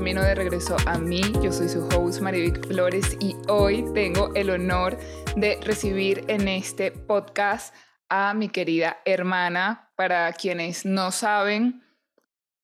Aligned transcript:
camino 0.00 0.22
de 0.22 0.34
regreso 0.34 0.78
a 0.86 0.96
mí. 0.96 1.20
Yo 1.42 1.52
soy 1.52 1.68
su 1.68 1.86
host 1.88 2.22
Marivic 2.22 2.66
Flores 2.66 3.18
y 3.20 3.36
hoy 3.48 3.84
tengo 3.92 4.34
el 4.34 4.48
honor 4.48 4.96
de 5.36 5.60
recibir 5.60 6.24
en 6.28 6.48
este 6.48 6.90
podcast 6.90 7.74
a 8.08 8.32
mi 8.32 8.48
querida 8.48 8.96
hermana. 9.04 9.92
Para 9.96 10.32
quienes 10.32 10.86
no 10.86 11.10
saben, 11.12 11.82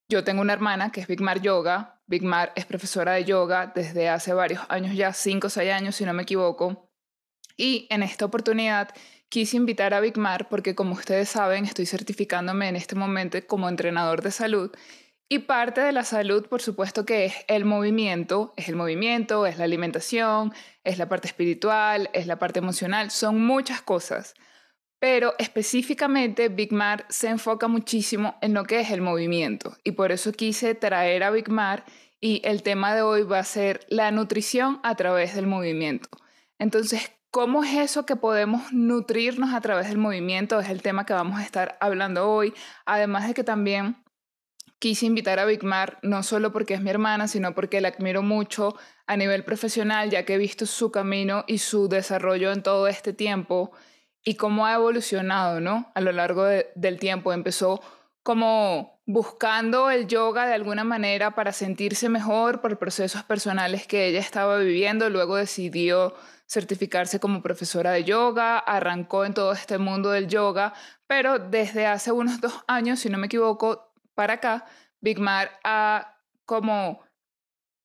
yo 0.09 0.25
tengo 0.25 0.41
una 0.41 0.55
hermana 0.55 0.91
que 0.91 1.03
es 1.03 1.07
Big 1.07 1.21
Mar 1.21 1.43
Yoga. 1.43 2.01
Big 2.07 2.23
Mar 2.23 2.55
es 2.57 2.65
profesora 2.65 3.13
de 3.13 3.27
yoga 3.27 3.71
desde 3.75 4.09
hace 4.09 4.33
varios 4.33 4.63
años 4.71 4.97
ya, 4.97 5.13
5 5.13 5.49
o 5.49 5.51
6 5.51 5.71
años 5.71 5.95
si 5.95 6.07
no 6.07 6.15
me 6.15 6.23
equivoco. 6.23 6.91
Y 7.59 7.87
en 7.91 8.03
esta 8.03 8.25
oportunidad 8.25 8.95
quise 9.29 9.59
invitar 9.59 9.93
a 9.93 10.01
Big 10.01 10.17
Mar 10.17 10.49
porque 10.49 10.75
como 10.75 10.95
ustedes 10.95 11.29
saben 11.29 11.67
estoy 11.67 11.85
certificándome 11.85 12.71
en 12.71 12.77
este 12.77 12.95
momento 12.95 13.37
como 13.47 13.69
entrenador 13.69 14.23
de 14.23 14.31
salud 14.31 14.71
y 15.29 15.41
parte 15.41 15.81
de 15.81 15.93
la 15.93 16.05
salud, 16.05 16.47
por 16.47 16.63
supuesto 16.63 17.05
que 17.05 17.25
es 17.25 17.35
el 17.49 17.65
movimiento, 17.65 18.53
es 18.57 18.69
el 18.69 18.77
movimiento, 18.77 19.47
es 19.47 19.59
la 19.59 19.65
alimentación, 19.65 20.53
es 20.85 20.99
la 20.99 21.09
parte 21.09 21.27
espiritual, 21.27 22.11
es 22.13 22.27
la 22.29 22.39
parte 22.39 22.61
emocional, 22.61 23.11
son 23.11 23.45
muchas 23.45 23.83
cosas. 23.83 24.35
Pero 25.01 25.35
específicamente 25.39 26.49
Big 26.49 26.73
Mar 26.73 27.07
se 27.09 27.29
enfoca 27.29 27.67
muchísimo 27.69 28.37
en 28.41 28.55
lo 28.55 28.65
que 28.65 28.81
es 28.81 28.91
el 28.91 29.03
movimiento 29.03 29.77
y 29.85 29.93
por 29.93 30.13
eso 30.13 30.33
quise 30.33 30.75
traer 30.75 31.23
a 31.23 31.31
Big 31.31 31.51
Mar 31.51 31.85
y 32.21 32.41
el 32.45 32.63
tema 32.63 32.95
de 32.95 33.03
hoy 33.03 33.23
va 33.23 33.41
a 33.41 33.45
ser 33.45 33.81
la 33.89 34.11
nutrición 34.11 34.81
a 34.85 34.95
través 34.95 35.35
del 35.35 35.47
movimiento. 35.47 36.09
Entonces, 36.59 37.13
¿cómo 37.31 37.63
es 37.65 37.77
eso 37.77 38.07
que 38.07 38.17
podemos 38.17 38.73
nutrirnos 38.73 39.53
a 39.53 39.61
través 39.61 39.89
del 39.89 39.99
movimiento? 39.99 40.59
Es 40.61 40.71
el 40.71 40.83
tema 40.83 41.05
que 41.05 41.13
vamos 41.13 41.41
a 41.41 41.45
estar 41.45 41.77
hablando 41.81 42.31
hoy, 42.31 42.55
además 42.87 43.29
de 43.29 43.35
que 43.35 43.45
también 43.45 43.97
quise 44.79 45.07
invitar 45.07 45.39
a 45.39 45.45
Big 45.45 45.63
Mar 45.65 45.99
no 46.03 46.23
solo 46.23 46.53
porque 46.53 46.75
es 46.75 46.81
mi 46.81 46.91
hermana, 46.91 47.29
sino 47.29 47.55
porque 47.55 47.81
la 47.81 47.89
admiro 47.89 48.23
mucho 48.23 48.77
a 49.07 49.17
nivel 49.17 49.45
profesional, 49.45 50.11
ya 50.11 50.25
que 50.25 50.35
he 50.35 50.39
visto 50.39 50.67
su 50.67 50.91
camino 50.91 51.45
y 51.47 51.59
su 51.59 51.89
desarrollo 51.89 52.53
en 52.53 52.63
todo 52.63 52.89
este 52.89 53.13
tiempo 53.13 53.73
y 54.25 54.35
cómo 54.35 54.67
ha 54.67 54.75
evolucionado, 54.75 55.61
¿no? 55.61 55.93
A 55.95 56.01
lo 56.01 56.13
largo 56.13 56.45
del 56.45 56.99
tiempo. 56.99 57.33
Empezó 57.33 57.81
como 58.23 59.01
buscando 59.07 59.89
el 59.89 60.09
yoga 60.09 60.47
de 60.47 60.55
alguna 60.55 60.83
manera 60.83 61.37
para 61.37 61.53
sentirse 61.53 62.09
mejor 62.09 62.61
por 62.61 62.77
procesos 62.77 63.23
personales 63.23 63.87
que 63.87 64.07
ella 64.09 64.19
estaba 64.19 64.59
viviendo, 64.59 65.09
luego 65.11 65.37
decidió 65.37 66.13
certificarse 66.49 67.21
como 67.21 67.41
profesora 67.41 67.93
de 67.93 68.03
yoga, 68.03 68.59
arrancó 68.59 69.25
en 69.25 69.35
todo 69.35 69.53
este 69.53 69.79
mundo 69.79 70.11
del 70.11 70.27
yoga, 70.27 70.75
pero 71.07 71.39
desde 71.39 71.87
hace 71.87 72.11
unos 72.11 72.41
dos 72.41 72.65
años, 72.67 72.99
si 72.99 73.11
no 73.11 73.19
me 73.19 73.27
equivoco, 73.27 73.86
para 74.17 74.35
acá, 74.35 74.67
Big 75.01 75.21
Mar 75.21 75.61
ha 75.63 76.19
como 76.45 77.05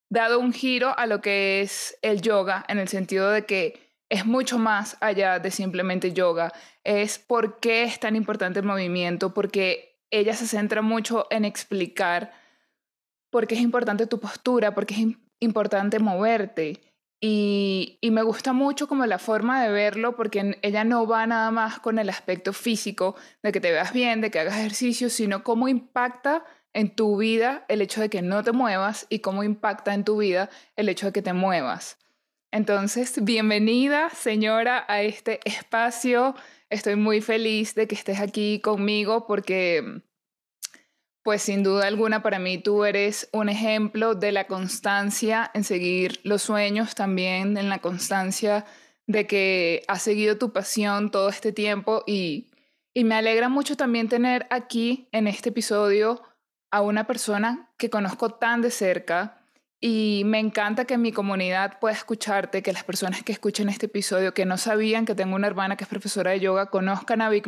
dado 0.10 0.40
un 0.40 0.54
giro 0.54 0.98
a 0.98 1.06
lo 1.06 1.22
que 1.22 1.62
es 1.62 1.98
el 2.02 2.22
yoga 2.22 2.66
en 2.68 2.80
el 2.80 2.88
sentido 2.88 3.30
de 3.30 3.46
que 3.46 3.92
es 4.10 4.26
mucho 4.26 4.58
más 4.58 4.98
allá 5.00 5.40
de 5.40 5.52
simplemente 5.52 6.12
yoga. 6.12 6.52
Es 6.84 7.20
por 7.20 7.60
qué 7.60 7.84
es 7.84 8.00
tan 8.00 8.16
importante 8.16 8.60
el 8.60 8.66
movimiento, 8.66 9.34
porque 9.34 10.00
ella 10.10 10.34
se 10.34 10.48
centra 10.48 10.82
mucho 10.82 11.28
en 11.30 11.46
explicar 11.46 12.34
por 13.30 13.48
qué 13.48 13.56
es 13.56 13.62
importante 13.62 14.08
tu 14.08 14.20
postura, 14.20 14.74
por 14.74 14.86
qué 14.86 14.96
es 14.96 15.18
importante 15.40 16.00
moverte. 16.00 16.82
Y, 17.24 18.00
me 18.02 18.24
gusta 18.24 18.52
mucho 18.52 18.88
como 18.88 19.06
la 19.06 19.20
forma 19.20 19.64
de 19.64 19.72
verlo 19.72 20.16
porque 20.16 20.58
ella 20.64 20.84
no 20.84 21.06
va 21.06 21.28
nada 21.28 21.52
más 21.52 21.80
con 21.80 22.00
el 22.00 22.10
aspecto 22.10 22.52
físico 22.52 23.16
de 23.44 23.52
que 23.52 23.62
te 23.62 23.72
veas 23.72 23.94
bien, 23.94 24.22
de 24.22 24.32
que 24.32 24.40
hagas 24.40 24.58
ejercicio, 24.58 25.10
sino 25.10 25.44
cómo 25.44 25.68
impacta 25.68 26.44
en 26.74 26.96
tu 26.96 27.18
vida 27.18 27.64
el 27.68 27.84
hecho 27.84 28.02
de 28.02 28.10
que 28.10 28.24
no 28.24 28.44
te 28.44 28.54
muevas 28.54 29.06
y 29.08 29.20
cómo 29.20 29.44
impacta 29.44 29.94
en 29.94 30.04
tu 30.04 30.18
vida 30.18 30.50
el 30.76 30.90
hecho 30.90 31.06
de 31.06 31.14
que 31.14 31.22
te 31.22 31.34
muevas. 31.34 32.00
Entonces, 32.50 33.24
bienvenida 33.24 34.10
señora 34.10 34.84
a 34.88 35.04
este 35.04 35.42
espacio. 35.46 36.34
Estoy 36.72 36.96
muy 36.96 37.22
feliz 37.22 37.76
de 37.76 37.88
que 37.88 37.96
estés 37.96 38.20
aquí 38.20 38.60
conmigo 38.62 39.28
porque 39.28 40.02
pues 41.24 41.44
sin 41.44 41.64
duda 41.64 41.88
alguna 41.88 42.24
para 42.24 42.40
mí 42.40 42.58
tú 42.58 42.84
eres 42.84 43.30
un 43.32 43.50
ejemplo 43.50 44.16
de 44.16 44.32
la 44.32 44.48
constancia 44.48 45.52
en 45.54 45.64
seguir 45.64 46.20
los 46.24 46.42
sueños, 46.42 46.96
también 46.96 47.58
en 47.58 47.70
la 47.70 47.80
constancia 47.80 48.66
de 49.08 49.28
que 49.28 49.84
has 49.88 50.02
seguido 50.02 50.38
tu 50.38 50.52
pasión 50.52 51.12
todo 51.12 51.30
este 51.30 51.52
tiempo 51.52 52.04
y, 52.08 52.50
y 52.94 53.04
me 53.04 53.16
alegra 53.16 53.50
mucho 53.50 53.76
también 53.76 54.10
tener 54.10 54.48
aquí 54.50 55.08
en 55.12 55.28
este 55.28 55.50
episodio 55.50 56.22
a 56.72 56.82
una 56.82 57.06
persona 57.06 57.70
que 57.78 57.90
conozco 57.90 58.32
tan 58.32 58.62
de 58.62 58.72
cerca 58.72 59.42
y 59.80 60.22
me 60.26 60.40
encanta 60.40 60.86
que 60.86 60.98
mi 60.98 61.12
comunidad 61.12 61.80
pueda 61.80 61.96
escucharte, 61.96 62.62
que 62.62 62.72
las 62.72 62.84
personas 62.84 63.24
que 63.24 63.32
escuchen 63.32 63.68
este 63.68 63.88
episodio, 63.88 64.34
que 64.34 64.46
no 64.46 64.58
sabían 64.58 65.06
que 65.06 65.16
tengo 65.16 65.36
una 65.36 65.48
hermana 65.48 65.76
que 65.76 65.84
es 65.84 65.90
profesora 65.90 66.32
de 66.32 66.40
yoga, 66.40 66.68
conozcan 66.68 67.22
a 67.22 67.30
Big 67.30 67.48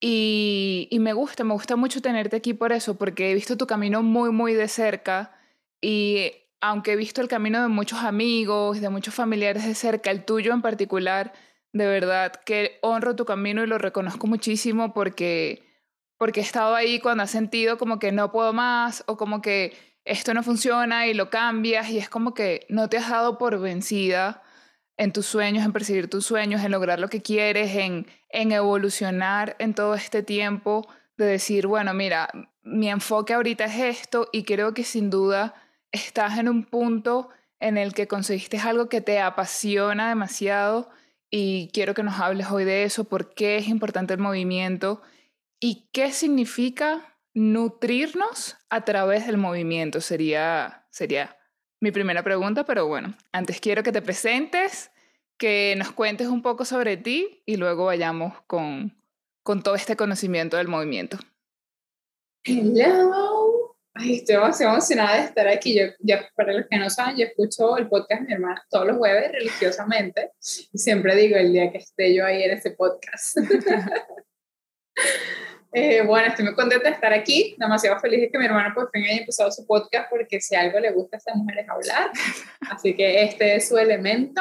y, 0.00 0.88
me 1.00 1.12
gusta, 1.12 1.44
me 1.44 1.54
gusta 1.54 1.76
mucho 1.76 2.02
tenerte 2.02 2.36
aquí 2.36 2.54
por 2.54 2.72
eso, 2.72 2.96
porque 2.96 3.30
he 3.30 3.34
visto 3.34 3.56
tu 3.56 3.66
camino 3.66 4.02
muy, 4.02 4.30
muy 4.30 4.54
de 4.54 4.68
cerca 4.68 5.36
y 5.80 6.32
aunque 6.60 6.92
he 6.92 6.96
visto 6.96 7.20
el 7.20 7.28
camino 7.28 7.62
de 7.62 7.68
muchos 7.68 8.00
amigos, 8.00 8.80
de 8.80 8.90
muchos 8.90 9.14
familiares 9.14 9.64
de 9.64 9.74
cerca, 9.74 10.10
el 10.10 10.24
tuyo 10.24 10.52
en 10.52 10.62
particular, 10.62 11.32
de 11.72 11.86
verdad 11.86 12.32
que 12.44 12.78
honro 12.82 13.16
tu 13.16 13.24
camino 13.24 13.62
y 13.62 13.66
lo 13.66 13.78
reconozco 13.78 14.26
muchísimo 14.26 14.92
porque, 14.92 15.62
porque 16.18 16.40
he 16.40 16.42
estado 16.42 16.74
ahí 16.74 17.00
cuando 17.00 17.24
has 17.24 17.30
sentido 17.30 17.78
como 17.78 17.98
que 17.98 18.12
no 18.12 18.32
puedo 18.32 18.52
más 18.52 19.04
o 19.06 19.16
como 19.16 19.40
que 19.42 19.76
esto 20.04 20.34
no 20.34 20.42
funciona 20.42 21.06
y 21.06 21.14
lo 21.14 21.30
cambias 21.30 21.90
y 21.90 21.98
es 21.98 22.08
como 22.08 22.34
que 22.34 22.66
no 22.68 22.88
te 22.88 22.98
has 22.98 23.10
dado 23.10 23.38
por 23.38 23.58
vencida 23.60 24.42
en 24.96 25.12
tus 25.12 25.26
sueños, 25.26 25.64
en 25.64 25.72
perseguir 25.72 26.08
tus 26.08 26.26
sueños, 26.26 26.62
en 26.64 26.72
lograr 26.72 26.98
lo 26.98 27.08
que 27.08 27.22
quieres, 27.22 27.74
en, 27.76 28.06
en 28.30 28.52
evolucionar 28.52 29.56
en 29.58 29.74
todo 29.74 29.94
este 29.94 30.22
tiempo, 30.22 30.86
de 31.16 31.26
decir, 31.26 31.66
bueno, 31.66 31.94
mira, 31.94 32.28
mi 32.62 32.88
enfoque 32.88 33.34
ahorita 33.34 33.64
es 33.64 34.00
esto 34.00 34.28
y 34.32 34.44
creo 34.44 34.74
que 34.74 34.84
sin 34.84 35.10
duda 35.10 35.54
estás 35.92 36.38
en 36.38 36.48
un 36.48 36.64
punto 36.64 37.28
en 37.60 37.78
el 37.78 37.94
que 37.94 38.06
conseguiste 38.06 38.58
algo 38.58 38.88
que 38.88 39.00
te 39.00 39.20
apasiona 39.20 40.08
demasiado 40.08 40.90
y 41.30 41.70
quiero 41.72 41.94
que 41.94 42.02
nos 42.02 42.20
hables 42.20 42.50
hoy 42.50 42.64
de 42.64 42.84
eso, 42.84 43.04
por 43.04 43.34
qué 43.34 43.56
es 43.56 43.68
importante 43.68 44.14
el 44.14 44.20
movimiento 44.20 45.02
y 45.60 45.88
qué 45.92 46.12
significa 46.12 47.16
nutrirnos 47.34 48.56
a 48.70 48.84
través 48.84 49.26
del 49.26 49.36
movimiento. 49.36 50.00
Sería, 50.00 50.86
sería 50.90 51.36
mi 51.80 51.90
primera 51.90 52.22
pregunta, 52.22 52.64
pero 52.64 52.86
bueno, 52.86 53.16
antes 53.32 53.60
quiero 53.60 53.82
que 53.82 53.92
te 53.92 54.02
presentes, 54.02 54.90
que 55.38 55.74
nos 55.76 55.92
cuentes 55.92 56.28
un 56.28 56.42
poco 56.42 56.64
sobre 56.64 56.96
ti 56.96 57.42
y 57.44 57.56
luego 57.56 57.86
vayamos 57.86 58.34
con, 58.46 58.96
con 59.42 59.62
todo 59.62 59.74
este 59.74 59.96
conocimiento 59.96 60.56
del 60.56 60.68
movimiento. 60.68 61.18
Hello. 62.44 63.76
Ay, 63.98 64.16
estoy 64.16 64.36
demasiado 64.36 64.74
emocionada 64.74 65.16
de 65.16 65.24
estar 65.24 65.48
aquí. 65.48 65.78
Yo, 65.78 65.86
ya, 66.00 66.28
para 66.34 66.52
los 66.52 66.66
que 66.68 66.78
no 66.78 66.90
saben, 66.90 67.16
yo 67.16 67.24
escucho 67.24 67.78
el 67.78 67.88
podcast 67.88 68.22
de 68.22 68.26
mi 68.26 68.34
hermana 68.34 68.62
todos 68.70 68.86
los 68.86 68.98
jueves 68.98 69.32
religiosamente 69.32 70.32
y 70.72 70.78
siempre 70.78 71.16
digo 71.16 71.36
el 71.36 71.52
día 71.52 71.72
que 71.72 71.78
esté 71.78 72.14
yo 72.14 72.26
ahí 72.26 72.42
en 72.42 72.50
ese 72.52 72.72
podcast. 72.72 73.38
Eh, 75.78 76.00
bueno, 76.06 76.28
estoy 76.28 76.46
muy 76.46 76.54
contenta 76.54 76.88
de 76.88 76.94
estar 76.94 77.12
aquí, 77.12 77.54
demasiado 77.58 78.00
feliz 78.00 78.18
de 78.18 78.30
que 78.30 78.38
mi 78.38 78.46
hermana 78.46 78.72
por 78.74 78.90
fin 78.90 79.04
haya 79.04 79.18
empezado 79.18 79.52
su 79.52 79.66
podcast 79.66 80.08
porque 80.08 80.40
si 80.40 80.56
algo 80.56 80.80
le 80.80 80.90
gusta 80.90 81.16
a 81.16 81.18
estas 81.18 81.36
mujeres 81.36 81.68
hablar, 81.68 82.12
así 82.70 82.96
que 82.96 83.24
este 83.24 83.56
es 83.56 83.68
su 83.68 83.76
elemento. 83.76 84.40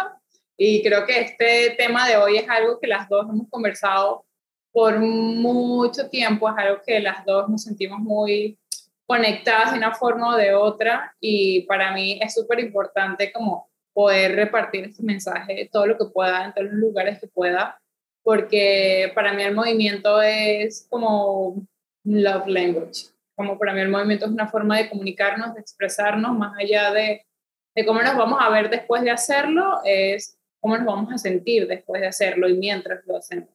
Y 0.56 0.82
creo 0.82 1.06
que 1.06 1.20
este 1.20 1.76
tema 1.78 2.08
de 2.08 2.16
hoy 2.16 2.38
es 2.38 2.48
algo 2.48 2.80
que 2.80 2.88
las 2.88 3.10
dos 3.10 3.28
hemos 3.30 3.50
conversado 3.50 4.26
por 4.72 4.98
mucho 4.98 6.10
tiempo, 6.10 6.50
es 6.50 6.56
algo 6.58 6.82
que 6.88 7.02
las 7.02 7.26
dos 7.26 7.50
nos 7.50 7.64
sentimos 7.64 8.00
muy 8.00 8.58
conectadas 9.06 9.74
de 9.74 9.80
una 9.80 9.94
forma 9.94 10.36
o 10.36 10.38
de 10.38 10.54
otra. 10.54 11.18
Y 11.20 11.64
para 11.64 11.92
mí 11.92 12.18
es 12.24 12.34
súper 12.34 12.62
importante 12.62 13.34
como 13.34 13.70
poder 13.92 14.38
repartir 14.38 14.86
este 14.86 15.04
mensaje 15.04 15.70
todo 15.70 15.86
lo 15.86 15.98
que 15.98 16.06
pueda 16.06 16.46
en 16.46 16.54
todos 16.54 16.68
los 16.68 16.80
lugares 16.80 17.20
que 17.20 17.28
pueda 17.28 17.78
porque 18.26 19.12
para 19.14 19.34
mí 19.34 19.44
el 19.44 19.54
movimiento 19.54 20.20
es 20.20 20.88
como 20.90 21.64
love 22.04 22.48
language, 22.48 23.10
como 23.36 23.60
para 23.60 23.72
mí 23.72 23.82
el 23.82 23.90
movimiento 23.90 24.26
es 24.26 24.32
una 24.32 24.48
forma 24.48 24.80
de 24.80 24.90
comunicarnos, 24.90 25.54
de 25.54 25.62
expresarnos, 25.62 26.36
más 26.36 26.58
allá 26.58 26.92
de, 26.92 27.24
de 27.76 27.86
cómo 27.86 28.02
nos 28.02 28.18
vamos 28.18 28.40
a 28.42 28.50
ver 28.50 28.72
después 28.72 29.04
de 29.04 29.12
hacerlo, 29.12 29.80
es 29.86 30.40
cómo 30.60 30.76
nos 30.76 30.88
vamos 30.88 31.14
a 31.14 31.20
sentir 31.20 31.68
después 31.68 32.02
de 32.02 32.08
hacerlo 32.08 32.50
y 32.50 32.56
mientras 32.58 33.06
lo 33.06 33.16
hacemos. 33.16 33.50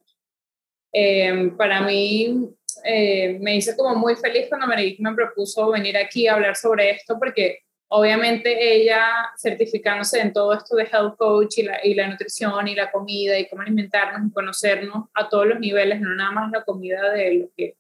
Eh, 0.93 1.53
para 1.59 1.81
mí 1.81 2.49
eh, 2.85 3.39
me 3.41 3.57
hice 3.57 3.77
como 3.77 3.97
muy 3.97 4.15
feliz 4.15 4.47
cuando 4.49 4.69
me, 4.69 4.97
me 5.01 5.15
propuso 5.17 5.69
venir 5.73 5.97
aquí 5.97 6.29
a 6.29 6.35
hablar 6.35 6.55
sobre 6.55 6.91
esto 6.91 7.19
porque 7.19 7.65
Obviamente 7.93 8.73
ella 8.75 9.31
certificándose 9.37 10.21
en 10.21 10.33
todo 10.33 10.53
esto 10.53 10.77
de 10.77 10.85
health 10.85 11.17
coach 11.17 11.59
y 11.59 11.63
la, 11.65 11.85
y 11.85 11.95
la 11.95 12.07
nutrición 12.07 12.69
y 12.69 12.77
la 12.77 12.93
comida 12.93 13.37
y 13.37 13.49
cómo 13.49 13.63
alimentarnos 13.63 14.29
y 14.29 14.33
conocernos 14.33 15.09
a 15.13 15.29
todos 15.29 15.47
los 15.47 15.59
niveles, 15.59 16.01
no 16.01 16.15
nada 16.15 16.31
más 16.31 16.53
la 16.53 16.63
comida 16.63 17.11
de 17.11 17.35
lo 17.35 17.49
que 17.57 17.77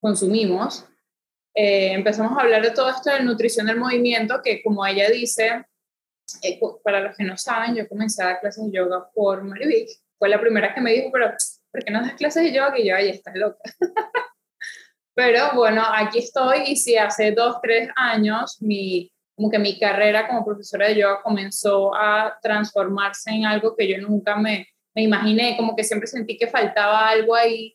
consumimos, 0.00 0.86
eh, 1.54 1.92
empezamos 1.92 2.38
a 2.38 2.42
hablar 2.42 2.62
de 2.62 2.70
todo 2.70 2.90
esto 2.90 3.10
de 3.10 3.24
nutrición 3.24 3.66
del 3.66 3.76
movimiento, 3.76 4.40
que 4.40 4.62
como 4.62 4.86
ella 4.86 5.10
dice, 5.10 5.66
eh, 6.42 6.60
para 6.84 7.00
los 7.00 7.16
que 7.16 7.24
no 7.24 7.36
saben, 7.36 7.74
yo 7.74 7.88
comencé 7.88 8.22
a 8.22 8.26
dar 8.26 8.40
clases 8.40 8.64
de 8.66 8.78
yoga 8.78 9.10
por 9.12 9.42
Marivic. 9.42 9.88
Fue 10.16 10.28
la 10.28 10.40
primera 10.40 10.72
que 10.72 10.80
me 10.80 10.92
dijo, 10.92 11.10
pero 11.12 11.34
¿por 11.72 11.84
qué 11.84 11.90
no 11.90 12.02
das 12.02 12.14
clases 12.14 12.44
de 12.44 12.52
yoga? 12.52 12.72
Que 12.72 12.86
yo, 12.86 12.94
ahí 12.94 13.08
está 13.08 13.32
loca. 13.34 13.58
pero 15.14 15.50
bueno, 15.54 15.82
aquí 15.92 16.20
estoy 16.20 16.62
y 16.68 16.76
si 16.76 16.96
hace 16.96 17.32
dos, 17.32 17.56
tres 17.60 17.90
años 17.96 18.58
mi, 18.62 19.12
como 19.40 19.50
que 19.50 19.58
mi 19.58 19.78
carrera 19.78 20.28
como 20.28 20.44
profesora 20.44 20.88
de 20.88 20.96
yoga 20.96 21.22
comenzó 21.22 21.94
a 21.94 22.38
transformarse 22.42 23.30
en 23.30 23.46
algo 23.46 23.74
que 23.74 23.88
yo 23.88 23.96
nunca 23.96 24.36
me, 24.36 24.68
me 24.94 25.02
imaginé, 25.02 25.56
como 25.56 25.74
que 25.74 25.82
siempre 25.82 26.06
sentí 26.06 26.36
que 26.36 26.46
faltaba 26.46 27.08
algo 27.08 27.34
ahí 27.34 27.74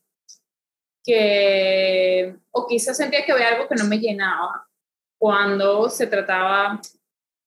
que, 1.04 2.36
o 2.52 2.68
quizás 2.68 2.96
sentía 2.96 3.26
que 3.26 3.32
había 3.32 3.48
algo 3.48 3.68
que 3.68 3.74
no 3.74 3.86
me 3.86 3.98
llenaba 3.98 4.68
cuando 5.18 5.90
se 5.90 6.06
trataba 6.06 6.80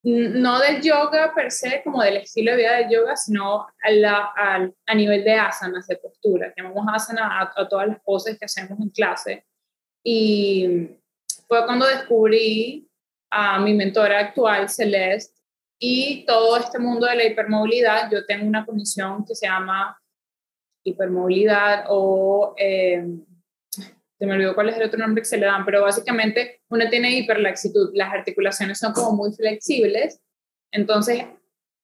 no 0.02 0.58
del 0.58 0.82
yoga 0.82 1.32
per 1.32 1.52
se, 1.52 1.80
como 1.84 2.02
del 2.02 2.16
estilo 2.16 2.50
de 2.50 2.56
vida 2.56 2.76
del 2.78 2.90
yoga, 2.90 3.14
sino 3.14 3.68
a, 3.68 3.90
la, 3.92 4.32
a, 4.84 4.94
nivel 4.96 5.22
de 5.22 5.34
asanas, 5.34 5.86
de 5.86 5.96
postura. 5.96 6.52
Llamamos 6.56 6.86
asana 6.92 7.38
a, 7.40 7.52
a, 7.54 7.68
todas 7.68 7.86
las 7.86 8.00
poses 8.00 8.36
que 8.36 8.46
hacemos 8.46 8.80
en 8.80 8.90
clase. 8.90 9.44
Y 10.02 10.88
fue 11.46 11.64
cuando 11.66 11.86
descubrí 11.86 12.87
a 13.30 13.58
mi 13.60 13.74
mentora 13.74 14.20
actual, 14.20 14.68
Celeste, 14.68 15.34
y 15.78 16.24
todo 16.26 16.56
este 16.56 16.78
mundo 16.78 17.06
de 17.06 17.16
la 17.16 17.24
hipermovilidad. 17.24 18.10
Yo 18.10 18.24
tengo 18.26 18.46
una 18.46 18.66
condición 18.66 19.24
que 19.24 19.34
se 19.34 19.46
llama 19.46 20.00
hipermovilidad 20.84 21.84
o... 21.88 22.54
Eh, 22.56 23.04
se 24.18 24.26
me 24.26 24.32
olvidó 24.34 24.54
cuál 24.54 24.68
es 24.68 24.76
el 24.76 24.82
otro 24.82 24.98
nombre 24.98 25.22
que 25.22 25.28
se 25.28 25.36
le 25.36 25.46
dan, 25.46 25.64
pero 25.64 25.82
básicamente 25.82 26.62
uno 26.70 26.88
tiene 26.90 27.16
hiperlaxitud, 27.16 27.90
las 27.94 28.12
articulaciones 28.12 28.78
son 28.78 28.92
como 28.92 29.12
muy 29.12 29.32
flexibles, 29.32 30.20
entonces 30.72 31.24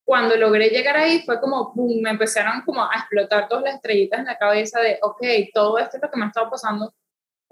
cuando 0.05 0.37
logré 0.37 0.69
llegar 0.69 0.97
ahí 0.97 1.23
fue 1.25 1.41
como, 1.41 1.73
me 1.77 2.11
empezaron 2.11 2.63
como 2.63 2.83
a 2.83 2.91
explotar 2.97 3.49
todas 3.49 3.65
las 3.65 3.75
estrellitas 3.77 4.19
en 4.19 4.27
la 4.27 4.37
cabeza 4.37 4.81
de, 4.81 4.99
ok, 5.01 5.23
todo 5.55 5.79
esto 5.79 5.97
es 5.97 6.03
lo 6.03 6.11
que 6.11 6.19
me 6.19 6.25
ha 6.25 6.29
estado 6.29 6.51
pasando 6.51 6.93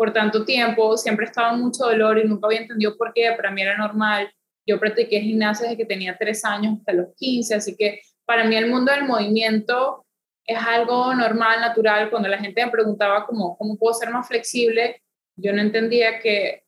por 0.03 0.13
tanto 0.13 0.45
tiempo, 0.45 0.97
siempre 0.97 1.27
estaba 1.27 1.53
en 1.53 1.61
mucho 1.61 1.85
dolor 1.85 2.19
y 2.19 2.25
nunca 2.25 2.49
había 2.49 2.63
entendido 2.63 2.97
por 2.97 3.13
qué, 3.15 3.33
para 3.37 3.53
mí 3.53 3.63
era 3.63 3.79
normal, 3.79 4.29
yo 4.67 4.81
practiqué 4.81 5.21
gimnasia 5.21 5.69
desde 5.69 5.77
que 5.77 5.85
tenía 5.85 6.19
tres 6.19 6.45
años 6.45 6.79
hasta 6.81 6.93
los 6.93 7.15
15, 7.15 7.55
así 7.55 7.77
que 7.77 8.01
para 8.25 8.43
mí 8.43 8.57
el 8.57 8.69
mundo 8.69 8.91
del 8.91 9.05
movimiento 9.05 10.05
es 10.45 10.59
algo 10.59 11.15
normal, 11.15 11.61
natural. 11.61 12.11
Cuando 12.11 12.29
la 12.29 12.39
gente 12.39 12.65
me 12.65 12.73
preguntaba 12.73 13.25
cómo, 13.27 13.57
cómo 13.57 13.79
puedo 13.79 13.95
ser 13.95 14.11
más 14.11 14.27
flexible, 14.27 15.01
yo 15.37 15.53
no 15.53 15.63
entendía 15.63 16.19
que, 16.19 16.65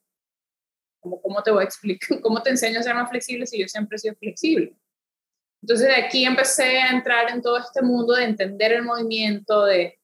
como, 1.01 1.21
¿cómo 1.21 1.43
te 1.43 1.51
voy 1.51 1.63
a 1.63 1.65
explicar? 1.65 2.21
¿Cómo 2.23 2.41
te 2.41 2.51
enseño 2.51 2.79
a 2.79 2.85
ser 2.85 2.95
más 2.95 3.11
flexible 3.11 3.49
si 3.49 3.59
yo 3.59 3.67
siempre 3.67 3.97
he 3.97 3.99
sido 3.99 4.15
flexible? 4.15 4.77
Entonces 5.61 5.89
de 5.89 5.97
aquí 5.97 6.25
empecé 6.25 6.79
a 6.79 6.93
entrar 6.93 7.33
en 7.33 7.43
todo 7.43 7.59
este 7.59 7.83
mundo 7.83 8.15
de 8.15 8.27
entender 8.27 8.71
el 8.75 8.85
movimiento, 8.85 9.65
de 9.65 9.99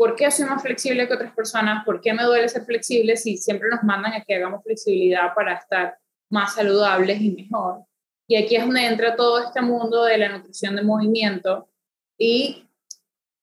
por 0.00 0.16
qué 0.16 0.30
soy 0.30 0.46
más 0.46 0.62
flexible 0.62 1.06
que 1.06 1.12
otras 1.12 1.34
personas, 1.34 1.84
por 1.84 2.00
qué 2.00 2.14
me 2.14 2.22
duele 2.22 2.48
ser 2.48 2.64
flexible 2.64 3.18
si 3.18 3.36
siempre 3.36 3.68
nos 3.68 3.82
mandan 3.82 4.14
a 4.14 4.24
que 4.24 4.34
hagamos 4.34 4.62
flexibilidad 4.64 5.34
para 5.34 5.52
estar 5.52 5.98
más 6.30 6.54
saludables 6.54 7.20
y 7.20 7.32
mejor. 7.32 7.84
Y 8.26 8.36
aquí 8.36 8.56
es 8.56 8.64
donde 8.64 8.86
entra 8.86 9.14
todo 9.14 9.44
este 9.44 9.60
mundo 9.60 10.04
de 10.04 10.16
la 10.16 10.30
nutrición 10.30 10.74
de 10.74 10.80
movimiento 10.80 11.68
y 12.16 12.66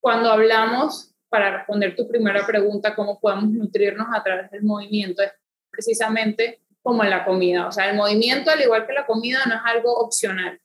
cuando 0.02 0.32
hablamos, 0.32 1.14
para 1.30 1.58
responder 1.58 1.96
tu 1.96 2.08
primera 2.08 2.44
pregunta, 2.44 2.96
cómo 2.96 3.20
podemos 3.20 3.52
nutrirnos 3.52 4.08
a 4.12 4.24
través 4.24 4.50
del 4.50 4.64
movimiento, 4.64 5.22
es 5.22 5.34
precisamente 5.70 6.64
como 6.82 7.04
en 7.04 7.12
la 7.12 7.24
comida. 7.24 7.68
O 7.68 7.72
sea, 7.72 7.88
el 7.88 7.96
movimiento, 7.96 8.50
al 8.50 8.62
igual 8.64 8.88
que 8.88 8.94
la 8.94 9.06
comida, 9.06 9.42
no 9.46 9.54
es 9.54 9.62
algo 9.64 9.94
opcional. 9.94 10.60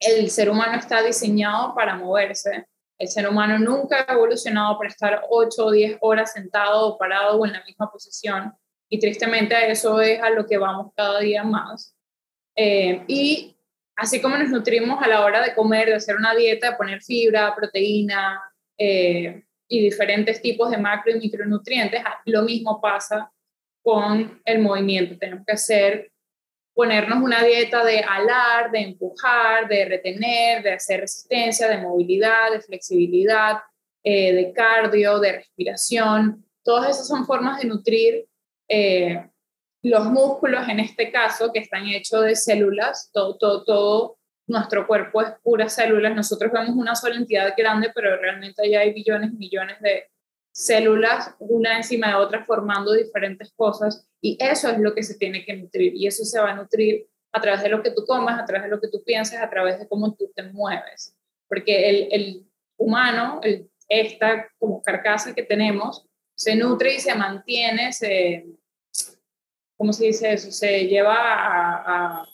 El 0.00 0.28
ser 0.30 0.50
humano 0.50 0.76
está 0.76 1.00
diseñado 1.00 1.76
para 1.76 1.94
moverse. 1.94 2.66
El 2.98 3.08
ser 3.08 3.28
humano 3.28 3.58
nunca 3.58 4.06
ha 4.08 4.12
evolucionado 4.14 4.78
para 4.78 4.88
estar 4.88 5.22
8 5.28 5.66
o 5.66 5.70
10 5.70 5.98
horas 6.00 6.32
sentado 6.32 6.86
o 6.86 6.98
parado 6.98 7.38
o 7.38 7.46
en 7.46 7.52
la 7.52 7.64
misma 7.64 7.90
posición. 7.90 8.54
Y 8.88 8.98
tristemente 8.98 9.70
eso 9.70 10.00
es 10.00 10.20
a 10.22 10.30
lo 10.30 10.46
que 10.46 10.58
vamos 10.58 10.92
cada 10.96 11.20
día 11.20 11.42
más. 11.44 11.94
Eh, 12.54 13.04
y 13.06 13.56
así 13.96 14.20
como 14.20 14.36
nos 14.36 14.48
nutrimos 14.48 15.02
a 15.02 15.08
la 15.08 15.24
hora 15.24 15.42
de 15.42 15.54
comer, 15.54 15.88
de 15.88 15.96
hacer 15.96 16.16
una 16.16 16.34
dieta, 16.34 16.70
de 16.70 16.76
poner 16.76 17.02
fibra, 17.02 17.54
proteína 17.54 18.40
eh, 18.78 19.44
y 19.68 19.80
diferentes 19.80 20.40
tipos 20.40 20.70
de 20.70 20.78
macro 20.78 21.12
y 21.12 21.18
micronutrientes, 21.18 22.02
lo 22.24 22.42
mismo 22.42 22.80
pasa 22.80 23.30
con 23.82 24.40
el 24.44 24.58
movimiento. 24.60 25.18
Tenemos 25.18 25.44
que 25.46 25.52
hacer, 25.52 26.12
ponernos 26.76 27.22
una 27.22 27.42
dieta 27.42 27.82
de 27.82 28.00
alar, 28.00 28.70
de 28.70 28.80
empujar, 28.80 29.66
de 29.66 29.86
retener, 29.86 30.62
de 30.62 30.74
hacer 30.74 31.00
resistencia, 31.00 31.68
de 31.68 31.78
movilidad, 31.78 32.52
de 32.52 32.60
flexibilidad, 32.60 33.60
eh, 34.04 34.34
de 34.34 34.52
cardio, 34.52 35.18
de 35.18 35.32
respiración. 35.32 36.44
Todas 36.62 36.90
esas 36.90 37.08
son 37.08 37.24
formas 37.24 37.60
de 37.60 37.68
nutrir 37.68 38.26
eh, 38.68 39.26
los 39.82 40.04
músculos, 40.04 40.68
en 40.68 40.80
este 40.80 41.10
caso, 41.10 41.50
que 41.50 41.60
están 41.60 41.86
hechos 41.86 42.22
de 42.22 42.36
células, 42.36 43.08
todo, 43.10 43.38
todo, 43.38 43.64
todo 43.64 44.18
nuestro 44.46 44.86
cuerpo 44.86 45.22
es 45.22 45.28
puras 45.42 45.74
células. 45.74 46.14
Nosotros 46.14 46.52
vemos 46.52 46.76
una 46.76 46.94
sola 46.94 47.16
entidad 47.16 47.54
grande, 47.56 47.90
pero 47.94 48.18
realmente 48.18 48.68
ya 48.68 48.80
hay 48.80 48.92
billones 48.92 49.32
y 49.32 49.36
millones 49.36 49.80
de 49.80 50.10
células, 50.56 51.34
una 51.38 51.76
encima 51.76 52.08
de 52.08 52.14
otra, 52.14 52.46
formando 52.46 52.94
diferentes 52.94 53.52
cosas. 53.52 54.08
Y 54.22 54.38
eso 54.40 54.70
es 54.70 54.78
lo 54.78 54.94
que 54.94 55.02
se 55.02 55.18
tiene 55.18 55.44
que 55.44 55.54
nutrir. 55.54 55.94
Y 55.94 56.06
eso 56.06 56.24
se 56.24 56.40
va 56.40 56.52
a 56.52 56.54
nutrir 56.54 57.06
a 57.30 57.40
través 57.42 57.62
de 57.62 57.68
lo 57.68 57.82
que 57.82 57.90
tú 57.90 58.06
comes, 58.06 58.34
a 58.38 58.44
través 58.46 58.62
de 58.64 58.70
lo 58.70 58.80
que 58.80 58.88
tú 58.88 59.04
piensas, 59.04 59.42
a 59.42 59.50
través 59.50 59.78
de 59.78 59.86
cómo 59.86 60.14
tú 60.14 60.32
te 60.34 60.42
mueves. 60.44 61.14
Porque 61.46 61.90
el, 61.90 62.08
el 62.10 62.46
humano, 62.78 63.38
el, 63.42 63.70
esta 63.86 64.48
como 64.58 64.82
carcasa 64.82 65.34
que 65.34 65.42
tenemos, 65.42 66.06
se 66.34 66.56
nutre 66.56 66.94
y 66.94 67.00
se 67.00 67.14
mantiene, 67.14 67.92
se, 67.92 68.46
¿cómo 69.76 69.92
se 69.92 70.06
dice 70.06 70.32
eso? 70.32 70.50
Se 70.50 70.86
lleva 70.86 71.16
a, 71.18 72.26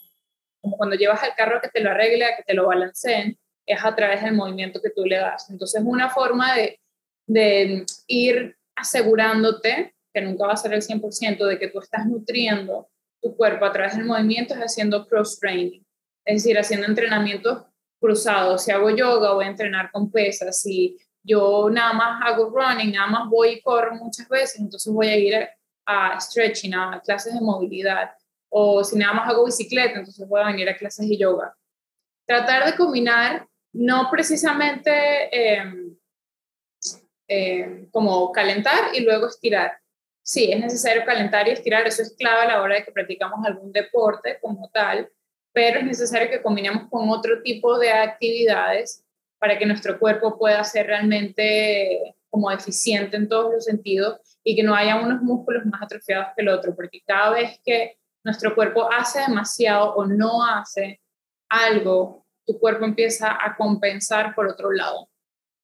como 0.61 0.77
cuando 0.77 0.95
llevas 0.95 1.21
el 1.23 1.35
carro 1.35 1.59
que 1.61 1.67
te 1.67 1.81
lo 1.81 1.91
arregle, 1.91 2.23
a 2.23 2.37
que 2.37 2.43
te 2.43 2.53
lo 2.53 2.67
balanceen, 2.67 3.37
es 3.65 3.83
a 3.83 3.93
través 3.93 4.23
del 4.23 4.33
movimiento 4.33 4.81
que 4.81 4.91
tú 4.91 5.03
le 5.03 5.17
das. 5.17 5.49
Entonces, 5.49 5.81
una 5.85 6.09
forma 6.09 6.55
de, 6.55 6.79
de 7.27 7.85
ir 8.07 8.57
asegurándote, 8.75 9.95
que 10.13 10.21
nunca 10.21 10.47
va 10.47 10.53
a 10.53 10.57
ser 10.57 10.73
el 10.73 10.81
100%, 10.81 11.45
de 11.45 11.59
que 11.59 11.69
tú 11.69 11.79
estás 11.79 12.05
nutriendo 12.05 12.89
tu 13.21 13.35
cuerpo 13.35 13.65
a 13.65 13.71
través 13.71 13.95
del 13.95 14.05
movimiento 14.05 14.53
es 14.53 14.59
haciendo 14.59 15.07
cross-training, 15.07 15.81
es 16.25 16.43
decir, 16.43 16.59
haciendo 16.59 16.87
entrenamientos 16.87 17.63
cruzados. 17.99 18.63
Si 18.63 18.71
hago 18.71 18.89
yoga, 18.89 19.33
voy 19.33 19.45
a 19.45 19.49
entrenar 19.49 19.89
con 19.91 20.11
pesas. 20.11 20.59
Si 20.59 20.97
yo 21.23 21.69
nada 21.71 21.93
más 21.93 22.21
hago 22.21 22.49
running, 22.49 22.91
nada 22.91 23.07
más 23.07 23.29
voy 23.29 23.51
y 23.51 23.61
corro 23.61 23.95
muchas 23.95 24.27
veces, 24.27 24.59
entonces 24.59 24.91
voy 24.91 25.07
a 25.07 25.17
ir 25.17 25.49
a 25.85 26.19
stretching, 26.19 26.75
a 26.75 27.01
clases 27.03 27.33
de 27.33 27.41
movilidad, 27.41 28.11
o 28.49 28.83
si 28.83 28.97
nada 28.97 29.13
más 29.13 29.29
hago 29.29 29.45
bicicleta, 29.45 29.99
entonces 29.99 30.27
voy 30.27 30.41
a 30.41 30.47
venir 30.47 30.69
a 30.69 30.77
clases 30.77 31.07
de 31.07 31.17
yoga. 31.17 31.55
Tratar 32.27 32.65
de 32.65 32.77
combinar, 32.77 33.47
no 33.73 34.09
precisamente 34.11 35.29
em, 35.31 35.97
em, 37.33 37.89
como 37.89 38.31
calentar 38.31 38.93
y 38.93 39.01
luego 39.01 39.27
estirar. 39.27 39.77
Sí, 40.21 40.51
es 40.51 40.59
necesario 40.59 41.03
calentar 41.05 41.47
y 41.47 41.51
estirar, 41.51 41.85
eso 41.85 42.01
es 42.01 42.15
clave 42.17 42.43
a 42.43 42.47
la 42.47 42.61
hora 42.61 42.75
de 42.75 42.85
que 42.85 42.91
practicamos 42.91 43.45
algún 43.45 43.71
deporte 43.71 44.39
como 44.41 44.69
tal, 44.69 45.09
pero 45.51 45.79
es 45.79 45.85
necesario 45.85 46.29
que 46.29 46.41
combinemos 46.41 46.89
con 46.89 47.09
otro 47.09 47.41
tipo 47.41 47.77
de 47.77 47.91
actividades 47.91 49.03
para 49.39 49.57
que 49.57 49.65
nuestro 49.65 49.99
cuerpo 49.99 50.37
pueda 50.37 50.63
ser 50.63 50.87
realmente 50.87 52.15
como 52.29 52.49
eficiente 52.49 53.17
en 53.17 53.29
todos 53.29 53.53
los 53.53 53.65
sentidos 53.65 54.19
y 54.43 54.55
que 54.55 54.63
no 54.63 54.73
haya 54.73 54.95
unos 54.95 55.21
músculos 55.21 55.65
más 55.65 55.81
atrofiados 55.83 56.27
que 56.35 56.41
el 56.41 56.49
otro, 56.49 56.75
porque 56.75 57.01
cada 57.05 57.31
vez 57.31 57.59
que 57.63 57.97
nuestro 58.23 58.55
cuerpo 58.55 58.89
hace 58.91 59.19
demasiado 59.19 59.93
o 59.95 60.05
no 60.05 60.43
hace 60.43 61.01
algo, 61.49 62.25
tu 62.45 62.57
cuerpo 62.59 62.85
empieza 62.85 63.37
a 63.39 63.55
compensar 63.55 64.33
por 64.33 64.47
otro 64.47 64.71
lado. 64.71 65.09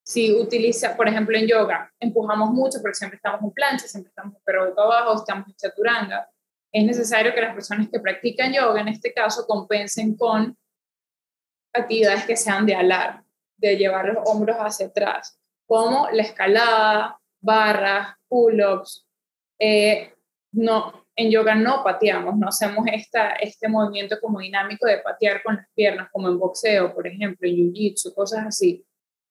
Si 0.10 0.34
utiliza, 0.34 0.98
por 0.98 1.08
ejemplo, 1.08 1.38
en 1.38 1.46
yoga, 1.46 1.94
empujamos 2.00 2.50
mucho 2.50 2.80
porque 2.82 2.96
siempre 2.96 3.18
estamos 3.18 3.44
en 3.44 3.52
plancha, 3.52 3.86
siempre 3.88 4.10
estamos 4.10 4.42
pero 4.44 4.68
boca 4.68 4.82
abajo, 4.82 5.20
estamos 5.20 5.48
en 5.48 5.54
chaturanga. 5.54 6.28
Es 6.72 6.84
necesario 6.84 7.32
que 7.32 7.42
las 7.42 7.54
personas 7.54 7.90
que 7.92 8.00
practican 8.00 8.52
yoga, 8.52 8.82
en 8.82 8.88
este 8.88 9.14
caso, 9.14 9.46
compensen 9.46 10.18
con 10.18 10.58
actividades 11.72 12.26
que 12.26 12.36
sean 12.36 12.66
de 12.66 12.74
alar, 12.74 13.22
de 13.58 13.78
llevar 13.78 14.08
los 14.08 14.18
hombros 14.26 14.58
hacia 14.58 14.88
atrás, 14.88 15.40
como 15.68 16.10
la 16.12 16.24
escalada, 16.24 17.20
barras, 17.40 18.16
pull-ups. 18.28 19.06
Eh, 19.60 20.12
no, 20.54 21.06
en 21.16 21.30
yoga 21.30 21.54
no 21.54 21.84
pateamos, 21.84 22.36
no 22.36 22.48
hacemos 22.48 22.88
esta, 22.92 23.34
este 23.34 23.68
movimiento 23.68 24.20
como 24.20 24.40
dinámico 24.40 24.88
de 24.88 24.98
patear 24.98 25.44
con 25.44 25.58
las 25.58 25.68
piernas, 25.76 26.10
como 26.12 26.30
en 26.30 26.40
boxeo, 26.40 26.96
por 26.96 27.06
ejemplo, 27.06 27.48
en 27.48 27.58
jiu-jitsu, 27.58 28.16
cosas 28.16 28.48
así. 28.48 28.84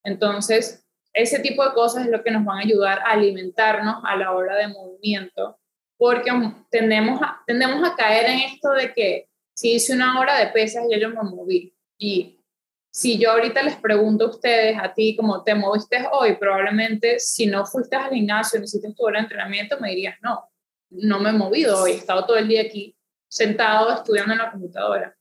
Entonces, 0.09 0.85
ese 1.13 1.39
tipo 1.41 1.65
de 1.65 1.75
cosas 1.75 2.07
es 2.07 2.11
lo 2.11 2.23
que 2.23 2.31
nos 2.31 2.45
van 2.45 2.59
a 2.59 2.63
ayudar 2.63 3.01
a 3.01 3.13
alimentarnos 3.13 4.03
a 4.05 4.17
la 4.17 4.33
hora 4.33 4.57
de 4.57 4.69
movimiento 4.69 5.59
porque 5.99 6.31
tendemos 6.71 7.21
a, 7.21 7.43
tendemos 7.47 7.87
a 7.87 7.97
caer 7.97 8.27
en 8.27 8.39
esto 8.41 8.71
de 8.71 8.93
que 8.95 9.29
si 9.53 9.73
hice 9.73 9.93
una 9.93 10.19
hora 10.21 10.39
de 10.39 10.47
pesas, 10.47 10.85
ya 10.89 10.99
yo 10.99 11.11
me 11.11 11.23
moví. 11.23 11.75
Y 11.99 12.41
si 12.91 13.19
yo 13.19 13.33
ahorita 13.33 13.63
les 13.63 13.77
pregunto 13.77 14.27
a 14.27 14.31
ustedes, 14.31 14.79
a 14.81 14.95
ti, 14.95 15.17
como 15.17 15.43
te 15.43 15.57
moviste 15.57 16.07
hoy, 16.13 16.37
probablemente 16.37 17.19
si 17.19 17.47
no 17.47 17.67
fuiste 17.67 17.97
al 17.97 18.11
gimnasio, 18.11 18.61
necesitas 18.61 18.95
tu 18.95 19.05
hora 19.05 19.19
de 19.19 19.25
entrenamiento, 19.25 19.81
me 19.81 19.91
dirías, 19.91 20.17
no, 20.23 20.49
no 20.91 21.19
me 21.19 21.31
he 21.31 21.33
movido 21.33 21.83
hoy, 21.83 21.93
he 21.93 21.97
estado 21.97 22.25
todo 22.25 22.37
el 22.37 22.47
día 22.47 22.63
aquí 22.63 22.97
sentado 23.29 23.93
estudiando 23.93 24.33
en 24.33 24.39
la 24.39 24.53
computadora. 24.53 25.18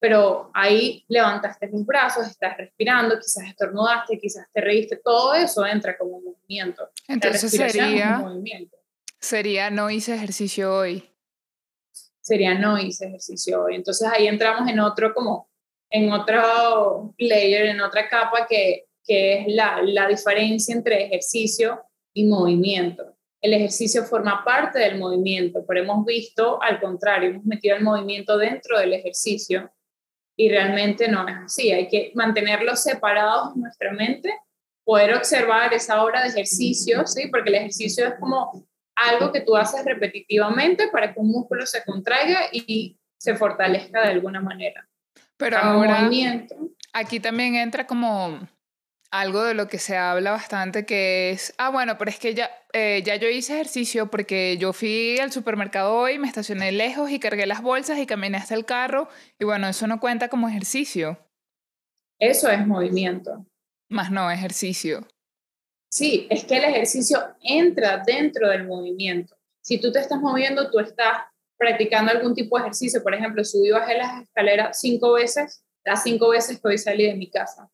Pero 0.00 0.50
ahí 0.54 1.04
levantaste 1.08 1.68
los 1.70 1.84
brazos, 1.84 2.26
estás 2.26 2.56
respirando, 2.56 3.18
quizás 3.18 3.46
estornudaste, 3.46 4.18
quizás 4.18 4.46
te 4.50 4.60
reíste, 4.62 4.96
todo 4.96 5.34
eso 5.34 5.64
entra 5.66 5.96
como 5.96 6.20
movimiento. 6.20 6.88
Entonces 7.06 7.50
sería, 7.50 8.22
sería 9.18 9.70
no 9.70 9.90
hice 9.90 10.14
ejercicio 10.14 10.74
hoy. 10.74 11.06
Sería 12.22 12.54
no 12.54 12.78
hice 12.78 13.06
ejercicio 13.08 13.64
hoy. 13.64 13.74
Entonces 13.74 14.08
ahí 14.10 14.26
entramos 14.26 14.68
en 14.70 14.80
otro 14.80 15.12
como 15.12 15.50
en 15.90 16.12
otro 16.12 17.14
layer, 17.18 17.66
en 17.66 17.80
otra 17.80 18.08
capa 18.08 18.46
que, 18.48 18.86
que 19.04 19.40
es 19.40 19.46
la, 19.48 19.82
la 19.82 20.06
diferencia 20.08 20.74
entre 20.74 21.04
ejercicio 21.04 21.82
y 22.14 22.26
movimiento. 22.26 23.16
El 23.42 23.54
ejercicio 23.54 24.04
forma 24.04 24.44
parte 24.44 24.78
del 24.78 24.98
movimiento, 24.98 25.64
pero 25.66 25.80
hemos 25.80 26.04
visto 26.04 26.62
al 26.62 26.80
contrario, 26.80 27.30
hemos 27.30 27.44
metido 27.44 27.76
el 27.76 27.82
movimiento 27.82 28.38
dentro 28.38 28.78
del 28.78 28.92
ejercicio 28.92 29.70
y 30.40 30.48
realmente 30.48 31.06
no 31.06 31.28
es 31.28 31.36
así. 31.44 31.70
Hay 31.70 31.86
que 31.86 32.12
mantenerlos 32.14 32.82
separados 32.82 33.54
en 33.54 33.60
nuestra 33.60 33.92
mente, 33.92 34.34
poder 34.84 35.14
observar 35.14 35.74
esa 35.74 36.02
hora 36.02 36.22
de 36.22 36.30
ejercicio, 36.30 37.06
¿sí? 37.06 37.28
porque 37.30 37.50
el 37.50 37.56
ejercicio 37.56 38.06
es 38.08 38.14
como 38.18 38.66
algo 38.96 39.32
que 39.32 39.42
tú 39.42 39.54
haces 39.54 39.84
repetitivamente 39.84 40.88
para 40.88 41.12
que 41.12 41.20
un 41.20 41.30
músculo 41.30 41.66
se 41.66 41.84
contraiga 41.84 42.40
y 42.52 42.98
se 43.18 43.36
fortalezca 43.36 44.00
de 44.00 44.12
alguna 44.12 44.40
manera. 44.40 44.88
Pero 45.36 45.58
ahora, 45.58 46.08
aquí 46.94 47.20
también 47.20 47.56
entra 47.56 47.86
como 47.86 48.40
algo 49.10 49.42
de 49.42 49.54
lo 49.54 49.68
que 49.68 49.78
se 49.78 49.96
habla 49.96 50.30
bastante, 50.30 50.86
que 50.86 51.30
es, 51.30 51.52
ah, 51.58 51.70
bueno, 51.70 51.98
pero 51.98 52.10
es 52.10 52.18
que 52.18 52.34
ya, 52.34 52.50
eh, 52.72 53.02
ya 53.04 53.16
yo 53.16 53.28
hice 53.28 53.54
ejercicio 53.54 54.08
porque 54.10 54.56
yo 54.58 54.72
fui 54.72 55.18
al 55.18 55.32
supermercado 55.32 55.94
hoy, 55.94 56.18
me 56.18 56.28
estacioné 56.28 56.70
lejos 56.70 57.10
y 57.10 57.18
cargué 57.18 57.46
las 57.46 57.62
bolsas 57.62 57.98
y 57.98 58.06
caminé 58.06 58.36
hasta 58.36 58.54
el 58.54 58.64
carro, 58.64 59.08
y 59.38 59.44
bueno, 59.44 59.68
eso 59.68 59.86
no 59.86 59.98
cuenta 59.98 60.28
como 60.28 60.48
ejercicio. 60.48 61.18
Eso 62.18 62.48
es 62.50 62.66
movimiento. 62.66 63.46
Más 63.88 64.10
no 64.12 64.30
ejercicio. 64.30 65.06
Sí, 65.90 66.28
es 66.30 66.44
que 66.44 66.58
el 66.58 66.64
ejercicio 66.64 67.34
entra 67.42 68.02
dentro 68.06 68.48
del 68.48 68.64
movimiento. 68.64 69.36
Si 69.60 69.80
tú 69.80 69.90
te 69.90 69.98
estás 69.98 70.20
moviendo, 70.20 70.70
tú 70.70 70.78
estás 70.78 71.24
practicando 71.58 72.12
algún 72.12 72.34
tipo 72.34 72.56
de 72.56 72.62
ejercicio, 72.62 73.02
por 73.02 73.14
ejemplo, 73.14 73.44
subí 73.44 73.68
y 73.68 73.72
bajé 73.72 73.98
las 73.98 74.22
escaleras 74.22 74.80
cinco 74.80 75.14
veces, 75.14 75.64
las 75.84 76.02
cinco 76.04 76.28
veces 76.28 76.60
que 76.60 76.68
hoy 76.68 76.78
salí 76.78 77.06
de 77.06 77.16
mi 77.16 77.28
casa. 77.28 77.68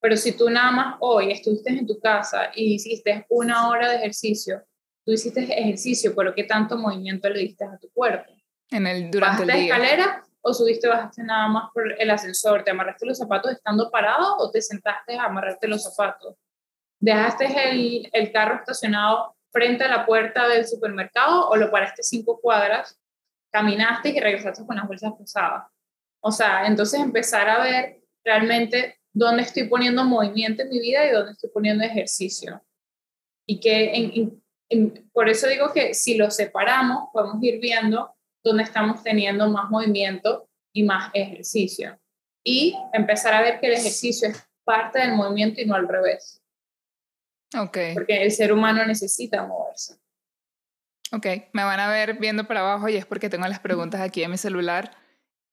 Pero 0.00 0.16
si 0.16 0.32
tú 0.32 0.48
nada 0.48 0.70
más 0.70 0.96
hoy 1.00 1.32
estuviste 1.32 1.70
en 1.70 1.86
tu 1.86 1.98
casa 1.98 2.50
y 2.54 2.74
hiciste 2.74 3.26
una 3.28 3.68
hora 3.68 3.88
de 3.90 3.96
ejercicio, 3.96 4.62
tú 5.04 5.12
hiciste 5.12 5.40
ejercicio, 5.40 6.14
pero 6.14 6.34
¿qué 6.34 6.44
tanto 6.44 6.76
movimiento 6.76 7.28
le 7.28 7.40
diste 7.40 7.64
a 7.64 7.78
tu 7.78 7.90
cuerpo? 7.90 8.32
En 8.70 8.86
el, 8.86 9.10
durante 9.10 9.42
el 9.42 9.48
día. 9.48 9.64
escalera 9.64 10.24
o 10.40 10.54
subiste 10.54 10.86
bajaste 10.86 11.22
nada 11.22 11.48
más 11.48 11.70
por 11.72 12.00
el 12.00 12.10
ascensor? 12.10 12.62
¿Te 12.62 12.70
amarraste 12.70 13.06
los 13.06 13.18
zapatos 13.18 13.52
estando 13.52 13.90
parado 13.90 14.36
o 14.38 14.50
te 14.50 14.62
sentaste 14.62 15.16
a 15.18 15.24
amarrarte 15.24 15.66
los 15.66 15.82
zapatos? 15.82 16.36
¿Dejaste 17.00 17.70
el, 17.70 18.08
el 18.12 18.32
carro 18.32 18.56
estacionado 18.56 19.34
frente 19.50 19.84
a 19.84 19.88
la 19.88 20.06
puerta 20.06 20.48
del 20.48 20.66
supermercado 20.66 21.48
o 21.48 21.56
lo 21.56 21.70
paraste 21.70 22.02
cinco 22.02 22.40
cuadras 22.40 22.98
caminaste 23.50 24.10
y 24.10 24.20
regresaste 24.20 24.66
con 24.66 24.76
las 24.76 24.86
bolsas 24.86 25.12
pesadas. 25.18 25.64
O 26.20 26.30
sea, 26.30 26.66
entonces 26.66 27.00
empezar 27.00 27.48
a 27.48 27.62
ver 27.62 28.02
realmente 28.24 28.97
dónde 29.12 29.42
estoy 29.42 29.64
poniendo 29.64 30.04
movimiento 30.04 30.62
en 30.62 30.68
mi 30.68 30.80
vida 30.80 31.06
y 31.06 31.12
dónde 31.12 31.32
estoy 31.32 31.50
poniendo 31.50 31.84
ejercicio. 31.84 32.62
Y 33.46 33.60
que 33.60 34.30
por 35.12 35.28
eso 35.28 35.48
digo 35.48 35.72
que 35.72 35.94
si 35.94 36.16
lo 36.16 36.30
separamos, 36.30 37.08
podemos 37.12 37.42
ir 37.42 37.60
viendo 37.60 38.14
dónde 38.44 38.62
estamos 38.62 39.02
teniendo 39.02 39.48
más 39.48 39.70
movimiento 39.70 40.48
y 40.72 40.82
más 40.82 41.10
ejercicio. 41.14 41.98
Y 42.44 42.74
empezar 42.92 43.34
a 43.34 43.42
ver 43.42 43.60
que 43.60 43.66
el 43.66 43.74
ejercicio 43.74 44.28
es 44.28 44.46
parte 44.64 45.00
del 45.00 45.14
movimiento 45.14 45.60
y 45.60 45.66
no 45.66 45.74
al 45.74 45.88
revés. 45.88 46.42
Ok. 47.58 47.78
Porque 47.94 48.22
el 48.22 48.30
ser 48.30 48.52
humano 48.52 48.84
necesita 48.84 49.46
moverse. 49.46 49.96
Ok, 51.10 51.26
me 51.54 51.64
van 51.64 51.80
a 51.80 51.88
ver 51.88 52.18
viendo 52.18 52.46
para 52.46 52.60
abajo 52.60 52.88
y 52.88 52.96
es 52.96 53.06
porque 53.06 53.30
tengo 53.30 53.48
las 53.48 53.60
preguntas 53.60 54.02
aquí 54.02 54.22
en 54.22 54.30
mi 54.30 54.36
celular. 54.36 54.94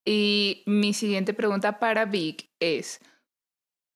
Y 0.03 0.63
mi 0.65 0.93
siguiente 0.93 1.33
pregunta 1.33 1.79
para 1.79 2.05
Vic 2.05 2.49
es, 2.59 2.99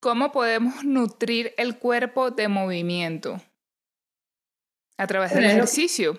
¿cómo 0.00 0.32
podemos 0.32 0.74
nutrir 0.84 1.54
el 1.56 1.78
cuerpo 1.78 2.30
de 2.30 2.48
movimiento? 2.48 3.40
A 4.98 5.06
través 5.06 5.32
del 5.32 5.44
ejercicio. 5.44 6.18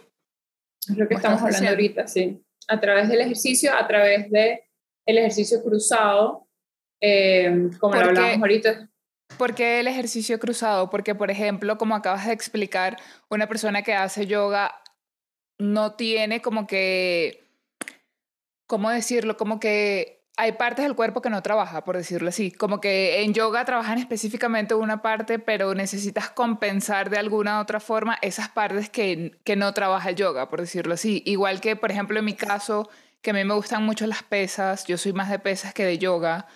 Es 0.88 0.98
lo 0.98 1.08
que 1.08 1.16
estamos 1.16 1.42
hablando 1.42 1.70
ahorita, 1.70 2.08
sí. 2.08 2.44
A 2.68 2.80
través 2.80 3.10
del 3.10 3.22
ejercicio, 3.22 3.76
a 3.76 3.88
través 3.88 4.32
del 4.32 4.60
el 5.06 5.18
ejercicio 5.18 5.62
cruzado, 5.64 6.48
eh, 7.02 7.70
como 7.80 7.96
lo 7.96 8.02
hablamos 8.02 8.38
ahorita. 8.38 8.90
¿Por 9.38 9.56
qué 9.56 9.80
el 9.80 9.88
ejercicio 9.88 10.40
cruzado? 10.40 10.90
Porque, 10.90 11.16
por 11.16 11.32
ejemplo, 11.32 11.78
como 11.78 11.96
acabas 11.96 12.26
de 12.26 12.34
explicar, 12.34 12.98
una 13.30 13.48
persona 13.48 13.84
que 13.84 13.94
hace 13.94 14.28
yoga 14.28 14.82
no 15.60 15.96
tiene 15.96 16.42
como 16.42 16.66
que, 16.66 17.48
¿cómo 18.68 18.90
decirlo? 18.90 19.38
Como 19.38 19.60
que 19.60 20.21
hay 20.38 20.54
partes 20.54 20.86
del 20.86 20.96
cuerpo 20.96 21.22
que 21.22 21.30
no 21.30 21.42
trabaja, 21.44 21.84
por 21.84 21.98
decirlo 21.98 22.30
así. 22.30 22.52
Como 22.52 22.82
que 22.82 23.24
en 23.24 23.34
yoga 23.34 23.66
trabajan 23.66 23.98
específicamente 23.98 24.74
una 24.74 25.02
parte, 25.02 25.40
pero 25.40 25.76
necesitas 25.76 26.30
compensar 26.30 27.10
de 27.10 27.18
alguna 27.18 27.60
otra 27.60 27.80
forma 27.80 28.18
esas 28.22 28.50
partes 28.50 28.90
que, 28.90 29.38
que 29.44 29.56
no 29.56 29.74
trabaja 29.74 30.10
el 30.10 30.16
yoga, 30.16 30.50
por 30.50 30.62
decirlo 30.62 30.94
así. 30.94 31.22
Igual 31.26 31.62
que, 31.62 31.76
por 31.76 31.92
ejemplo, 31.92 32.18
en 32.20 32.26
mi 32.26 32.34
caso, 32.34 32.90
que 33.22 33.32
a 33.32 33.34
mí 33.34 33.44
me 33.44 33.54
gustan 33.54 33.84
mucho 33.84 34.08
las 34.08 34.24
pesas, 34.24 34.86
yo 34.86 34.98
soy 34.98 35.14
más 35.14 35.30
de 35.30 35.40
pesas 35.40 35.74
que 35.74 35.86
de 35.86 35.98
yoga, 35.98 36.48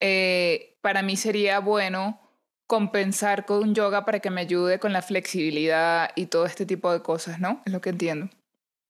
eh, 0.00 0.76
para 0.80 1.02
mí 1.02 1.16
sería 1.16 1.60
bueno 1.60 2.20
compensar 2.66 3.44
con 3.46 3.74
yoga 3.74 4.04
para 4.04 4.20
que 4.20 4.30
me 4.30 4.42
ayude 4.42 4.78
con 4.78 4.92
la 4.92 5.02
flexibilidad 5.02 6.10
y 6.16 6.26
todo 6.26 6.46
este 6.46 6.66
tipo 6.66 6.92
de 6.92 7.02
cosas, 7.02 7.40
¿no? 7.40 7.62
Es 7.66 7.72
lo 7.72 7.80
que 7.80 7.90
entiendo 7.90 8.30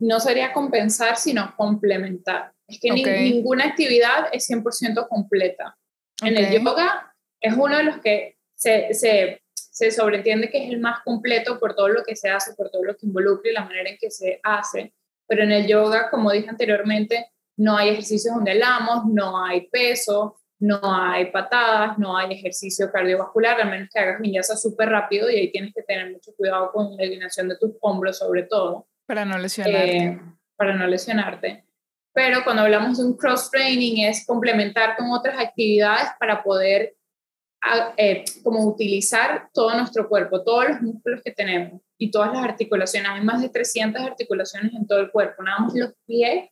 no 0.03 0.19
sería 0.19 0.53
compensar, 0.53 1.17
sino 1.17 1.55
complementar. 1.57 2.53
Es 2.73 2.81
que 2.81 2.91
ninguna 2.91 3.67
actividad 3.67 4.27
es 4.33 4.49
100% 4.49 5.09
completa. 5.09 5.77
En 6.23 6.37
el 6.37 6.53
yoga 6.53 7.15
es 7.41 7.55
uno 7.55 7.77
de 7.77 7.85
los 7.85 7.99
que 7.99 8.37
se, 8.55 8.95
se, 8.95 9.43
se, 9.55 9.91
sobreentiende 9.91 10.51
que 10.51 10.65
es 10.65 10.71
el 10.71 10.81
más 10.81 11.01
completo 11.05 11.59
por 11.59 11.75
todo 11.75 11.89
lo 11.89 12.05
que 12.05 12.15
se 12.15 12.29
hace, 12.31 12.55
por 12.55 12.71
todo 12.71 12.85
lo 12.85 12.97
que 12.97 13.07
involucra 13.07 13.51
y 13.51 13.55
la 13.55 13.65
manera 13.65 13.91
en 13.91 13.99
que 14.01 14.11
se 14.11 14.41
hace. 14.43 14.95
Pero 15.27 15.43
en 15.43 15.53
el 15.53 15.67
yoga, 15.67 16.11
como 16.11 16.31
dije 16.31 16.49
anteriormente, 16.49 17.33
no 17.57 17.77
hay 17.77 17.91
ejercicios 17.91 18.35
donde 18.35 18.55
lamos, 18.55 19.05
no 19.07 19.45
hay 19.45 19.69
peso, 19.69 20.37
no 20.63 20.81
hay 20.85 21.33
patadas, 21.33 21.99
no 21.99 22.17
hay 22.17 22.35
ejercicio 22.35 22.91
cardiovascular, 22.93 23.61
al 23.61 23.71
menos 23.71 23.89
que 23.93 23.99
hagas 23.99 24.21
vinyasa 24.21 24.57
súper 24.57 24.91
rápido 24.91 25.29
y 25.29 25.37
ahí 25.37 25.51
tienes 25.51 25.75
que 25.75 25.83
tener 25.83 26.13
mucho 26.13 26.33
cuidado 26.37 26.71
con 26.73 26.97
la 26.97 27.03
alineación 27.03 27.49
de 27.49 27.59
tus 27.59 27.73
hombros 27.81 28.19
sobre 28.19 28.45
todo. 28.45 28.87
Para 29.07 29.25
no 29.25 29.37
lesionarte. 29.39 29.97
Eh, 29.97 30.21
para 30.57 30.75
no 30.75 30.87
lesionarte. 30.87 31.65
Pero 32.13 32.45
cuando 32.45 32.63
hablamos 32.63 32.99
de 32.99 33.05
un 33.05 33.17
cross-training 33.17 34.05
es 34.05 34.27
complementar 34.27 34.97
con 34.97 35.11
otras 35.11 35.39
actividades 35.39 36.11
para 36.21 36.43
poder 36.43 36.95
ah, 37.63 37.95
eh, 37.97 38.25
como 38.43 38.67
utilizar 38.67 39.49
todo 39.53 39.75
nuestro 39.75 40.09
cuerpo, 40.09 40.43
todos 40.43 40.69
los 40.69 40.83
músculos 40.83 41.23
que 41.25 41.31
tenemos 41.31 41.81
y 41.97 42.11
todas 42.11 42.33
las 42.33 42.45
articulaciones. 42.45 43.11
Hay 43.11 43.23
más 43.23 43.41
de 43.41 43.49
300 43.49 44.03
articulaciones 44.03 44.75
en 44.75 44.87
todo 44.87 45.01
el 45.01 45.11
cuerpo. 45.11 45.43
Nada 45.43 45.61
más 45.61 45.75
los 45.75 45.93
pies 46.07 46.51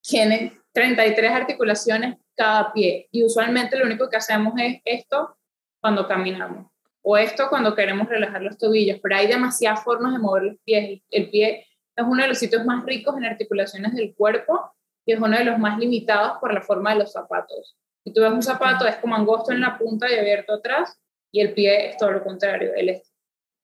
tienen 0.00 0.58
33 0.72 1.32
articulaciones 1.32 2.16
cada 2.34 2.72
pie. 2.72 3.08
Y 3.10 3.24
usualmente 3.24 3.76
lo 3.76 3.84
único 3.84 4.08
que 4.08 4.16
hacemos 4.16 4.54
es 4.58 4.80
esto 4.84 5.36
cuando 5.80 6.08
caminamos 6.08 6.70
o 7.02 7.18
esto 7.18 7.48
cuando 7.50 7.74
queremos 7.74 8.08
relajar 8.08 8.40
los 8.40 8.56
tobillos. 8.56 8.98
Pero 9.02 9.16
hay 9.16 9.26
demasiadas 9.26 9.84
formas 9.84 10.14
de 10.14 10.18
mover 10.18 10.44
los 10.44 10.56
pies. 10.64 11.02
El 11.10 11.28
pie 11.28 11.66
es 11.94 12.04
uno 12.04 12.22
de 12.22 12.28
los 12.28 12.38
sitios 12.38 12.64
más 12.64 12.84
ricos 12.86 13.16
en 13.18 13.26
articulaciones 13.26 13.94
del 13.94 14.14
cuerpo 14.14 14.74
y 15.06 15.12
es 15.12 15.20
uno 15.20 15.36
de 15.36 15.44
los 15.44 15.58
más 15.58 15.78
limitados 15.78 16.38
por 16.40 16.52
la 16.52 16.60
forma 16.60 16.92
de 16.92 17.00
los 17.00 17.12
zapatos. 17.12 17.76
Si 18.04 18.12
tú 18.12 18.20
ves 18.20 18.32
un 18.32 18.42
zapato, 18.42 18.86
es 18.86 18.96
como 18.96 19.14
angosto 19.14 19.52
en 19.52 19.60
la 19.60 19.78
punta 19.78 20.10
y 20.10 20.18
abierto 20.18 20.54
atrás, 20.54 20.98
y 21.32 21.40
el 21.40 21.52
pie 21.52 21.90
es 21.90 21.96
todo 21.96 22.10
lo 22.10 22.22
contrario, 22.22 22.72
él 22.74 22.90
es 22.90 23.12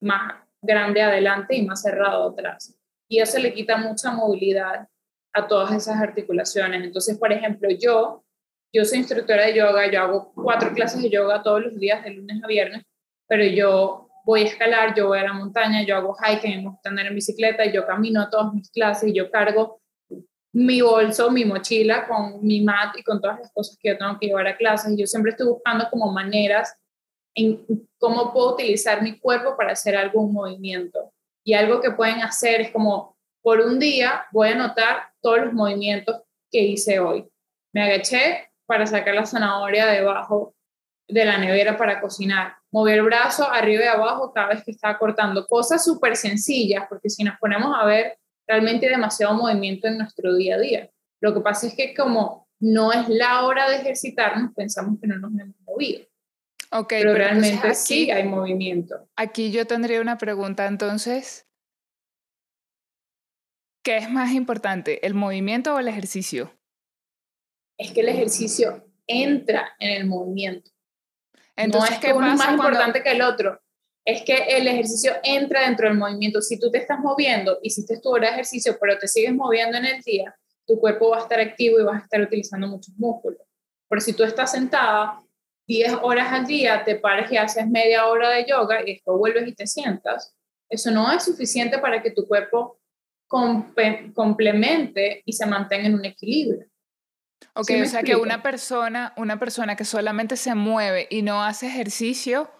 más 0.00 0.34
grande 0.62 1.02
adelante 1.02 1.56
y 1.56 1.64
más 1.64 1.82
cerrado 1.82 2.30
atrás. 2.30 2.76
Y 3.08 3.20
eso 3.20 3.38
le 3.38 3.52
quita 3.52 3.76
mucha 3.76 4.12
movilidad 4.12 4.88
a 5.32 5.46
todas 5.46 5.72
esas 5.72 6.00
articulaciones. 6.00 6.82
Entonces, 6.82 7.18
por 7.18 7.32
ejemplo, 7.32 7.68
yo, 7.70 8.24
yo 8.72 8.84
soy 8.84 8.98
instructora 8.98 9.46
de 9.46 9.54
yoga, 9.54 9.90
yo 9.90 10.00
hago 10.00 10.32
cuatro 10.34 10.72
clases 10.72 11.02
de 11.02 11.10
yoga 11.10 11.42
todos 11.42 11.62
los 11.62 11.78
días, 11.78 12.02
de 12.04 12.10
lunes 12.10 12.42
a 12.42 12.46
viernes, 12.46 12.84
pero 13.26 13.44
yo 13.44 14.08
voy 14.24 14.42
a 14.42 14.46
escalar, 14.46 14.94
yo 14.94 15.08
voy 15.08 15.18
a 15.18 15.24
la 15.24 15.32
montaña, 15.32 15.82
yo 15.82 15.96
hago 15.96 16.16
hiking, 16.16 16.64
me 16.64 16.70
gusta 16.70 16.88
andar 16.88 17.12
bicicleta, 17.12 17.64
yo 17.66 17.86
camino 17.86 18.22
a 18.22 18.30
todas 18.30 18.52
mis 18.52 18.70
clases 18.70 19.12
yo 19.12 19.30
cargo 19.30 19.80
mi 20.52 20.80
bolso, 20.80 21.30
mi 21.30 21.44
mochila 21.44 22.06
con 22.08 22.44
mi 22.44 22.60
mat 22.60 22.96
y 22.98 23.02
con 23.02 23.20
todas 23.20 23.38
las 23.38 23.52
cosas 23.52 23.78
que 23.80 23.90
yo 23.90 23.98
tengo 23.98 24.18
que 24.18 24.26
llevar 24.26 24.46
a 24.48 24.56
clases. 24.56 24.94
Yo 24.96 25.06
siempre 25.06 25.30
estoy 25.30 25.46
buscando 25.48 25.88
como 25.90 26.12
maneras 26.12 26.76
en 27.34 27.64
cómo 27.98 28.32
puedo 28.32 28.54
utilizar 28.54 29.02
mi 29.02 29.18
cuerpo 29.18 29.56
para 29.56 29.72
hacer 29.72 29.96
algún 29.96 30.32
movimiento. 30.32 31.12
Y 31.44 31.54
algo 31.54 31.80
que 31.80 31.92
pueden 31.92 32.22
hacer 32.22 32.60
es 32.60 32.70
como, 32.70 33.16
por 33.42 33.60
un 33.60 33.78
día 33.78 34.26
voy 34.32 34.48
a 34.48 34.52
anotar 34.52 35.12
todos 35.22 35.38
los 35.38 35.52
movimientos 35.52 36.22
que 36.50 36.60
hice 36.60 36.98
hoy. 36.98 37.28
Me 37.72 37.84
agaché 37.84 38.50
para 38.66 38.86
sacar 38.86 39.14
la 39.14 39.26
zanahoria 39.26 39.86
debajo 39.86 40.54
de 41.08 41.24
la 41.24 41.38
nevera 41.38 41.76
para 41.76 42.00
cocinar. 42.00 42.56
Moví 42.70 42.92
el 42.92 43.02
brazo 43.02 43.48
arriba 43.50 43.84
y 43.84 43.88
abajo 43.88 44.32
cada 44.32 44.48
vez 44.48 44.64
que 44.64 44.70
estaba 44.72 44.98
cortando. 44.98 45.46
Cosas 45.46 45.84
súper 45.84 46.16
sencillas, 46.16 46.86
porque 46.88 47.10
si 47.10 47.24
nos 47.24 47.38
ponemos 47.38 47.76
a 47.76 47.84
ver, 47.84 48.18
realmente 48.50 48.86
hay 48.86 48.92
demasiado 48.92 49.34
movimiento 49.34 49.86
en 49.86 49.98
nuestro 49.98 50.34
día 50.34 50.56
a 50.56 50.58
día. 50.58 50.90
Lo 51.20 51.32
que 51.32 51.40
pasa 51.40 51.68
es 51.68 51.74
que 51.74 51.94
como 51.94 52.48
no 52.58 52.92
es 52.92 53.08
la 53.08 53.44
hora 53.44 53.70
de 53.70 53.76
ejercitarnos, 53.76 54.52
pensamos 54.54 54.98
que 55.00 55.06
no 55.06 55.18
nos 55.18 55.30
hemos 55.38 55.56
movido. 55.60 56.04
Ok, 56.72 56.88
pero, 56.88 57.14
realmente 57.14 57.74
sí 57.74 58.10
hay 58.10 58.24
movimiento. 58.24 59.08
Aquí 59.16 59.52
yo 59.52 59.66
tendría 59.66 60.00
una 60.00 60.18
pregunta 60.18 60.66
entonces. 60.66 61.46
¿Qué 63.84 63.96
es 63.96 64.10
más 64.10 64.32
importante, 64.32 65.06
el 65.06 65.14
movimiento 65.14 65.74
o 65.74 65.78
el 65.78 65.88
ejercicio? 65.88 66.52
Es 67.78 67.92
que 67.92 68.00
el 68.00 68.08
ejercicio 68.08 68.84
entra 69.06 69.74
en 69.78 69.90
el 69.90 70.06
movimiento. 70.06 70.70
Entonces, 71.56 71.90
no 71.90 71.96
es 71.96 72.02
que 72.02 72.12
uno 72.12 72.32
es 72.32 72.36
más 72.36 72.50
importante 72.52 73.02
que 73.02 73.12
el 73.12 73.22
otro. 73.22 73.62
Es 74.04 74.22
que 74.22 74.34
el 74.34 74.66
ejercicio 74.66 75.12
entra 75.22 75.66
dentro 75.66 75.88
del 75.88 75.98
movimiento. 75.98 76.40
Si 76.40 76.58
tú 76.58 76.70
te 76.70 76.78
estás 76.78 76.98
moviendo, 77.00 77.58
hiciste 77.62 78.00
tu 78.00 78.10
hora 78.10 78.28
de 78.28 78.34
ejercicio, 78.34 78.76
pero 78.80 78.98
te 78.98 79.06
sigues 79.06 79.34
moviendo 79.34 79.76
en 79.76 79.86
el 79.86 80.00
día, 80.02 80.34
tu 80.66 80.78
cuerpo 80.78 81.10
va 81.10 81.18
a 81.18 81.22
estar 81.22 81.40
activo 81.40 81.78
y 81.80 81.84
vas 81.84 82.00
a 82.00 82.04
estar 82.04 82.20
utilizando 82.20 82.66
muchos 82.66 82.94
músculos. 82.96 83.40
Pero 83.88 84.00
si 84.00 84.12
tú 84.12 84.24
estás 84.24 84.52
sentada 84.52 85.20
10 85.66 85.98
horas 86.02 86.32
al 86.32 86.46
día, 86.46 86.84
te 86.84 86.96
pares 86.96 87.30
y 87.30 87.36
haces 87.36 87.68
media 87.68 88.06
hora 88.06 88.30
de 88.30 88.46
yoga 88.46 88.82
y 88.82 88.94
después 88.94 89.18
vuelves 89.18 89.48
y 89.48 89.54
te 89.54 89.66
sientas, 89.66 90.34
eso 90.68 90.90
no 90.90 91.12
es 91.12 91.24
suficiente 91.24 91.78
para 91.78 92.02
que 92.02 92.10
tu 92.10 92.26
cuerpo 92.26 92.80
complemente 93.26 95.22
y 95.24 95.32
se 95.32 95.46
mantenga 95.46 95.86
en 95.86 95.94
un 95.94 96.04
equilibrio. 96.04 96.66
Ok, 97.54 97.70
o 97.82 97.86
sea 97.86 98.02
que 98.02 98.16
una 98.16 98.42
persona, 98.42 99.14
una 99.16 99.38
persona 99.38 99.76
que 99.76 99.84
solamente 99.84 100.36
se 100.36 100.54
mueve 100.54 101.06
y 101.10 101.22
no 101.22 101.42
hace 101.42 101.66
ejercicio, 101.66 102.50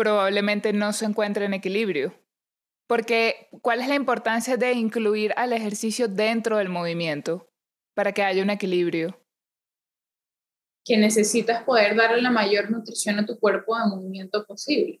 probablemente 0.00 0.72
no 0.72 0.92
se 0.92 1.04
encuentre 1.04 1.44
en 1.44 1.54
equilibrio. 1.54 2.14
Porque, 2.88 3.48
¿cuál 3.62 3.80
es 3.80 3.88
la 3.88 3.94
importancia 3.94 4.56
de 4.56 4.72
incluir 4.72 5.32
al 5.36 5.52
ejercicio 5.52 6.08
dentro 6.08 6.56
del 6.56 6.70
movimiento 6.70 7.48
para 7.94 8.12
que 8.12 8.22
haya 8.22 8.42
un 8.42 8.50
equilibrio? 8.50 9.20
que 10.84 10.96
necesitas 10.96 11.62
poder 11.62 11.94
darle 11.94 12.22
la 12.22 12.30
mayor 12.30 12.70
nutrición 12.70 13.18
a 13.18 13.26
tu 13.26 13.38
cuerpo 13.38 13.76
de 13.78 13.86
movimiento 13.86 14.44
posible. 14.46 15.00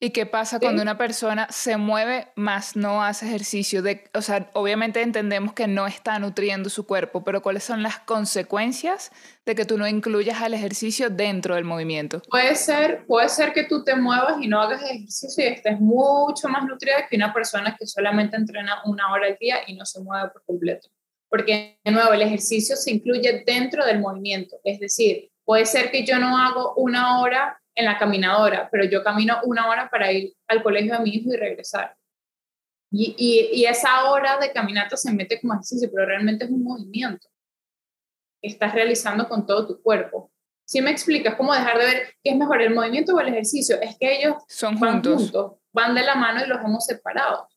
¿Y 0.00 0.10
qué 0.10 0.26
pasa 0.26 0.60
cuando 0.60 0.82
una 0.82 0.96
persona 0.96 1.48
se 1.50 1.76
mueve 1.76 2.28
más 2.36 2.76
no 2.76 3.02
hace 3.02 3.26
ejercicio? 3.26 3.82
De, 3.82 4.08
o 4.14 4.22
sea, 4.22 4.50
obviamente 4.54 5.02
entendemos 5.02 5.54
que 5.54 5.66
no 5.66 5.86
está 5.86 6.18
nutriendo 6.18 6.70
su 6.70 6.86
cuerpo, 6.86 7.24
pero 7.24 7.42
¿cuáles 7.42 7.64
son 7.64 7.82
las 7.82 7.98
consecuencias 7.98 9.10
de 9.44 9.54
que 9.54 9.64
tú 9.64 9.76
no 9.76 9.88
incluyas 9.88 10.40
al 10.40 10.54
ejercicio 10.54 11.10
dentro 11.10 11.56
del 11.56 11.64
movimiento? 11.64 12.22
Puede 12.30 12.54
ser, 12.54 13.06
puede 13.06 13.28
ser 13.28 13.52
que 13.52 13.64
tú 13.64 13.82
te 13.82 13.96
muevas 13.96 14.36
y 14.40 14.46
no 14.46 14.60
hagas 14.60 14.82
ejercicio 14.82 15.44
y 15.44 15.48
estés 15.48 15.80
mucho 15.80 16.48
más 16.48 16.64
nutrida 16.64 17.08
que 17.08 17.16
una 17.16 17.32
persona 17.32 17.76
que 17.78 17.86
solamente 17.86 18.36
entrena 18.36 18.80
una 18.84 19.12
hora 19.12 19.26
al 19.26 19.36
día 19.40 19.58
y 19.66 19.74
no 19.74 19.84
se 19.84 20.00
mueve 20.00 20.28
por 20.30 20.44
completo 20.44 20.88
porque 21.30 21.78
de 21.84 21.90
nuevo 21.90 22.12
el 22.12 22.22
ejercicio 22.22 22.74
se 22.74 22.90
incluye 22.90 23.42
dentro 23.46 23.84
del 23.84 24.00
movimiento, 24.00 24.56
es 24.64 24.80
decir, 24.80 25.30
puede 25.44 25.66
ser 25.66 25.90
que 25.90 26.04
yo 26.04 26.18
no 26.18 26.38
hago 26.38 26.74
una 26.76 27.20
hora 27.20 27.60
en 27.78 27.84
la 27.84 27.98
caminadora, 27.98 28.68
pero 28.70 28.84
yo 28.84 29.02
camino 29.02 29.38
una 29.44 29.68
hora 29.68 29.88
para 29.88 30.10
ir 30.12 30.34
al 30.46 30.62
colegio 30.62 30.94
de 30.94 31.00
mi 31.00 31.10
hijo 31.10 31.32
y 31.32 31.36
regresar. 31.36 31.96
Y, 32.90 33.14
y, 33.52 33.66
esa 33.66 34.10
hora 34.10 34.38
de 34.38 34.50
caminata 34.50 34.96
se 34.96 35.12
mete 35.12 35.38
como 35.40 35.52
ejercicio, 35.52 35.90
pero 35.92 36.06
realmente 36.06 36.46
es 36.46 36.50
un 36.50 36.64
movimiento 36.64 37.28
que 38.40 38.48
estás 38.48 38.74
realizando 38.74 39.28
con 39.28 39.46
todo 39.46 39.66
tu 39.66 39.82
cuerpo. 39.82 40.32
Si 40.66 40.80
me 40.80 40.90
explicas 40.90 41.34
cómo 41.34 41.52
dejar 41.52 41.78
de 41.78 41.84
ver 41.84 42.14
qué 42.22 42.30
es 42.30 42.36
mejor, 42.36 42.62
el 42.62 42.74
movimiento 42.74 43.14
o 43.14 43.20
el 43.20 43.28
ejercicio, 43.28 43.78
es 43.80 43.96
que 43.98 44.18
ellos 44.18 44.36
Son 44.48 44.80
van 44.80 45.02
juntos, 45.04 45.56
van 45.72 45.94
de 45.94 46.02
la 46.02 46.14
mano 46.14 46.42
y 46.42 46.48
los 46.48 46.60
hemos 46.64 46.86
separado 46.86 47.48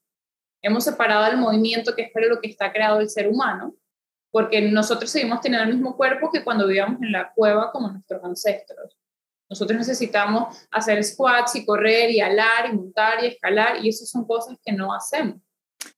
hemos 0.61 0.83
separado 0.83 1.31
el 1.31 1.37
movimiento 1.37 1.95
que 1.95 2.03
es 2.03 2.11
para 2.11 2.27
lo 2.27 2.39
que 2.39 2.49
está 2.49 2.71
creado 2.71 2.99
el 2.99 3.09
ser 3.09 3.27
humano, 3.27 3.75
porque 4.31 4.61
nosotros 4.61 5.09
seguimos 5.09 5.41
teniendo 5.41 5.67
el 5.67 5.75
mismo 5.75 5.97
cuerpo 5.97 6.31
que 6.31 6.43
cuando 6.43 6.67
vivíamos 6.67 7.01
en 7.01 7.11
la 7.11 7.31
cueva 7.33 7.71
como 7.71 7.89
nuestros 7.89 8.23
ancestros. 8.23 8.97
Nosotros 9.51 9.77
necesitamos 9.77 10.65
hacer 10.71 11.03
squats 11.03 11.57
y 11.57 11.65
correr 11.65 12.09
y 12.09 12.21
alar 12.21 12.69
y 12.71 12.73
montar 12.73 13.21
y 13.21 13.27
escalar 13.27 13.83
y 13.83 13.89
esas 13.89 14.09
son 14.09 14.25
cosas 14.25 14.57
que 14.63 14.71
no 14.71 14.93
hacemos. 14.93 15.41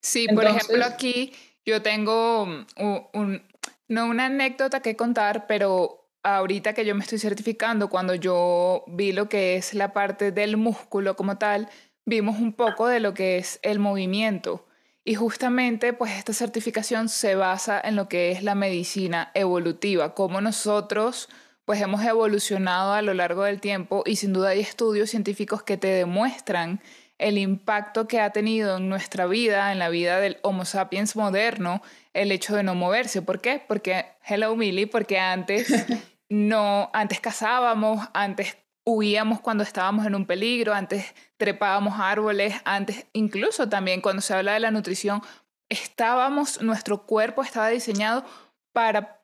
Sí, 0.01 0.27
por 0.27 0.43
ejemplo 0.45 0.83
aquí 0.83 1.31
yo 1.63 1.83
tengo 1.83 2.43
un, 2.43 3.43
no 3.87 4.05
una 4.07 4.25
anécdota 4.25 4.79
que 4.79 4.95
contar, 4.95 5.45
pero 5.45 6.09
ahorita 6.23 6.73
que 6.73 6.83
yo 6.83 6.95
me 6.95 7.03
estoy 7.03 7.19
certificando, 7.19 7.91
cuando 7.91 8.15
yo 8.15 8.85
vi 8.87 9.11
lo 9.11 9.29
que 9.29 9.55
es 9.55 9.75
la 9.75 9.93
parte 9.93 10.31
del 10.31 10.57
músculo 10.57 11.15
como 11.15 11.37
tal, 11.37 11.69
vimos 12.05 12.39
un 12.39 12.53
poco 12.53 12.87
de 12.87 12.99
lo 12.99 13.13
que 13.13 13.37
es 13.37 13.59
el 13.61 13.77
movimiento. 13.77 14.65
Y 15.05 15.13
justamente, 15.13 15.93
pues 15.93 16.13
esta 16.13 16.33
certificación 16.33 17.07
se 17.07 17.35
basa 17.35 17.79
en 17.79 17.95
lo 17.95 18.07
que 18.07 18.31
es 18.31 18.41
la 18.41 18.55
medicina 18.55 19.29
evolutiva, 19.35 20.15
cómo 20.15 20.41
nosotros 20.41 21.29
pues 21.65 21.81
hemos 21.81 22.03
evolucionado 22.03 22.93
a 22.93 23.01
lo 23.01 23.13
largo 23.13 23.43
del 23.43 23.61
tiempo 23.61 24.03
y 24.05 24.17
sin 24.17 24.33
duda 24.33 24.49
hay 24.49 24.59
estudios 24.59 25.09
científicos 25.09 25.63
que 25.63 25.77
te 25.77 25.87
demuestran 25.87 26.81
el 27.17 27.37
impacto 27.37 28.07
que 28.07 28.19
ha 28.19 28.31
tenido 28.31 28.77
en 28.77 28.89
nuestra 28.89 29.27
vida, 29.27 29.71
en 29.71 29.79
la 29.79 29.89
vida 29.89 30.19
del 30.19 30.39
Homo 30.41 30.65
sapiens 30.65 31.15
moderno, 31.15 31.81
el 32.13 32.31
hecho 32.31 32.55
de 32.55 32.63
no 32.63 32.75
moverse. 32.75 33.21
¿Por 33.21 33.39
qué? 33.39 33.63
Porque, 33.65 34.05
hello 34.25 34.55
Millie, 34.55 34.87
porque 34.87 35.19
antes 35.19 35.85
no, 36.29 36.89
antes 36.93 37.19
cazábamos, 37.21 38.07
antes 38.13 38.57
huíamos 38.85 39.39
cuando 39.39 39.63
estábamos 39.63 40.05
en 40.05 40.15
un 40.15 40.25
peligro, 40.25 40.73
antes 40.73 41.13
trepábamos 41.37 41.99
árboles, 41.99 42.55
antes 42.65 43.05
incluso 43.13 43.69
también 43.69 44.01
cuando 44.01 44.21
se 44.21 44.33
habla 44.33 44.53
de 44.53 44.59
la 44.59 44.71
nutrición, 44.71 45.21
estábamos, 45.69 46.61
nuestro 46.61 47.05
cuerpo 47.05 47.43
estaba 47.43 47.69
diseñado 47.69 48.25
para, 48.73 49.22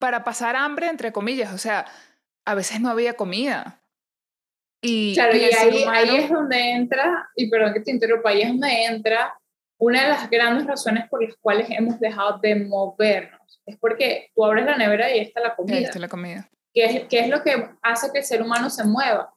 para 0.00 0.24
pasar 0.24 0.56
hambre, 0.56 0.88
entre 0.88 1.12
comillas, 1.12 1.52
o 1.52 1.58
sea, 1.58 1.86
a 2.44 2.54
veces 2.54 2.80
no 2.80 2.88
había 2.88 3.14
comida. 3.14 3.80
Y, 4.82 5.14
claro, 5.14 5.36
y, 5.36 5.44
ahí, 5.44 5.84
ahí, 5.86 6.16
es 6.16 6.30
donde 6.30 6.72
entra, 6.72 7.28
y 7.36 7.50
perdón 7.50 7.74
que 7.74 7.80
te 7.80 7.90
interrumpa, 7.90 8.30
ahí 8.30 8.40
es 8.40 8.48
donde 8.48 8.84
entra 8.86 9.38
una 9.78 10.02
de 10.02 10.08
las 10.08 10.30
grandes 10.30 10.66
razones 10.66 11.08
por 11.08 11.22
las 11.22 11.36
cuales 11.36 11.68
hemos 11.70 12.00
dejado 12.00 12.38
de 12.38 12.54
movernos. 12.56 13.62
Es 13.66 13.76
porque 13.78 14.30
tú 14.34 14.44
abres 14.44 14.64
la 14.64 14.76
nevera 14.76 15.10
y 15.10 15.18
ahí 15.18 15.20
está 15.20 15.40
la 15.40 15.54
comida. 15.54 15.76
Ahí 15.76 15.84
está 15.84 15.98
la 15.98 16.08
comida. 16.08 16.48
¿Qué 16.72 16.84
es, 16.84 17.08
¿Qué 17.08 17.20
es 17.20 17.28
lo 17.28 17.42
que 17.42 17.68
hace 17.82 18.10
que 18.10 18.20
el 18.20 18.24
ser 18.24 18.42
humano 18.42 18.70
se 18.70 18.84
mueva? 18.84 19.34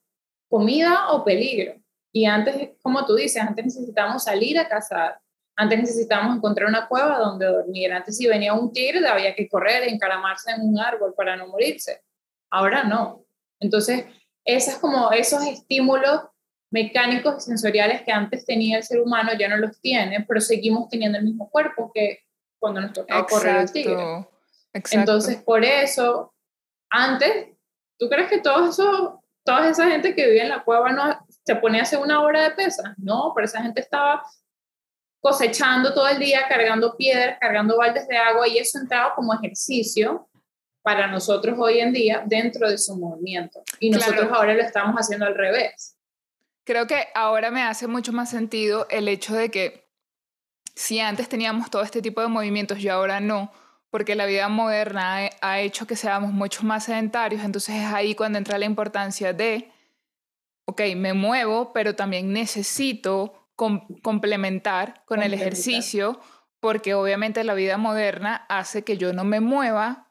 ¿Comida 0.49 1.11
o 1.11 1.25
peligro? 1.25 1.75
Y 2.13 2.25
antes, 2.25 2.71
como 2.81 3.05
tú 3.05 3.15
dices, 3.15 3.41
antes 3.41 3.65
necesitábamos 3.65 4.23
salir 4.23 4.57
a 4.59 4.69
cazar, 4.69 5.19
antes 5.55 5.79
necesitábamos 5.79 6.37
encontrar 6.37 6.67
una 6.67 6.87
cueva 6.87 7.19
donde 7.19 7.45
dormir, 7.45 7.91
antes 7.93 8.17
si 8.17 8.27
venía 8.27 8.53
un 8.53 8.71
tigre 8.71 9.07
había 9.07 9.35
que 9.35 9.47
correr, 9.47 9.87
encaramarse 9.87 10.51
en 10.51 10.61
un 10.61 10.79
árbol 10.79 11.13
para 11.15 11.35
no 11.35 11.47
morirse. 11.47 12.01
Ahora 12.49 12.83
no. 12.83 13.25
Entonces, 13.59 14.05
esas 14.45 14.77
como 14.77 15.11
esos 15.11 15.45
estímulos 15.45 16.21
mecánicos 16.71 17.37
y 17.37 17.41
sensoriales 17.41 18.01
que 18.01 18.11
antes 18.11 18.45
tenía 18.45 18.77
el 18.77 18.83
ser 18.83 18.99
humano 18.99 19.31
ya 19.37 19.47
no 19.47 19.57
los 19.57 19.79
tiene, 19.79 20.25
pero 20.27 20.41
seguimos 20.41 20.89
teniendo 20.89 21.19
el 21.19 21.23
mismo 21.23 21.49
cuerpo 21.49 21.91
que 21.93 22.19
cuando 22.59 22.81
nos 22.81 22.93
tocaba 22.93 23.25
correr 23.27 23.57
el 23.57 23.71
tigre. 23.71 24.27
Exacto. 24.73 24.99
Entonces, 24.99 25.43
por 25.43 25.63
eso 25.63 26.33
antes, 26.89 27.47
¿tú 27.97 28.09
crees 28.09 28.29
que 28.29 28.39
todo 28.39 28.69
eso, 28.69 29.23
toda 29.43 29.69
esa 29.69 29.89
gente 29.89 30.15
que 30.15 30.25
vivía 30.25 30.43
en 30.43 30.49
la 30.49 30.63
cueva 30.63 30.91
no 30.91 31.25
se 31.45 31.55
ponía 31.55 31.81
a 31.81 31.83
hacer 31.83 31.99
una 31.99 32.21
hora 32.21 32.43
de 32.43 32.51
pesas? 32.51 32.93
No, 32.97 33.33
pero 33.35 33.45
esa 33.45 33.61
gente 33.61 33.81
estaba 33.81 34.23
cosechando 35.23 35.93
todo 35.93 36.09
el 36.09 36.19
día, 36.19 36.41
cargando 36.49 36.97
piedras, 36.97 37.37
cargando 37.39 37.77
baldes 37.77 38.05
de 38.09 38.17
agua 38.17 38.45
y 38.45 38.57
eso 38.57 38.77
entraba 38.77 39.15
como 39.15 39.33
ejercicio 39.33 40.27
para 40.81 41.07
nosotros 41.07 41.55
hoy 41.57 41.79
en 41.79 41.93
día 41.93 42.23
dentro 42.25 42.69
de 42.69 42.77
su 42.77 42.97
movimiento. 42.97 43.63
Y 43.79 43.89
nosotros 43.89 44.27
ahora 44.33 44.53
lo 44.53 44.61
estamos 44.61 44.95
haciendo 44.95 45.25
al 45.25 45.33
revés. 45.33 45.95
Creo 46.65 46.87
que 46.87 47.07
ahora 47.15 47.51
me 47.51 47.61
hace 47.61 47.87
mucho 47.87 48.11
más 48.11 48.31
sentido 48.31 48.85
el 48.89 49.07
hecho 49.07 49.33
de 49.33 49.49
que 49.49 49.87
si 50.75 50.99
antes 50.99 51.29
teníamos 51.29 51.71
todo 51.71 51.83
este 51.83 52.01
tipo 52.01 52.19
de 52.19 52.27
movimientos 52.27 52.79
y 52.79 52.89
ahora 52.89 53.21
no, 53.21 53.49
porque 53.91 54.15
la 54.15 54.25
vida 54.25 54.49
moderna 54.49 55.29
ha 55.39 55.59
hecho 55.61 55.87
que 55.87 55.95
seamos 55.95 56.33
mucho 56.33 56.63
más 56.63 56.83
sedentarios, 56.83 57.45
entonces 57.45 57.75
es 57.75 57.93
ahí 57.93 58.13
cuando 58.13 58.39
entra 58.39 58.57
la 58.57 58.65
importancia 58.65 59.31
de 59.31 59.71
ok, 60.65 60.81
me 60.97 61.13
muevo, 61.13 61.71
pero 61.71 61.95
también 61.95 62.33
necesito 62.33 63.42
complementar 63.55 65.03
con 65.05 65.21
el 65.21 65.33
ejercicio 65.33 66.19
porque 66.59 66.93
obviamente 66.93 67.43
la 67.43 67.53
vida 67.53 67.77
moderna 67.77 68.45
hace 68.47 68.83
que 68.83 68.97
yo 68.97 69.11
no 69.13 69.25
me 69.25 69.41
mueva 69.41 70.07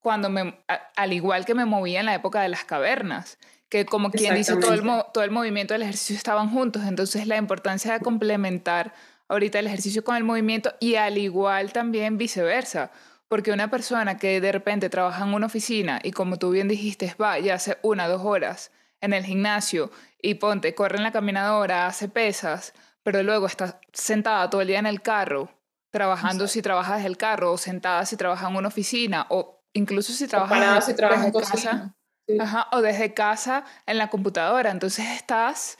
cuando 0.00 0.28
me, 0.28 0.62
al 0.96 1.12
igual 1.14 1.46
que 1.46 1.54
me 1.54 1.64
movía 1.64 2.00
en 2.00 2.06
la 2.06 2.14
época 2.14 2.42
de 2.42 2.50
las 2.50 2.64
cavernas, 2.64 3.38
que 3.70 3.86
como 3.86 4.10
quien 4.10 4.34
dice, 4.34 4.56
todo 4.56 4.74
el, 4.74 4.82
todo 5.14 5.24
el 5.24 5.30
movimiento 5.30 5.72
del 5.72 5.82
ejercicio 5.82 6.14
estaban 6.14 6.50
juntos, 6.50 6.82
entonces 6.84 7.26
la 7.26 7.38
importancia 7.38 7.94
de 7.94 8.00
complementar 8.00 8.92
ahorita 9.28 9.58
el 9.58 9.66
ejercicio 9.66 10.04
con 10.04 10.16
el 10.16 10.24
movimiento 10.24 10.74
y 10.78 10.96
al 10.96 11.16
igual 11.16 11.72
también 11.72 12.18
viceversa, 12.18 12.90
porque 13.26 13.50
una 13.50 13.70
persona 13.70 14.18
que 14.18 14.42
de 14.42 14.52
repente 14.52 14.90
trabaja 14.90 15.24
en 15.24 15.32
una 15.32 15.46
oficina 15.46 16.00
y 16.02 16.12
como 16.12 16.38
tú 16.38 16.50
bien 16.50 16.68
dijiste, 16.68 17.14
va 17.20 17.38
y 17.38 17.48
hace 17.48 17.78
una, 17.80 18.08
dos 18.08 18.22
horas 18.22 18.70
en 19.00 19.14
el 19.14 19.24
gimnasio 19.24 19.90
y 20.20 20.34
ponte, 20.34 20.74
corre 20.74 20.98
en 20.98 21.02
la 21.02 21.12
caminadora, 21.12 21.86
hace 21.86 22.08
pesas, 22.08 22.74
pero 23.04 23.22
luego 23.22 23.46
está 23.46 23.80
sentada 23.92 24.50
todo 24.50 24.62
el 24.62 24.66
día 24.66 24.80
en 24.80 24.86
el 24.86 25.02
carro, 25.02 25.50
trabajando 25.92 26.48
si 26.48 26.62
trabajas 26.62 26.96
desde 26.96 27.08
el 27.08 27.16
carro, 27.16 27.52
o 27.52 27.58
sentada 27.58 28.04
si 28.06 28.16
trabajas 28.16 28.50
en 28.50 28.56
una 28.56 28.68
oficina, 28.68 29.26
o 29.28 29.62
incluso 29.74 30.12
si 30.12 30.26
trabajas, 30.26 30.86
si 30.86 30.94
trabajas 30.94 31.32
desde 31.32 31.46
casa, 31.46 31.94
ajá, 32.40 32.68
o 32.72 32.80
desde 32.80 33.14
casa 33.14 33.64
en 33.86 33.98
la 33.98 34.08
computadora. 34.08 34.70
Entonces 34.70 35.06
estás 35.14 35.78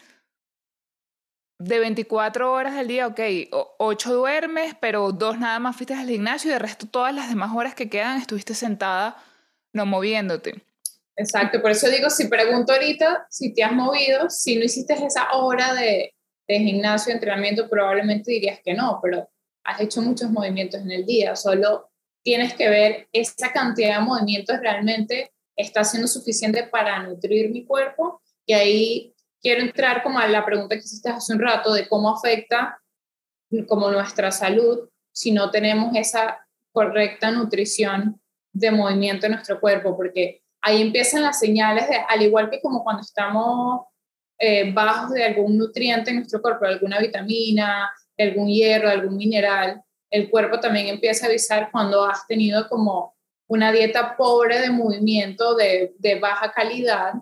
de 1.58 1.78
24 1.78 2.52
horas 2.52 2.74
al 2.74 2.88
día, 2.88 3.06
ok, 3.06 3.20
8 3.78 4.14
duermes, 4.14 4.76
pero 4.78 5.10
dos 5.12 5.38
nada 5.38 5.58
más 5.58 5.76
fuiste 5.76 5.94
al 5.94 6.08
gimnasio 6.08 6.50
y 6.50 6.52
de 6.52 6.58
resto 6.58 6.86
todas 6.86 7.14
las 7.14 7.28
demás 7.28 7.52
horas 7.54 7.74
que 7.74 7.88
quedan 7.88 8.18
estuviste 8.18 8.54
sentada 8.54 9.16
no 9.72 9.86
moviéndote. 9.86 10.62
Exacto, 11.16 11.62
por 11.62 11.70
eso 11.70 11.88
digo, 11.88 12.10
si 12.10 12.28
pregunto 12.28 12.72
ahorita 12.72 13.26
si 13.30 13.54
te 13.54 13.62
has 13.62 13.72
movido, 13.72 14.28
si 14.30 14.56
no 14.56 14.64
hiciste 14.64 14.94
esa 14.94 15.32
hora 15.32 15.72
de, 15.74 16.13
de 16.46 16.58
gimnasio, 16.58 17.12
entrenamiento, 17.12 17.68
probablemente 17.68 18.30
dirías 18.30 18.60
que 18.64 18.74
no, 18.74 19.00
pero 19.02 19.28
has 19.64 19.80
hecho 19.80 20.02
muchos 20.02 20.30
movimientos 20.30 20.80
en 20.80 20.90
el 20.90 21.06
día, 21.06 21.36
solo 21.36 21.90
tienes 22.22 22.54
que 22.54 22.68
ver 22.68 23.08
esa 23.12 23.52
cantidad 23.52 23.98
de 23.98 24.04
movimientos 24.04 24.58
realmente 24.60 25.32
está 25.56 25.84
siendo 25.84 26.08
suficiente 26.08 26.64
para 26.64 27.02
nutrir 27.02 27.50
mi 27.50 27.64
cuerpo. 27.64 28.20
Y 28.46 28.54
ahí 28.54 29.14
quiero 29.40 29.60
entrar 29.60 30.02
como 30.02 30.18
a 30.18 30.26
la 30.26 30.44
pregunta 30.44 30.74
que 30.74 30.82
hiciste 30.82 31.10
hace 31.10 31.32
un 31.32 31.40
rato 31.40 31.72
de 31.72 31.88
cómo 31.88 32.14
afecta 32.14 32.80
como 33.68 33.90
nuestra 33.90 34.30
salud 34.30 34.88
si 35.12 35.30
no 35.30 35.50
tenemos 35.50 35.94
esa 35.94 36.44
correcta 36.72 37.30
nutrición 37.30 38.20
de 38.52 38.70
movimiento 38.70 39.26
en 39.26 39.32
nuestro 39.32 39.60
cuerpo, 39.60 39.96
porque 39.96 40.42
ahí 40.60 40.82
empiezan 40.82 41.22
las 41.22 41.38
señales 41.38 41.88
de, 41.88 41.96
al 42.08 42.22
igual 42.22 42.50
que 42.50 42.60
como 42.60 42.82
cuando 42.82 43.02
estamos 43.02 43.86
eh, 44.38 44.72
bajos 44.72 45.10
de 45.10 45.24
algún 45.24 45.56
nutriente 45.56 46.10
en 46.10 46.16
nuestro 46.16 46.42
cuerpo, 46.42 46.64
alguna 46.64 46.98
vitamina, 46.98 47.90
algún 48.18 48.48
hierro, 48.48 48.88
algún 48.88 49.16
mineral, 49.16 49.82
el 50.10 50.30
cuerpo 50.30 50.60
también 50.60 50.88
empieza 50.88 51.26
a 51.26 51.28
avisar 51.28 51.70
cuando 51.72 52.04
has 52.04 52.26
tenido 52.26 52.68
como 52.68 53.14
una 53.48 53.72
dieta 53.72 54.16
pobre 54.16 54.60
de 54.60 54.70
movimiento 54.70 55.54
de, 55.54 55.94
de 55.98 56.18
baja 56.20 56.52
calidad, 56.52 57.14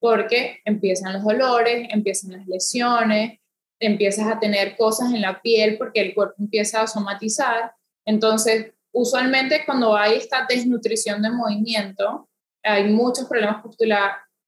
porque 0.00 0.60
empiezan 0.64 1.14
los 1.14 1.24
dolores, 1.24 1.88
empiezan 1.90 2.32
las 2.32 2.46
lesiones, 2.46 3.38
empiezas 3.78 4.26
a 4.26 4.38
tener 4.38 4.76
cosas 4.76 5.12
en 5.12 5.22
la 5.22 5.40
piel 5.40 5.78
porque 5.78 6.00
el 6.00 6.14
cuerpo 6.14 6.34
empieza 6.38 6.82
a 6.82 6.86
somatizar. 6.86 7.72
Entonces, 8.04 8.72
usualmente 8.92 9.64
cuando 9.64 9.96
hay 9.96 10.16
esta 10.16 10.46
desnutrición 10.48 11.22
de 11.22 11.30
movimiento, 11.30 12.28
hay 12.62 12.84
muchos 12.84 13.26
problemas 13.26 13.62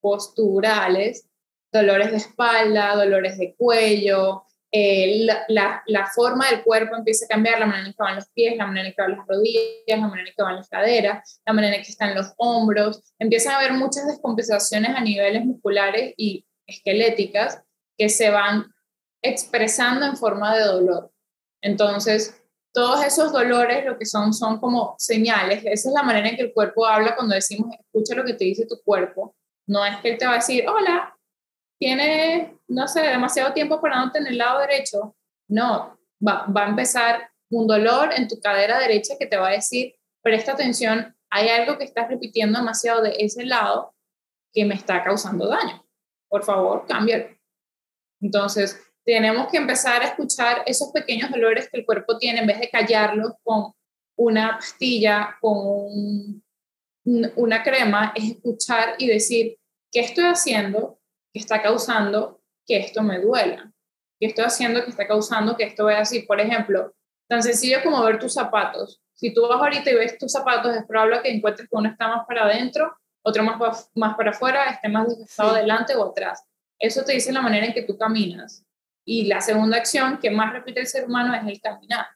posturales 0.01 1.26
dolores 1.77 2.11
de 2.11 2.17
espalda, 2.17 2.97
dolores 2.97 3.39
de 3.39 3.55
cuello, 3.57 4.47
eh, 4.73 5.27
la, 5.49 6.11
forma 6.15 6.51
del 6.51 6.63
cuerpo 6.63 6.97
empieza 6.97 7.25
a 7.25 7.29
cambiar, 7.29 7.59
la 7.61 7.67
manera 7.67 7.87
en 7.87 7.93
que 7.93 8.03
van 8.03 8.17
los 8.17 8.29
pies, 8.29 8.57
la 8.57 8.67
manera 8.67 8.89
en 8.89 8.95
que 8.95 9.03
van 9.03 9.17
las 9.17 9.27
rodillas, 9.27 9.73
la 9.89 10.09
manera 10.09 10.29
en 10.29 10.35
que 10.35 10.43
van 10.43 10.57
las 10.57 10.69
caderas, 10.69 11.41
la 11.47 11.53
manera 11.53 11.77
en 11.77 11.83
que 11.83 11.91
están 11.91 12.15
los 12.15 12.33
hombros. 12.37 13.03
Empiezan 13.19 13.55
a 13.55 13.59
haber 13.59 13.73
muchas 13.73 14.07
descompensaciones 14.07 14.91
a 14.95 15.01
niveles 15.01 15.45
musculares 15.45 16.15
y 16.17 16.45
esqueléticas 16.67 17.63
que 17.97 18.09
se 18.09 18.31
van 18.31 18.67
expresando 19.23 20.05
en 20.05 20.17
forma 20.17 20.57
de 20.57 20.65
dolor. 20.65 21.13
Entonces, 21.63 22.43
todos 22.73 23.03
esos 23.05 23.33
dolores 23.33 23.87
lo 23.87 23.97
que 23.97 24.05
son 24.05 24.35
son 24.35 24.61
como 24.61 24.95
señales. 24.99 25.61
Esa 25.65 25.89
es 25.89 25.95
la 25.95 26.03
manera 26.03 26.29
en 26.29 26.37
que 26.37 26.43
el 26.43 26.53
cuerpo 26.53 26.85
habla 26.85 27.15
cuando 27.15 27.35
decimos, 27.35 27.75
escucha 27.81 28.15
lo 28.15 28.25
que 28.25 28.35
te 28.35 28.45
dice 28.45 28.67
tu 28.67 28.79
cuerpo. 28.83 29.35
No 29.67 29.85
es 29.87 29.97
que 29.99 30.11
él 30.11 30.19
te 30.19 30.27
va 30.27 30.33
a 30.33 30.37
decir, 30.37 30.69
hola, 30.69 31.16
tienes, 31.79 32.51
no 32.69 32.89
sé, 32.89 33.03
demasiado 33.03 33.53
tiempo 33.53 33.81
parándote 33.81 34.19
en 34.19 34.27
el 34.27 34.39
lado 34.39 34.61
derecho. 34.61 35.17
No, 35.49 35.99
va, 36.27 36.47
va 36.47 36.67
a 36.67 36.69
empezar 36.69 37.31
un 37.51 37.67
dolor 37.67 38.11
en 38.15 38.29
tu 38.29 38.41
cadera 38.41 38.79
derecha 38.79 39.15
que 39.19 39.27
te 39.27 39.37
va 39.37 39.49
a 39.49 39.53
decir, 39.53 39.95
presta 40.23 40.53
atención, 40.53 41.17
hay 41.31 41.49
algo 41.49 41.79
que 41.79 41.85
estás 41.85 42.09
repitiendo 42.09 42.59
demasiado 42.59 43.03
de 43.03 43.17
ese 43.19 43.45
lado 43.45 43.95
que 44.53 44.65
me 44.65 44.75
está 44.75 45.03
causando 45.05 45.49
daño. 45.49 45.85
Por 46.29 46.45
favor, 46.45 46.87
cámbialo. 46.87 47.27
Entonces, 48.21 48.81
tenemos 49.05 49.49
que 49.49 49.59
empezar 49.59 50.03
a 50.03 50.07
escuchar 50.07 50.63
esos 50.67 50.91
pequeños 50.91 51.31
dolores 51.31 51.69
que 51.71 51.79
el 51.79 51.87
cuerpo 51.87 52.19
tiene 52.19 52.41
en 52.41 52.47
vez 52.47 52.59
de 52.59 52.71
callarlos 52.71 53.35
con 53.45 53.73
una 54.17 54.57
pastilla, 54.57 55.37
con 55.41 56.43
una 57.05 57.63
crema, 57.63 58.13
es 58.17 58.33
escuchar 58.33 58.97
y 58.99 59.07
decir, 59.07 59.59
¿qué 59.93 60.01
estoy 60.01 60.25
haciendo 60.25 60.99
que 61.37 61.41
está 61.41 61.61
causando 61.61 62.41
que 62.67 62.79
esto 62.79 63.03
me 63.03 63.21
duela, 63.21 63.71
que 64.19 64.29
estoy 64.29 64.47
haciendo 64.47 64.83
que 64.83 64.89
está 64.89 65.07
causando 65.07 65.55
que 65.55 65.65
esto 65.65 65.85
vea 65.85 66.01
así. 66.01 66.23
Por 66.23 66.41
ejemplo, 66.41 66.95
tan 67.29 67.43
sencillo 67.43 67.81
como 67.85 68.03
ver 68.03 68.19
tus 68.19 68.33
zapatos. 68.33 69.03
Si 69.13 69.35
tú 69.35 69.43
vas 69.43 69.61
ahorita 69.61 69.91
y 69.91 69.97
ves 69.97 70.17
tus 70.17 70.33
zapatos, 70.33 70.75
es 70.75 70.87
probable 70.87 71.21
que 71.21 71.31
encuentres 71.31 71.69
que 71.69 71.77
uno 71.77 71.91
está 71.91 72.09
más 72.09 72.27
para 72.27 72.45
adentro, 72.45 72.97
otro 73.23 73.43
más, 73.43 73.91
más 73.95 74.17
para 74.17 74.31
afuera, 74.31 74.71
esté 74.71 74.89
más 74.89 75.09
desgastado 75.09 75.51
adelante 75.51 75.95
o 75.95 76.09
atrás. 76.11 76.43
Eso 76.79 77.05
te 77.05 77.13
dice 77.13 77.31
la 77.33 77.43
manera 77.43 77.67
en 77.67 77.75
que 77.75 77.83
tú 77.83 77.99
caminas. 77.99 78.65
Y 79.05 79.27
la 79.27 79.43
segunda 79.43 79.77
acción 79.77 80.17
que 80.17 80.31
más 80.31 80.55
repite 80.55 80.81
el 80.81 80.87
ser 80.87 81.05
humano 81.05 81.35
es 81.35 81.47
el 81.47 81.61
caminar. 81.61 82.07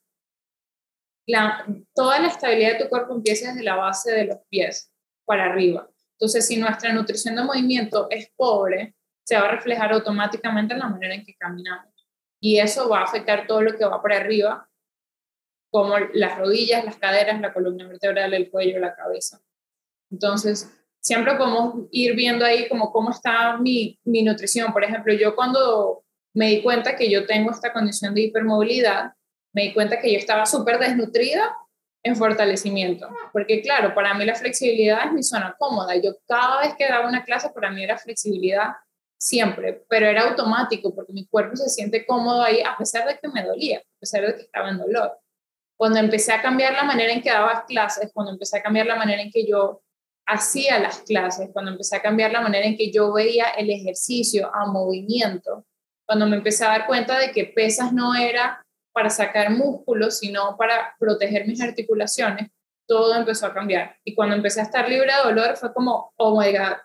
La, 1.26 1.66
toda 1.94 2.20
la 2.20 2.28
estabilidad 2.28 2.72
de 2.72 2.84
tu 2.84 2.88
cuerpo 2.88 3.14
empieza 3.14 3.48
desde 3.48 3.64
la 3.64 3.76
base 3.76 4.12
de 4.12 4.24
los 4.24 4.38
pies 4.48 4.90
para 5.26 5.44
arriba. 5.44 5.90
Entonces, 6.12 6.46
si 6.46 6.56
nuestra 6.56 6.90
nutrición 6.94 7.36
de 7.36 7.42
movimiento 7.42 8.06
es 8.08 8.30
pobre, 8.34 8.94
se 9.30 9.36
va 9.36 9.46
a 9.46 9.52
reflejar 9.52 9.92
automáticamente 9.92 10.74
en 10.74 10.80
la 10.80 10.88
manera 10.88 11.14
en 11.14 11.24
que 11.24 11.36
caminamos. 11.36 11.94
Y 12.42 12.58
eso 12.58 12.88
va 12.88 12.98
a 12.98 13.04
afectar 13.04 13.46
todo 13.46 13.62
lo 13.62 13.76
que 13.78 13.84
va 13.84 14.02
para 14.02 14.16
arriba, 14.16 14.68
como 15.70 15.96
las 16.14 16.36
rodillas, 16.36 16.84
las 16.84 16.96
caderas, 16.96 17.40
la 17.40 17.52
columna 17.52 17.86
vertebral, 17.86 18.34
el 18.34 18.50
cuello, 18.50 18.80
la 18.80 18.96
cabeza. 18.96 19.40
Entonces, 20.10 20.76
siempre 20.98 21.36
podemos 21.36 21.86
ir 21.92 22.16
viendo 22.16 22.44
ahí 22.44 22.68
como 22.68 22.90
cómo 22.90 23.12
está 23.12 23.56
mi, 23.56 24.00
mi 24.02 24.24
nutrición. 24.24 24.72
Por 24.72 24.82
ejemplo, 24.82 25.12
yo 25.12 25.36
cuando 25.36 26.02
me 26.34 26.48
di 26.48 26.62
cuenta 26.64 26.96
que 26.96 27.08
yo 27.08 27.24
tengo 27.24 27.52
esta 27.52 27.72
condición 27.72 28.16
de 28.16 28.22
hipermovilidad, 28.22 29.12
me 29.54 29.62
di 29.62 29.72
cuenta 29.72 30.00
que 30.00 30.12
yo 30.12 30.18
estaba 30.18 30.44
súper 30.44 30.80
desnutrida 30.80 31.56
en 32.02 32.16
fortalecimiento, 32.16 33.08
porque 33.32 33.62
claro, 33.62 33.94
para 33.94 34.12
mí 34.14 34.24
la 34.24 34.34
flexibilidad 34.34 35.06
es 35.06 35.12
mi 35.12 35.22
zona 35.22 35.54
cómoda. 35.56 35.94
Yo 35.94 36.16
cada 36.26 36.62
vez 36.62 36.74
que 36.76 36.88
daba 36.88 37.06
una 37.06 37.22
clase, 37.24 37.50
para 37.50 37.70
mí 37.70 37.84
era 37.84 37.96
flexibilidad 37.96 38.70
siempre, 39.20 39.84
pero 39.88 40.06
era 40.06 40.22
automático 40.22 40.94
porque 40.94 41.12
mi 41.12 41.26
cuerpo 41.26 41.54
se 41.56 41.68
siente 41.68 42.06
cómodo 42.06 42.42
ahí 42.42 42.60
a 42.62 42.76
pesar 42.76 43.06
de 43.06 43.18
que 43.18 43.28
me 43.28 43.44
dolía, 43.44 43.78
a 43.78 44.00
pesar 44.00 44.26
de 44.26 44.34
que 44.34 44.42
estaba 44.42 44.70
en 44.70 44.78
dolor. 44.78 45.18
Cuando 45.76 45.98
empecé 45.98 46.32
a 46.32 46.42
cambiar 46.42 46.72
la 46.72 46.84
manera 46.84 47.12
en 47.12 47.22
que 47.22 47.30
daba 47.30 47.64
clases, 47.66 48.10
cuando 48.14 48.32
empecé 48.32 48.58
a 48.58 48.62
cambiar 48.62 48.86
la 48.86 48.96
manera 48.96 49.20
en 49.22 49.30
que 49.30 49.46
yo 49.46 49.82
hacía 50.26 50.78
las 50.78 51.00
clases, 51.00 51.50
cuando 51.52 51.70
empecé 51.70 51.96
a 51.96 52.02
cambiar 52.02 52.32
la 52.32 52.40
manera 52.40 52.66
en 52.66 52.76
que 52.76 52.90
yo 52.90 53.12
veía 53.12 53.50
el 53.50 53.70
ejercicio 53.70 54.50
a 54.54 54.66
movimiento, 54.66 55.66
cuando 56.06 56.26
me 56.26 56.36
empecé 56.36 56.64
a 56.64 56.68
dar 56.68 56.86
cuenta 56.86 57.18
de 57.18 57.30
que 57.30 57.44
pesas 57.44 57.92
no 57.92 58.14
era 58.14 58.64
para 58.92 59.10
sacar 59.10 59.50
músculos, 59.50 60.18
sino 60.18 60.56
para 60.56 60.94
proteger 60.98 61.46
mis 61.46 61.60
articulaciones, 61.60 62.50
todo 62.86 63.14
empezó 63.14 63.46
a 63.46 63.54
cambiar. 63.54 63.96
Y 64.04 64.14
cuando 64.14 64.34
empecé 64.34 64.60
a 64.60 64.64
estar 64.64 64.88
libre 64.88 65.12
de 65.12 65.22
dolor 65.22 65.56
fue 65.56 65.72
como, 65.72 66.12
oh 66.16 66.40
my 66.40 66.50
God, 66.50 66.76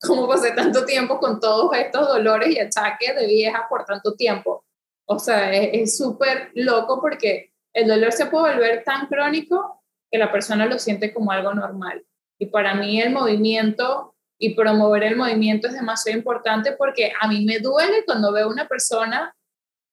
cómo 0.00 0.28
pasé 0.28 0.52
tanto 0.52 0.84
tiempo 0.84 1.18
con 1.18 1.40
todos 1.40 1.74
estos 1.76 2.08
dolores 2.08 2.50
y 2.50 2.58
achaques 2.58 3.14
de 3.14 3.26
vieja 3.26 3.66
por 3.68 3.84
tanto 3.84 4.14
tiempo. 4.14 4.64
O 5.06 5.18
sea, 5.18 5.52
es 5.52 5.96
súper 5.96 6.50
loco 6.54 7.00
porque 7.00 7.52
el 7.72 7.88
dolor 7.88 8.12
se 8.12 8.26
puede 8.26 8.54
volver 8.54 8.84
tan 8.84 9.06
crónico 9.06 9.82
que 10.10 10.18
la 10.18 10.32
persona 10.32 10.66
lo 10.66 10.78
siente 10.78 11.12
como 11.12 11.30
algo 11.30 11.54
normal. 11.54 12.04
Y 12.38 12.46
para 12.46 12.74
mí 12.74 13.00
el 13.00 13.12
movimiento 13.12 14.14
y 14.38 14.54
promover 14.54 15.02
el 15.04 15.16
movimiento 15.16 15.68
es 15.68 15.74
demasiado 15.74 16.18
importante 16.18 16.72
porque 16.72 17.12
a 17.18 17.28
mí 17.28 17.44
me 17.44 17.58
duele 17.60 18.04
cuando 18.04 18.32
veo 18.32 18.48
una 18.48 18.68
persona 18.68 19.34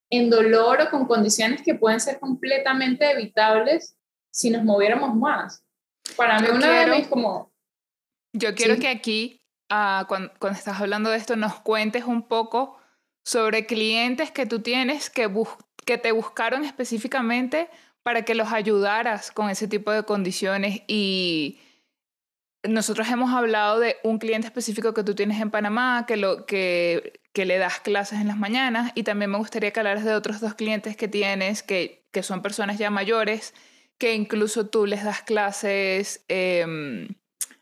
en 0.10 0.30
dolor 0.30 0.82
o 0.82 0.89
con 0.89 1.06
condiciones 1.06 1.62
que 1.63 1.76
pueden 1.76 2.00
ser 2.00 2.20
completamente 2.20 3.10
evitables 3.12 3.96
si 4.32 4.50
nos 4.50 4.63
moviéramos 4.63 5.16
más. 5.16 5.63
Para 6.18 6.39
mí 6.39 6.48
una 6.50 6.82
de 6.82 6.98
mis 6.98 7.08
como... 7.08 7.52
Yo 8.34 8.54
quiero 8.56 8.78
que 8.78 8.89
aquí 8.89 9.42
a, 9.74 10.06
cuando, 10.08 10.32
estás 10.52 10.80
hablando 10.80 11.10
de 11.10 11.18
esto, 11.18 11.36
nos 11.36 11.56
cuentes 11.56 12.04
un 12.06 12.28
poco 12.28 12.78
sobre 13.26 13.66
clientes 13.66 14.30
que 14.30 14.46
tú 14.46 14.60
tienes 14.60 15.10
que, 15.10 15.28
que 15.84 15.98
te 15.98 16.12
buscaron 16.12 16.64
específicamente 16.64 17.70
para 18.04 18.24
que 18.24 18.36
los 18.36 18.52
ayudaras 18.52 19.32
con 19.32 19.50
ese 19.50 19.68
tipo 19.68 19.92
de 19.92 20.04
condiciones. 20.04 20.82
Y 20.88 21.60
nosotros 22.62 23.10
hemos 23.10 23.32
hablado 23.32 23.80
de 23.80 23.98
un 24.04 24.20
cliente 24.20 24.46
específico 24.46 24.94
que 24.94 25.04
tú 25.04 25.16
tienes 25.16 25.42
en 25.42 25.50
Panamá, 25.50 26.06
que, 26.08 26.18
lo, 26.18 26.46
que, 26.46 27.22
que 27.34 27.46
le 27.46 27.58
das 27.58 27.80
clases 27.80 28.22
en 28.22 28.28
las 28.28 28.38
mañanas, 28.38 28.92
y 28.94 29.02
también 29.02 29.32
me 29.32 29.40
gustaría 29.40 29.72
que 29.72 29.80
hablaras 29.80 30.06
de 30.06 30.14
otros 30.14 30.40
dos 30.40 30.54
clientes 30.54 30.96
que 30.96 31.08
tienes, 31.08 31.64
que, 31.64 32.06
que 32.12 32.22
son 32.22 32.44
personas 32.44 32.78
ya 32.78 32.92
mayores, 32.92 33.56
que 33.98 34.14
incluso 34.14 34.68
tú 34.68 34.86
les 34.86 35.04
das 35.04 35.24
clases 35.24 36.26
em, 36.28 37.08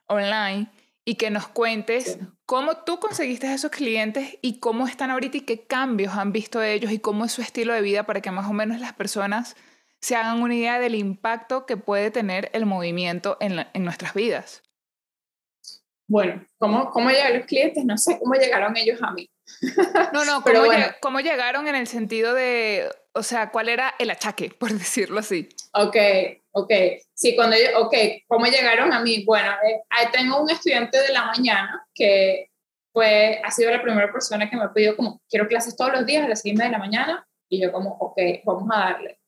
online, 0.08 0.69
y 1.12 1.15
que 1.15 1.30
nos 1.30 1.50
cuentes 1.50 2.19
cómo 2.45 2.86
tú 2.86 3.02
conseguiste 3.02 3.54
esos 3.54 3.69
clientes 3.69 4.38
y 4.41 4.62
cómo 4.62 4.88
están 4.88 5.12
ahorita 5.12 5.39
y 5.39 5.41
qué 5.41 5.65
cambios 5.65 6.13
han 6.13 6.32
visto 6.32 6.63
ellos 6.63 6.89
y 6.89 7.00
cómo 7.00 7.26
es 7.26 7.34
su 7.34 7.41
estilo 7.41 7.74
de 7.74 7.82
vida 7.82 8.06
para 8.06 8.21
que 8.21 8.32
más 8.32 8.50
o 8.50 8.54
menos 8.54 8.80
las 8.80 8.93
personas 8.93 9.58
se 10.00 10.15
hagan 10.15 10.41
una 10.41 10.56
idea 10.56 10.80
del 10.80 10.95
impacto 10.95 11.65
que 11.65 11.76
puede 11.76 12.12
tener 12.12 12.50
el 12.54 12.65
movimiento 12.65 13.36
en, 13.41 13.67
en 13.74 13.84
nuestras 13.84 14.13
vidas. 14.13 14.63
Bueno, 16.08 16.45
¿cómo, 16.58 16.91
¿cómo 16.91 17.10
llegan 17.10 17.39
los 17.39 17.45
clientes? 17.45 17.84
No 17.84 17.97
sé 17.97 18.17
cómo 18.17 18.36
llegaron 18.36 18.78
ellos 18.78 19.04
a 19.04 19.12
mí. 19.12 19.30
No, 20.13 20.24
no, 20.24 20.41
¿cómo, 20.43 20.71
¿cómo 21.02 21.19
llegaron 21.19 21.67
en 21.67 21.76
el 21.76 21.88
sentido 21.88 22.34
de, 22.34 22.89
o 23.12 23.24
sea, 23.24 23.52
cuál 23.52 23.67
era 23.67 23.95
el 24.00 24.12
achaque, 24.12 24.50
por 24.58 24.71
decirlo 24.71 25.19
así? 25.19 25.50
Ok, 25.74 25.97
ok. 26.51 26.71
Sí, 27.13 27.35
cuando 27.35 27.55
yo, 27.57 27.79
ok, 27.81 27.95
¿cómo 28.27 28.45
llegaron 28.45 28.93
a 28.93 29.01
mí? 29.01 29.23
Bueno, 29.25 29.51
eh, 29.63 29.81
tengo 30.11 30.41
un 30.41 30.49
estudiante 30.49 31.01
de 31.01 31.13
la 31.13 31.25
mañana 31.25 31.85
que 31.93 32.49
fue, 32.93 33.41
ha 33.43 33.51
sido 33.51 33.71
la 33.71 33.81
primera 33.81 34.11
persona 34.11 34.49
que 34.49 34.57
me 34.57 34.63
ha 34.63 34.73
pedido 34.73 34.95
como, 34.95 35.21
quiero 35.29 35.47
clases 35.47 35.75
todos 35.75 35.93
los 35.93 36.05
días 36.05 36.25
a 36.25 36.29
las 36.29 36.41
7 36.41 36.61
de 36.61 36.69
la 36.69 36.77
mañana, 36.77 37.27
y 37.49 37.61
yo 37.61 37.71
como, 37.71 37.91
ok, 37.99 38.17
vamos 38.45 38.69
a 38.73 38.79
darle. 38.79 39.19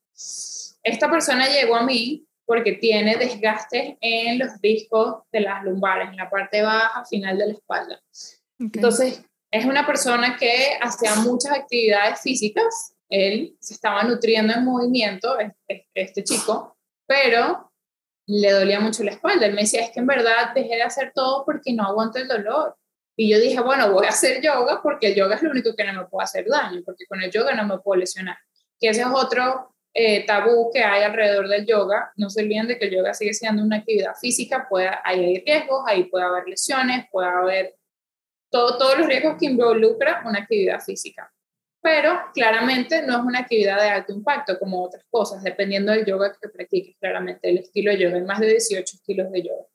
Esta 0.84 1.10
persona 1.10 1.48
llegó 1.48 1.76
a 1.76 1.84
mí 1.84 2.26
porque 2.46 2.74
tiene 2.74 3.16
desgastes 3.16 3.96
en 4.02 4.40
los 4.40 4.60
discos 4.62 5.24
de 5.32 5.42
las 5.42 5.64
lumbares, 5.64 6.10
en 6.10 6.18
la 6.18 6.30
parte 6.30 6.62
baja, 6.62 7.06
final 7.06 7.38
de 7.38 7.48
la 7.48 7.54
espalda. 7.54 8.02
Entonces, 8.60 9.24
es 9.52 9.66
una 9.66 9.86
persona 9.86 10.36
que 10.38 10.78
hacía 10.82 11.16
muchas 11.16 11.54
actividades 11.54 12.22
físicas, 12.22 12.96
él 13.10 13.56
se 13.60 13.76
estaba 13.76 14.04
nutriendo 14.04 14.54
en 14.54 14.66
movimiento, 14.66 15.38
este, 15.40 15.88
este 15.94 16.24
chico, 16.24 16.76
pero 17.14 17.72
le 18.26 18.52
dolía 18.52 18.80
mucho 18.80 19.04
la 19.04 19.12
espalda. 19.12 19.46
Él 19.46 19.54
me 19.54 19.62
decía, 19.62 19.82
es 19.82 19.92
que 19.92 20.00
en 20.00 20.08
verdad 20.08 20.54
dejé 20.56 20.76
de 20.76 20.82
hacer 20.82 21.12
todo 21.14 21.46
porque 21.46 21.74
no 21.74 21.84
aguanto 21.84 22.18
el 22.18 22.28
dolor. 22.28 22.76
Y 23.16 23.30
yo 23.30 23.40
dije, 23.40 23.62
bueno, 23.62 23.92
voy 23.92 24.08
a 24.08 24.10
hacer 24.10 24.42
yoga 24.42 24.82
porque 24.82 25.08
el 25.08 25.16
yoga 25.16 25.36
es 25.36 25.44
lo 25.44 25.52
único 25.52 25.76
que 25.76 25.84
no 25.84 25.94
me 25.94 26.08
puede 26.08 26.24
hacer 26.24 26.46
daño, 26.48 26.82
porque 26.84 27.06
con 27.06 27.22
el 27.22 27.30
yoga 27.30 27.54
no 27.54 27.68
me 27.68 27.78
puedo 27.80 28.00
lesionar. 28.00 28.38
Que 28.80 28.90
ese 28.90 29.02
es 29.02 29.08
otro 29.14 29.76
eh, 29.94 30.26
tabú 30.26 30.72
que 30.74 30.84
hay 30.84 31.04
alrededor 31.04 31.48
del 31.48 31.68
yoga. 31.68 32.12
No 32.16 32.32
se 32.32 32.42
olviden 32.42 32.68
de 32.68 32.80
que 32.80 32.86
el 32.86 32.96
yoga 32.96 33.14
sigue 33.14 33.36
siendo 33.36 33.62
una 33.62 33.78
actividad 33.78 34.16
física, 34.20 34.66
puede, 34.68 34.90
hay 35.04 35.44
riesgos, 35.46 35.84
ahí 35.86 36.06
puede 36.06 36.26
haber 36.26 36.48
lesiones, 36.48 37.06
puede 37.12 37.28
haber 37.28 37.76
todo, 38.50 38.80
todos 38.80 38.98
los 38.98 39.08
riesgos 39.08 39.36
que 39.40 39.46
involucra 39.46 40.24
una 40.26 40.40
actividad 40.40 40.80
física. 40.80 41.32
Pero 41.84 42.18
claramente 42.34 43.06
no 43.06 43.18
es 43.18 43.26
una 43.26 43.40
actividad 43.40 43.80
de 43.82 43.90
alto 43.90 44.14
impacto 44.14 44.58
como 44.58 44.82
otras 44.82 45.04
cosas, 45.12 45.44
dependiendo 45.44 45.92
del 45.92 46.06
yoga 46.06 46.32
que 46.32 46.48
practiques, 46.48 46.96
claramente 46.98 47.50
el 47.50 47.58
estilo 47.58 47.92
de 47.92 48.00
yoga, 48.00 48.16
hay 48.16 48.24
más 48.24 48.40
de 48.40 48.48
18 48.48 48.96
estilos 48.96 49.30
de 49.32 49.44
yoga. 49.44 49.66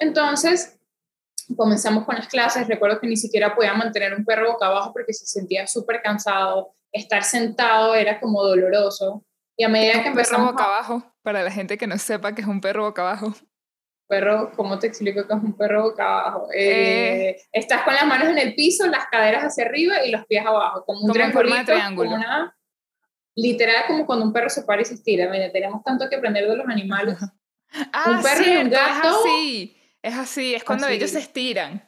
Entonces, 0.00 0.80
comenzamos 1.56 2.04
con 2.04 2.16
las 2.16 2.26
clases, 2.26 2.66
recuerdo 2.66 2.98
que 2.98 3.06
ni 3.06 3.16
siquiera 3.16 3.54
podía 3.54 3.72
mantener 3.72 4.14
un 4.14 4.24
perro 4.24 4.52
boca 4.52 4.66
abajo 4.66 4.92
porque 4.92 5.12
se 5.12 5.26
sentía 5.26 5.68
súper 5.68 6.02
cansado, 6.02 6.74
estar 6.90 7.22
sentado 7.22 7.94
era 7.94 8.18
como 8.18 8.42
doloroso. 8.42 9.24
Y 9.56 9.62
a 9.62 9.68
medida 9.68 10.02
que 10.02 10.08
empezamos... 10.08 10.48
Perro 10.48 10.52
boca 10.52 10.64
abajo, 10.64 11.14
para 11.22 11.44
la 11.44 11.52
gente 11.52 11.78
que 11.78 11.86
no 11.86 11.98
sepa 11.98 12.34
que 12.34 12.42
es 12.42 12.48
un 12.48 12.60
perro 12.60 12.82
boca 12.82 13.02
abajo. 13.02 13.32
Perro, 14.12 14.52
¿cómo 14.54 14.78
te 14.78 14.88
explico 14.88 15.26
que 15.26 15.32
es 15.32 15.42
un 15.42 15.56
perro 15.56 15.84
boca 15.84 16.04
abajo? 16.04 16.48
Eh, 16.54 17.30
eh. 17.30 17.42
estás 17.50 17.80
con 17.82 17.94
las 17.94 18.04
manos 18.04 18.28
en 18.28 18.36
el 18.36 18.54
piso, 18.54 18.86
las 18.86 19.06
caderas 19.06 19.42
hacia 19.42 19.64
arriba 19.64 20.04
y 20.04 20.10
los 20.10 20.26
pies 20.26 20.44
abajo, 20.44 20.84
como 20.84 21.00
un 21.00 21.12
triángulo. 21.14 22.18
literal 23.34 23.84
como 23.86 24.04
cuando 24.04 24.26
un 24.26 24.34
perro 24.34 24.50
se 24.50 24.64
para 24.64 24.82
y 24.82 24.84
se 24.84 24.96
estira. 24.96 25.30
Mira, 25.30 25.50
tenemos 25.50 25.82
tanto 25.82 26.10
que 26.10 26.16
aprender 26.16 26.46
de 26.46 26.56
los 26.56 26.68
animales. 26.68 27.16
ah, 27.94 28.10
un 28.14 28.22
perro 28.22 28.44
y 28.44 28.56
un 28.58 28.68
gato. 28.68 29.08
Es 29.08 29.16
así, 29.16 29.76
es 30.02 30.14
así, 30.14 30.54
es 30.56 30.64
cuando 30.64 30.88
ellos 30.88 31.12
se 31.12 31.20
estiran. 31.20 31.82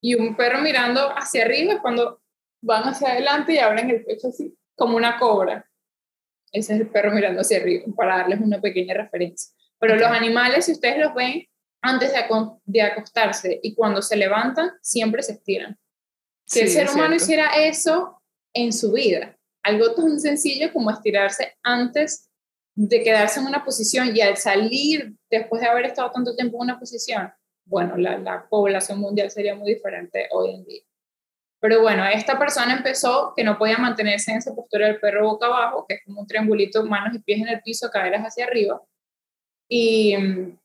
Y 0.00 0.16
un 0.16 0.34
perro 0.34 0.60
mirando 0.62 1.16
hacia 1.16 1.44
arriba 1.44 1.74
es 1.74 1.80
cuando 1.80 2.22
van 2.60 2.88
hacia 2.88 3.12
adelante 3.12 3.52
y 3.52 3.58
abren 3.58 3.88
el 3.88 4.04
pecho 4.04 4.30
así, 4.30 4.58
como 4.74 4.96
una 4.96 5.16
cobra. 5.16 5.64
Ese 6.50 6.74
es 6.74 6.80
el 6.80 6.88
perro 6.88 7.12
mirando 7.12 7.42
hacia 7.42 7.58
arriba, 7.58 7.84
para 7.96 8.16
darles 8.16 8.40
una 8.40 8.60
pequeña 8.60 8.94
referencia. 8.94 9.54
Pero 9.86 10.00
los 10.00 10.10
animales, 10.10 10.66
si 10.66 10.72
ustedes 10.72 10.98
los 10.98 11.14
ven, 11.14 11.46
antes 11.82 12.12
de, 12.64 12.82
acostarse 12.82 13.60
y 13.62 13.74
cuando 13.74 14.02
se 14.02 14.16
levantan, 14.16 14.70
siempre 14.82 15.22
se 15.22 15.32
estiran. 15.32 15.78
Si 16.46 16.60
el 16.60 16.68
ser 16.68 16.90
humano 16.90 17.14
hiciera 17.14 17.50
eso 17.56 18.22
en 18.52 18.72
su 18.72 18.92
vida, 18.92 19.36
algo 19.62 19.94
tan 19.94 20.18
sencillo 20.20 20.72
como 20.72 20.90
estirarse 20.90 21.56
antes 21.62 22.30
de 22.74 23.02
quedarse 23.02 23.40
en 23.40 23.46
una 23.46 23.64
posición 23.64 24.14
y 24.14 24.20
al 24.20 24.36
salir 24.36 25.14
después 25.30 25.62
de 25.62 25.68
haber 25.68 25.86
estado 25.86 26.10
tanto 26.10 26.36
tiempo 26.36 26.56
en 26.56 26.70
una 26.70 26.78
posición, 26.78 27.32
bueno, 27.64 27.96
la, 27.96 28.18
la 28.18 28.48
población 28.48 28.98
mundial 28.98 29.30
sería 29.30 29.54
muy 29.54 29.74
diferente 29.74 30.28
hoy 30.32 30.54
en 30.54 30.64
día. 30.64 30.82
Pero 31.60 31.80
bueno, 31.80 32.04
esta 32.06 32.38
persona 32.38 32.74
empezó 32.74 33.32
que 33.34 33.42
no 33.42 33.58
podía 33.58 33.78
mantenerse 33.78 34.30
en 34.30 34.38
esa 34.38 34.54
postura 34.54 34.86
del 34.86 35.00
perro 35.00 35.26
boca 35.26 35.46
abajo, 35.46 35.86
que 35.88 35.94
es 35.94 36.00
como 36.04 36.20
un 36.20 36.26
triangulito, 36.26 36.84
manos 36.84 37.16
y 37.16 37.18
pies 37.20 37.40
en 37.40 37.48
el 37.48 37.62
piso, 37.62 37.90
caderas 37.90 38.22
hacia 38.22 38.44
arriba. 38.44 38.80
Y 39.68 40.16
mm, 40.16 40.58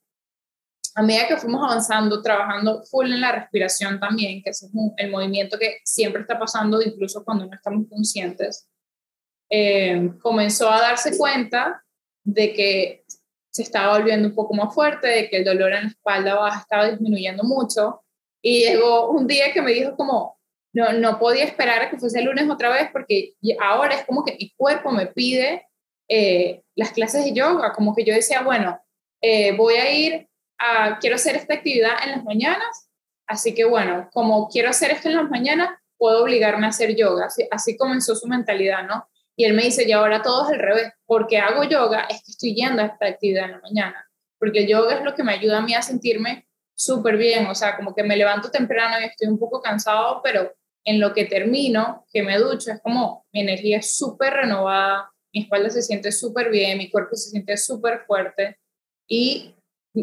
a 0.96 1.02
medida 1.04 1.28
que 1.28 1.38
fuimos 1.38 1.64
avanzando, 1.64 2.22
trabajando 2.22 2.84
full 2.84 3.12
en 3.12 3.22
la 3.22 3.32
respiración 3.32 4.00
también, 4.00 4.42
que 4.44 4.50
es 4.50 4.70
el 4.98 5.12
movimiento 5.12 5.58
que 5.58 5.80
siempre 5.84 6.22
está 6.22 6.38
pasando, 6.38 6.82
incluso 6.82 7.24
cuando 7.24 7.46
no 7.46 7.56
estamos 7.56 7.88
conscientes, 7.90 8.68
eh, 9.50 10.12
comenzó 10.22 10.70
a 10.70 10.82
darse 10.82 11.18
cuenta 11.18 11.84
de 12.24 12.54
que 12.54 13.04
se 13.52 13.64
estaba 13.64 13.98
volviendo 13.98 14.30
un 14.30 14.36
poco 14.36 14.54
más 14.54 14.74
fuerte, 14.74 15.08
de 15.08 15.30
que 15.30 15.38
el 15.38 15.46
dolor 15.46 15.74
en 15.74 15.84
la 15.84 15.90
espalda 15.90 16.36
baja 16.36 16.62
estaba 16.62 16.90
disminuyendo 16.90 17.44
mucho. 17.44 18.04
Y 18.42 18.66
llegó 18.66 19.12
un 19.12 19.28
día 19.28 19.52
que 19.52 19.62
me 19.62 19.72
dijo 19.72 19.96
como, 19.96 20.40
no, 20.74 20.94
no 20.94 21.20
podía 21.20 21.44
esperar 21.44 21.82
a 21.82 21.90
que 21.90 21.98
fuese 21.98 22.20
el 22.20 22.26
lunes 22.26 22.50
otra 22.50 22.70
vez 22.70 22.90
porque 22.92 23.34
ahora 23.60 23.96
es 23.96 24.06
como 24.06 24.24
que 24.24 24.38
mi 24.40 24.54
cuerpo 24.56 24.92
me 24.92 25.08
pide 25.08 25.68
eh, 26.08 26.64
las 26.76 26.92
clases 26.92 27.26
de 27.26 27.34
yoga, 27.34 27.74
como 27.74 27.94
que 27.94 28.06
yo 28.06 28.14
decía, 28.14 28.42
bueno, 28.42 28.80
eh, 29.22 29.56
voy 29.56 29.76
a 29.76 29.92
ir 29.94 30.28
a, 30.58 30.98
quiero 31.00 31.16
hacer 31.16 31.36
esta 31.36 31.54
actividad 31.54 32.04
en 32.04 32.12
las 32.12 32.24
mañanas, 32.24 32.90
así 33.28 33.54
que 33.54 33.66
bueno, 33.66 34.10
como 34.12 34.50
quiero 34.50 34.70
hacer 34.70 34.92
esto 34.92 35.10
en 35.10 35.16
las 35.16 35.30
mañanas, 35.30 35.70
puedo 35.98 36.24
obligarme 36.24 36.66
a 36.66 36.70
hacer 36.70 36.96
yoga, 36.96 37.28
así, 37.52 37.78
comenzó 37.78 38.16
su 38.16 38.28
mentalidad, 38.28 38.84
¿no? 38.88 39.08
Y 39.36 39.46
él 39.46 39.54
me 39.54 39.64
dice, 39.64 39.88
y 39.88 39.92
ahora 39.92 40.22
todo 40.22 40.46
es 40.46 40.54
al 40.54 40.60
revés, 40.60 40.92
porque 41.06 41.38
hago 41.38 41.64
yoga 41.64 42.08
es 42.10 42.24
que 42.24 42.32
estoy 42.32 42.56
yendo 42.56 42.82
a 42.82 42.88
esta 42.88 43.06
actividad 43.06 43.46
en 43.46 43.52
la 43.52 43.60
mañana, 43.60 44.10
porque 44.40 44.60
el 44.60 44.68
yoga 44.68 44.96
es 44.96 45.04
lo 45.04 45.14
que 45.14 45.24
me 45.24 45.34
ayuda 45.34 45.60
a 45.60 45.62
mí 45.62 45.74
a 45.76 45.82
sentirme 45.82 46.48
súper 46.74 47.18
bien, 47.18 47.46
o 47.46 47.54
sea, 47.54 47.78
como 47.78 47.94
que 47.94 48.04
me 48.04 48.18
levanto 48.18 48.50
temprano 48.50 49.00
y 49.00 49.06
estoy 49.06 49.28
un 49.28 49.38
poco 49.38 49.62
cansado, 49.62 50.22
pero 50.24 50.52
en 50.84 51.00
lo 51.00 51.14
que 51.14 51.26
termino, 51.26 52.06
que 52.12 52.24
me 52.24 52.40
ducho, 52.40 52.72
es 52.72 52.82
como 52.82 53.28
mi 53.32 53.42
energía 53.42 53.78
es 53.78 53.96
súper 53.96 54.34
renovada, 54.34 55.12
mi 55.32 55.44
espalda 55.44 55.70
se 55.70 55.84
siente 55.84 56.12
súper 56.12 56.50
bien, 56.50 56.80
mi 56.80 56.90
cuerpo 56.90 57.16
se 57.16 57.30
siente 57.30 57.56
súper 57.58 58.02
fuerte 58.08 58.58
y 59.12 59.56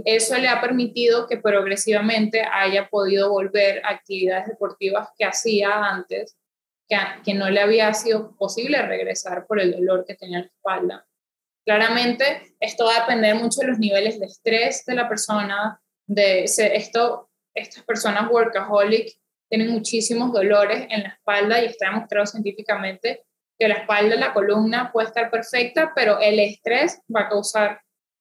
eso 0.05 0.37
le 0.37 0.49
ha 0.49 0.61
permitido 0.61 1.27
que 1.27 1.39
progresivamente 1.39 2.43
haya 2.43 2.91
podido 2.91 3.31
volver 3.31 3.83
a 3.87 3.93
actividades 3.93 4.49
deportivas 4.49 5.09
que 5.17 5.25
hacía 5.25 5.83
antes, 5.83 6.37
que, 6.87 6.99
que 7.25 7.33
no 7.33 7.49
le 7.49 7.61
había 7.63 7.95
sido 7.95 8.37
posible 8.37 8.83
regresar 8.83 9.47
por 9.47 9.61
el 9.61 9.73
dolor 9.73 10.05
que 10.07 10.15
tenía 10.15 10.41
en 10.41 10.45
la 10.45 10.51
espalda. 10.51 11.07
Claramente, 11.65 12.55
esto 12.61 12.85
va 12.85 12.97
a 12.97 13.01
depender 13.01 13.35
mucho 13.37 13.63
de 13.63 13.69
los 13.69 13.79
niveles 13.79 14.21
de 14.21 14.27
estrés 14.27 14.85
de 14.85 14.95
la 14.95 15.09
persona, 15.09 15.81
de 16.07 16.45
esto, 16.45 17.31
estas 17.55 17.83
personas 17.85 18.31
workaholic 18.31 19.19
tienen 19.49 19.71
muchísimos 19.71 20.35
dolores 20.35 20.87
en 20.91 21.05
la 21.05 21.09
espalda 21.09 21.63
y 21.63 21.65
está 21.65 21.87
demostrado 21.87 22.27
científicamente 22.27 23.25
que 23.59 23.69
la 23.69 23.77
espalda, 23.77 24.17
la 24.17 24.35
columna 24.35 24.93
puede 24.93 25.09
estar 25.09 25.31
perfecta, 25.31 25.93
pero 25.97 26.21
el 26.21 26.39
estrés 26.41 27.01
va 27.15 27.23
a 27.23 27.29
causar 27.31 27.81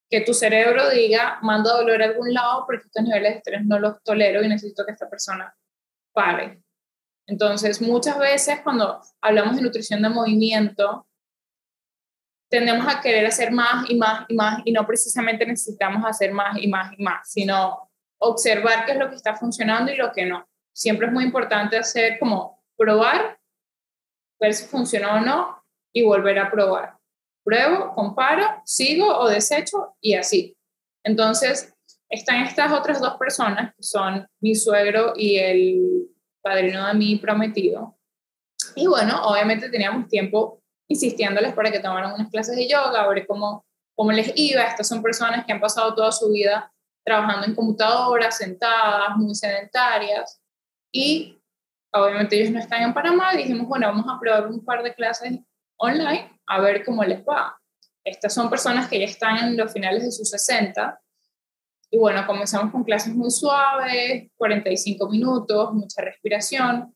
que 0.10 0.22
tu 0.22 0.34
cerebro 0.34 0.90
diga, 0.90 1.40
manda 1.42 1.74
dolor 1.74 2.02
a 2.02 2.06
algún 2.06 2.34
lado 2.34 2.64
porque 2.66 2.86
estos 2.86 3.04
niveles 3.04 3.34
de 3.34 3.38
estrés 3.38 3.66
no 3.66 3.80
los 3.80 4.02
tolero 4.04 4.42
y 4.44 4.48
necesito 4.48 4.86
que 4.86 4.94
esta 4.94 5.10
persona 5.10 5.56
pare. 6.14 6.62
Entonces, 7.28 7.82
muchas 7.82 8.18
veces 8.18 8.62
cuando 8.64 9.02
hablamos 9.22 9.58
de 9.58 9.62
nutrición 9.62 10.02
de 10.02 10.10
movimiento, 10.10 11.08
tendemos 12.50 12.88
a 12.88 13.02
querer 13.02 13.26
hacer 13.26 13.52
más 13.52 13.90
y 13.90 13.96
más 13.96 14.26
y 14.30 14.36
más 14.36 14.62
y 14.64 14.72
no 14.72 14.88
precisamente 14.88 15.46
necesitamos 15.46 16.06
hacer 16.06 16.32
más 16.32 16.58
y 16.58 16.68
más 16.68 16.94
y 16.98 17.04
más, 17.04 17.30
sino 17.30 17.92
observar 18.20 18.86
qué 18.86 18.94
es 18.94 18.98
lo 18.98 19.10
que 19.10 19.16
está 19.16 19.36
funcionando 19.36 19.92
y 19.92 19.98
lo 19.98 20.12
que 20.12 20.26
no. 20.26 20.48
siempre 20.74 21.08
es 21.08 21.14
muy 21.14 21.24
importante 21.24 21.78
hacer 21.78 22.20
como 22.20 22.64
probar, 22.78 23.40
ver 24.40 24.54
si 24.54 24.66
funciona 24.68 25.16
o 25.16 25.20
no 25.20 25.64
y 25.92 26.04
volver 26.04 26.40
a 26.40 26.52
probar. 26.52 26.97
Pruebo, 27.48 27.94
comparo, 27.96 28.62
sigo 28.66 29.08
o 29.08 29.30
desecho 29.30 29.96
y 30.02 30.16
así. 30.16 30.58
Entonces, 31.02 31.74
están 32.10 32.44
estas 32.44 32.74
otras 32.74 33.00
dos 33.00 33.16
personas, 33.16 33.74
que 33.74 33.84
son 33.84 34.28
mi 34.42 34.54
suegro 34.54 35.14
y 35.16 35.38
el 35.38 36.10
padrino 36.44 36.86
de 36.86 36.94
mi 36.96 37.16
prometido. 37.16 37.98
Y 38.76 38.88
bueno, 38.88 39.24
obviamente 39.24 39.70
teníamos 39.70 40.10
tiempo 40.10 40.62
insistiéndoles 40.90 41.54
para 41.54 41.72
que 41.72 41.80
tomaran 41.80 42.16
unas 42.16 42.30
clases 42.30 42.58
de 42.58 42.68
yoga, 42.68 43.04
a 43.04 43.08
ver 43.08 43.26
cómo, 43.26 43.66
cómo 43.96 44.12
les 44.12 44.34
iba. 44.36 44.64
Estas 44.64 44.90
son 44.90 45.02
personas 45.02 45.46
que 45.46 45.54
han 45.54 45.62
pasado 45.62 45.96
toda 45.96 46.12
su 46.12 46.30
vida 46.30 46.70
trabajando 47.06 47.48
en 47.48 47.56
computadoras, 47.56 48.36
sentadas, 48.36 49.16
muy 49.16 49.34
sedentarias. 49.34 50.42
Y 50.92 51.42
obviamente 51.94 52.38
ellos 52.38 52.52
no 52.52 52.60
están 52.60 52.84
en 52.84 52.94
Panamá. 52.94 53.32
Dijimos, 53.32 53.70
bueno, 53.70 53.88
vamos 53.88 54.06
a 54.10 54.20
probar 54.20 54.48
un 54.48 54.66
par 54.66 54.84
de 54.84 54.94
clases 54.94 55.40
online 55.78 56.37
a 56.48 56.62
ver 56.62 56.84
cómo 56.84 57.04
les 57.04 57.22
va. 57.22 57.60
Estas 58.04 58.34
son 58.34 58.50
personas 58.50 58.88
que 58.88 59.00
ya 59.00 59.06
están 59.06 59.38
en 59.38 59.58
los 59.58 59.72
finales 59.72 60.04
de 60.04 60.12
sus 60.12 60.30
60. 60.30 61.00
Y 61.92 61.98
bueno, 61.98 62.26
comenzamos 62.26 62.72
con 62.72 62.84
clases 62.84 63.14
muy 63.14 63.30
suaves, 63.30 64.30
45 64.38 65.10
minutos, 65.10 65.74
mucha 65.74 66.02
respiración. 66.02 66.96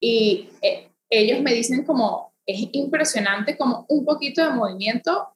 Y 0.00 0.50
eh, 0.62 0.90
ellos 1.10 1.40
me 1.42 1.52
dicen 1.52 1.84
como, 1.84 2.34
es 2.46 2.68
impresionante 2.72 3.56
como 3.56 3.84
un 3.88 4.04
poquito 4.04 4.42
de 4.42 4.50
movimiento 4.50 5.28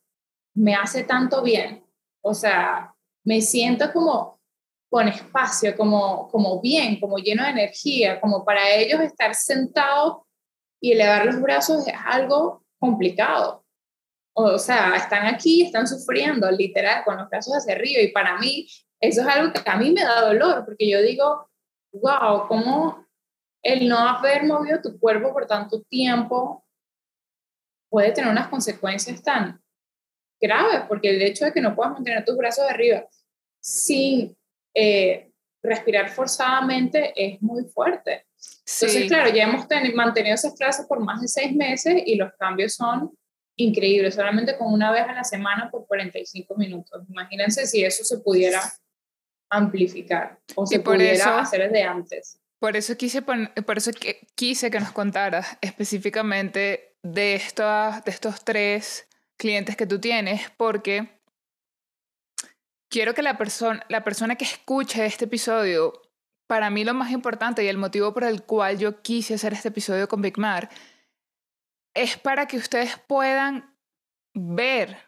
me 0.56 0.74
hace 0.74 1.04
tanto 1.04 1.42
bien. 1.42 1.84
O 2.22 2.34
sea, 2.34 2.94
me 3.24 3.40
siento 3.40 3.92
como 3.92 4.40
con 4.88 5.08
espacio, 5.08 5.76
como, 5.76 6.28
como 6.28 6.60
bien, 6.60 6.98
como 6.98 7.18
lleno 7.18 7.44
de 7.44 7.50
energía, 7.50 8.20
como 8.20 8.44
para 8.44 8.70
ellos 8.74 9.00
estar 9.00 9.34
sentados 9.34 10.22
y 10.80 10.92
elevar 10.92 11.26
los 11.26 11.40
brazos 11.40 11.86
es 11.86 11.94
algo 12.04 12.64
complicado. 12.78 13.64
O 14.34 14.58
sea, 14.58 14.96
están 14.96 15.26
aquí, 15.26 15.62
están 15.62 15.86
sufriendo, 15.86 16.50
literal, 16.50 17.04
con 17.04 17.16
los 17.16 17.28
brazos 17.28 17.54
hacia 17.54 17.74
arriba. 17.74 18.02
Y 18.02 18.12
para 18.12 18.38
mí, 18.38 18.66
eso 19.00 19.22
es 19.22 19.26
algo 19.26 19.52
que 19.52 19.62
a 19.64 19.76
mí 19.76 19.90
me 19.92 20.02
da 20.02 20.26
dolor, 20.26 20.64
porque 20.64 20.88
yo 20.90 21.00
digo, 21.02 21.48
wow, 21.92 22.46
¿cómo 22.48 23.06
el 23.62 23.88
no 23.88 23.98
haber 23.98 24.44
movido 24.44 24.80
tu 24.80 24.98
cuerpo 24.98 25.32
por 25.32 25.46
tanto 25.46 25.82
tiempo 25.82 26.64
puede 27.88 28.12
tener 28.12 28.30
unas 28.30 28.48
consecuencias 28.48 29.22
tan 29.22 29.60
graves, 30.40 30.82
porque 30.88 31.10
el 31.10 31.22
hecho 31.22 31.46
de 31.46 31.52
que 31.52 31.60
no 31.60 31.74
puedas 31.74 31.92
mantener 31.94 32.24
tus 32.24 32.36
brazos 32.36 32.68
arriba 32.68 33.06
sin 33.60 34.36
eh, 34.74 35.32
respirar 35.62 36.10
forzadamente 36.10 37.12
es 37.16 37.40
muy 37.42 37.64
fuerte. 37.64 38.25
Entonces, 38.80 39.08
claro, 39.08 39.30
ya 39.30 39.44
hemos 39.44 39.66
mantenido 39.94 40.34
esas 40.34 40.54
clases 40.54 40.86
por 40.86 41.00
más 41.00 41.20
de 41.20 41.28
seis 41.28 41.54
meses 41.54 42.02
y 42.04 42.16
los 42.16 42.32
cambios 42.38 42.74
son 42.74 43.10
increíbles, 43.56 44.14
solamente 44.14 44.56
con 44.56 44.72
una 44.72 44.90
vez 44.92 45.04
a 45.08 45.12
la 45.12 45.24
semana 45.24 45.70
por 45.70 45.86
45 45.86 46.56
minutos. 46.56 47.04
Imagínense 47.08 47.66
si 47.66 47.84
eso 47.84 48.04
se 48.04 48.18
pudiera 48.18 48.60
amplificar 49.50 50.38
o 50.54 50.66
se 50.66 50.80
pudiera 50.80 51.40
hacer 51.40 51.62
desde 51.62 51.82
antes. 51.84 52.40
Por 52.58 52.76
eso 52.76 52.96
quise, 52.96 53.22
por 53.22 53.78
eso 53.78 53.92
que, 53.92 54.26
quise 54.34 54.70
que 54.70 54.80
nos 54.80 54.92
contaras 54.92 55.58
específicamente 55.60 56.96
de, 57.02 57.34
estos, 57.34 58.04
de 58.04 58.10
estos 58.10 58.44
tres 58.44 59.06
clientes 59.36 59.76
que 59.76 59.86
tú 59.86 60.00
tienes, 60.00 60.42
porque 60.56 61.20
quiero 62.88 63.14
que 63.14 63.22
la, 63.22 63.36
persona 63.36 63.84
la 63.88 64.04
persona 64.04 64.36
que 64.36 64.44
escuche 64.44 65.04
este 65.04 65.26
episodio, 65.26 66.02
para 66.46 66.70
mí 66.70 66.84
lo 66.84 66.94
más 66.94 67.10
importante 67.10 67.64
y 67.64 67.68
el 67.68 67.78
motivo 67.78 68.12
por 68.12 68.24
el 68.24 68.42
cual 68.42 68.78
yo 68.78 69.02
quise 69.02 69.34
hacer 69.34 69.52
este 69.52 69.68
episodio 69.68 70.08
con 70.08 70.22
Big 70.22 70.38
Mar, 70.38 70.68
es 71.94 72.16
para 72.16 72.46
que 72.46 72.56
ustedes 72.56 72.98
puedan 73.06 73.74
ver 74.34 74.98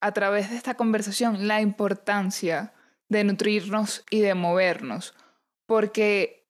a 0.00 0.12
través 0.12 0.50
de 0.50 0.56
esta 0.56 0.74
conversación 0.74 1.46
la 1.46 1.60
importancia 1.60 2.72
de 3.08 3.24
nutrirnos 3.24 4.04
y 4.10 4.20
de 4.20 4.34
movernos, 4.34 5.14
porque 5.66 6.48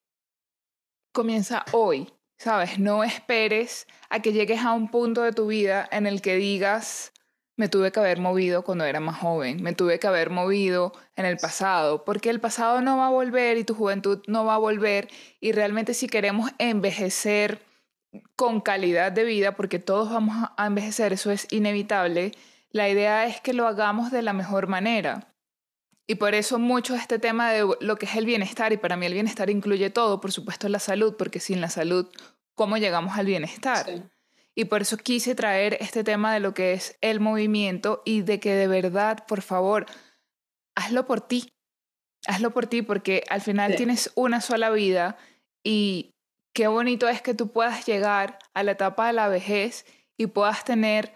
comienza 1.13 1.65
hoy. 1.71 2.11
¿sabes? 2.37 2.79
No 2.79 3.03
esperes 3.03 3.87
a 4.09 4.21
que 4.21 4.33
llegues 4.33 4.61
a 4.61 4.73
un 4.73 4.89
punto 4.89 5.23
de 5.23 5.31
tu 5.31 5.47
vida 5.47 5.87
en 5.91 6.07
el 6.07 6.21
que 6.21 6.35
digas, 6.35 7.11
me 7.57 7.67
tuve 7.67 7.91
que 7.91 7.99
haber 7.99 8.19
movido 8.19 8.63
cuando 8.63 8.85
era 8.85 8.99
más 8.99 9.17
joven, 9.17 9.61
me 9.61 9.73
tuve 9.73 9.99
que 9.99 10.07
haber 10.07 10.29
movido 10.29 10.93
en 11.15 11.25
el 11.25 11.37
pasado, 11.37 12.05
porque 12.05 12.29
el 12.29 12.39
pasado 12.39 12.81
no 12.81 12.97
va 12.97 13.07
a 13.07 13.11
volver 13.11 13.57
y 13.57 13.63
tu 13.63 13.73
juventud 13.73 14.23
no 14.27 14.45
va 14.45 14.55
a 14.55 14.59
volver 14.59 15.09
y 15.41 15.51
realmente 15.51 15.93
si 15.93 16.07
queremos 16.07 16.51
envejecer 16.59 17.59
con 18.35 18.61
calidad 18.61 19.11
de 19.11 19.23
vida, 19.23 19.55
porque 19.55 19.79
todos 19.79 20.11
vamos 20.11 20.49
a 20.55 20.67
envejecer, 20.67 21.13
eso 21.13 21.31
es 21.31 21.47
inevitable, 21.51 22.31
la 22.71 22.89
idea 22.89 23.25
es 23.25 23.41
que 23.41 23.53
lo 23.53 23.67
hagamos 23.67 24.11
de 24.11 24.21
la 24.21 24.33
mejor 24.33 24.67
manera. 24.67 25.33
Y 26.09 26.15
por 26.15 26.35
eso 26.35 26.57
mucho 26.57 26.95
este 26.95 27.19
tema 27.19 27.51
de 27.51 27.67
lo 27.81 27.97
que 27.97 28.05
es 28.05 28.15
el 28.15 28.25
bienestar, 28.25 28.71
y 28.71 28.77
para 28.77 28.95
mí 28.95 29.05
el 29.05 29.13
bienestar 29.13 29.49
incluye 29.49 29.89
todo, 29.89 30.21
por 30.21 30.31
supuesto 30.31 30.69
la 30.69 30.79
salud, 30.79 31.15
porque 31.17 31.39
sin 31.39 31.59
la 31.59 31.69
salud, 31.69 32.07
¿cómo 32.55 32.77
llegamos 32.77 33.17
al 33.17 33.25
bienestar? 33.25 34.09
Y 34.57 34.65
por 34.65 34.81
eso 34.81 34.97
quise 34.97 35.35
traer 35.35 35.77
este 35.81 36.03
tema 36.03 36.33
de 36.33 36.39
lo 36.39 36.55
que 36.55 36.73
es 36.73 36.97
el 37.01 37.19
movimiento 37.19 38.01
y 38.05 38.23
de 38.23 38.39
que 38.39 38.55
de 38.55 38.67
verdad, 38.67 39.23
por 39.27 39.43
favor, 39.43 39.85
hazlo 40.75 41.05
por 41.05 41.21
ti. 41.21 41.53
Hazlo 42.25 42.49
por 42.49 42.65
ti 42.65 42.81
porque 42.81 43.23
al 43.29 43.41
final 43.41 43.75
tienes 43.75 44.11
una 44.15 44.41
sola 44.41 44.71
vida 44.71 45.15
y 45.63 46.15
qué 46.53 46.65
bonito 46.65 47.07
es 47.07 47.21
que 47.21 47.35
tú 47.35 47.51
puedas 47.51 47.85
llegar 47.85 48.39
a 48.55 48.63
la 48.63 48.71
etapa 48.71 49.05
de 49.05 49.13
la 49.13 49.27
vejez 49.27 49.85
y 50.17 50.25
puedas 50.25 50.63
tener 50.63 51.13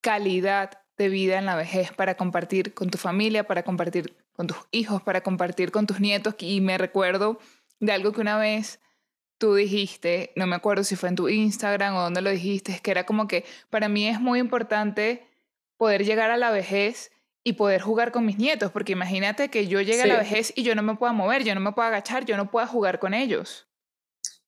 calidad 0.00 0.82
de 0.98 1.08
vida 1.10 1.38
en 1.38 1.46
la 1.46 1.54
vejez 1.54 1.92
para 1.92 2.16
compartir 2.16 2.74
con 2.74 2.90
tu 2.90 2.98
familia, 2.98 3.46
para 3.46 3.62
compartir 3.62 4.16
con 4.32 4.48
tus 4.48 4.58
hijos, 4.72 5.00
para 5.00 5.20
compartir 5.20 5.70
con 5.70 5.86
tus 5.86 6.00
nietos. 6.00 6.34
Y 6.40 6.60
me 6.60 6.76
recuerdo 6.76 7.38
de 7.78 7.92
algo 7.92 8.10
que 8.10 8.20
una 8.20 8.36
vez 8.36 8.80
tú 9.40 9.54
dijiste, 9.54 10.32
no 10.36 10.46
me 10.46 10.54
acuerdo 10.54 10.84
si 10.84 10.96
fue 10.96 11.08
en 11.08 11.16
tu 11.16 11.30
Instagram 11.30 11.96
o 11.96 12.02
dónde 12.02 12.20
lo 12.20 12.28
dijiste, 12.28 12.72
es 12.72 12.82
que 12.82 12.90
era 12.90 13.06
como 13.06 13.26
que 13.26 13.46
para 13.70 13.88
mí 13.88 14.06
es 14.06 14.20
muy 14.20 14.38
importante 14.38 15.26
poder 15.78 16.04
llegar 16.04 16.30
a 16.30 16.36
la 16.36 16.50
vejez 16.50 17.10
y 17.42 17.54
poder 17.54 17.80
jugar 17.80 18.12
con 18.12 18.26
mis 18.26 18.36
nietos, 18.36 18.70
porque 18.70 18.92
imagínate 18.92 19.48
que 19.48 19.66
yo 19.66 19.80
llegue 19.80 20.02
a 20.02 20.06
la 20.06 20.18
vejez 20.18 20.52
y 20.54 20.62
yo 20.62 20.74
no 20.74 20.82
me 20.82 20.94
pueda 20.94 21.14
mover, 21.14 21.42
yo 21.42 21.54
no 21.54 21.60
me 21.62 21.72
pueda 21.72 21.88
agachar, 21.88 22.26
yo 22.26 22.36
no 22.36 22.50
pueda 22.50 22.66
jugar 22.66 22.98
con 22.98 23.14
ellos. 23.14 23.66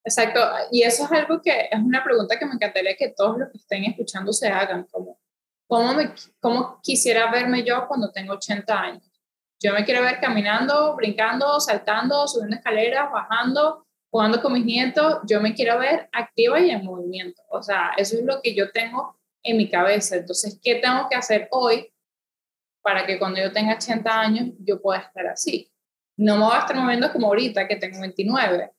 Exacto, 0.05 0.40
y 0.70 0.83
eso 0.83 1.07
es 1.07 1.12
algo 1.12 1.40
que 1.40 1.70
es 1.70 1.81
una 1.81 2.05
pregunta 2.05 2.38
que 2.38 2.44
me 2.44 2.52
encantaría 2.52 2.94
que 2.94 3.14
todos 3.16 3.38
los 3.38 3.50
que 3.50 3.57
estén 3.57 3.85
escuchando 3.85 4.31
se 4.35 4.48
hagan, 4.48 4.87
como, 4.90 5.18
¿cómo, 5.66 5.94
me, 5.94 6.12
cómo 6.38 6.81
quisiera 6.83 7.31
verme 7.31 7.64
yo 7.64 7.88
cuando 7.88 8.12
tengo 8.12 8.35
80 8.35 8.78
años? 8.78 9.11
Yo 9.59 9.72
me 9.72 9.87
quiero 9.87 10.02
ver 10.02 10.20
caminando, 10.20 10.94
brincando, 10.96 11.61
saltando, 11.61 12.28
subiendo 12.28 12.57
escaleras, 12.57 13.11
bajando, 13.11 13.87
jugando 14.12 14.42
con 14.42 14.53
mis 14.53 14.64
nietos. 14.64 15.20
Yo 15.27 15.40
me 15.40 15.55
quiero 15.55 15.79
ver 15.79 16.09
activa 16.12 16.61
y 16.61 16.70
en 16.70 16.85
movimiento. 16.85 17.42
O 17.48 17.62
sea, 17.62 17.92
eso 17.96 18.16
es 18.16 18.25
lo 18.25 18.42
que 18.42 18.55
yo 18.55 18.70
tengo 18.70 19.18
en 19.42 19.57
mi 19.57 19.70
cabeza. 19.70 20.16
Entonces, 20.16 20.61
¿qué 20.62 20.77
tengo 20.77 21.09
que 21.09 21.16
hacer 21.16 21.48
hoy 21.51 21.90
para 22.83 23.07
que 23.07 23.18
cuando 23.18 23.40
yo 23.40 23.51
tenga 23.53 23.75
80 23.75 24.20
años 24.20 24.51
yo 24.59 24.81
pueda 24.83 25.01
estar 25.01 25.27
así? 25.27 25.72
No 26.16 26.37
me 26.37 26.44
voy 26.44 26.55
a 26.55 26.61
estar 26.61 26.77
moviendo 26.77 27.11
como 27.11 27.29
ahorita, 27.29 27.66
que 27.66 27.77
tengo 27.77 28.01
29, 28.01 28.70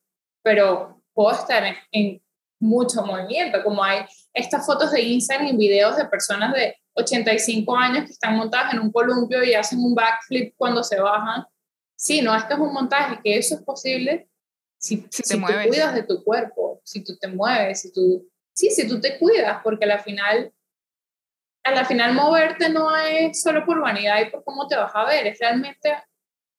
pero 0.43 1.01
puedo 1.13 1.31
estar 1.31 1.63
en, 1.63 1.75
en 1.91 2.21
mucho 2.59 3.03
movimiento, 3.03 3.63
como 3.63 3.83
hay 3.83 4.05
estas 4.33 4.65
fotos 4.65 4.91
de 4.91 5.01
Instagram 5.01 5.47
y 5.47 5.57
videos 5.57 5.97
de 5.97 6.05
personas 6.05 6.53
de 6.53 6.77
85 6.93 7.75
años 7.75 8.05
que 8.05 8.11
están 8.11 8.37
montadas 8.37 8.73
en 8.73 8.79
un 8.79 8.91
columpio 8.91 9.43
y 9.43 9.55
hacen 9.55 9.79
un 9.79 9.95
backflip 9.95 10.53
cuando 10.55 10.83
se 10.83 11.01
bajan. 11.01 11.43
Sí, 11.95 12.21
no 12.21 12.35
es 12.35 12.43
que 12.43 12.53
es 12.53 12.59
un 12.59 12.71
montaje, 12.71 13.19
que 13.23 13.37
eso 13.37 13.55
es 13.55 13.63
posible 13.63 14.29
si, 14.83 15.07
si, 15.09 15.23
te 15.23 15.39
cuidas 15.39 15.95
de 15.95 16.03
tu 16.03 16.23
cuerpo, 16.23 16.81
si 16.83 17.03
tú 17.03 17.17
te 17.17 17.29
mueves, 17.29 17.81
si 17.81 17.93
tú, 17.93 18.29
sí, 18.53 18.69
si 18.69 18.85
tú 18.85 18.99
te 18.99 19.17
cuidas, 19.17 19.61
porque 19.63 19.85
al 19.85 20.01
final, 20.01 20.53
a 21.63 21.71
la 21.71 21.85
final 21.85 22.13
moverte 22.13 22.67
no 22.67 22.93
es 22.93 23.41
solo 23.41 23.65
por 23.65 23.79
vanidad 23.79 24.19
y 24.21 24.29
por 24.29 24.43
cómo 24.43 24.67
te 24.67 24.75
vas 24.75 24.91
a 24.93 25.05
ver, 25.05 25.25
es 25.27 25.39
realmente 25.39 25.95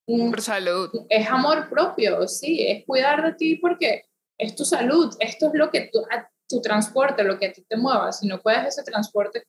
por 0.06 0.40
salud. 0.40 0.90
Es 1.10 1.28
amor 1.28 1.68
propio, 1.68 2.26
sí, 2.26 2.66
es 2.66 2.86
cuidar 2.86 3.22
de 3.22 3.34
ti 3.34 3.56
porque 3.56 4.06
es 4.38 4.54
tu 4.56 4.64
salud, 4.64 5.14
esto 5.20 5.48
es 5.48 5.52
lo 5.54 5.70
que 5.70 5.90
tú, 5.92 6.02
tu 6.48 6.62
transporte, 6.62 7.24
lo 7.24 7.38
que 7.38 7.48
a 7.48 7.52
ti 7.52 7.62
te 7.68 7.76
mueva, 7.76 8.10
si 8.10 8.26
no 8.26 8.40
puedes 8.40 8.68
ese 8.68 8.82
transporte, 8.84 9.44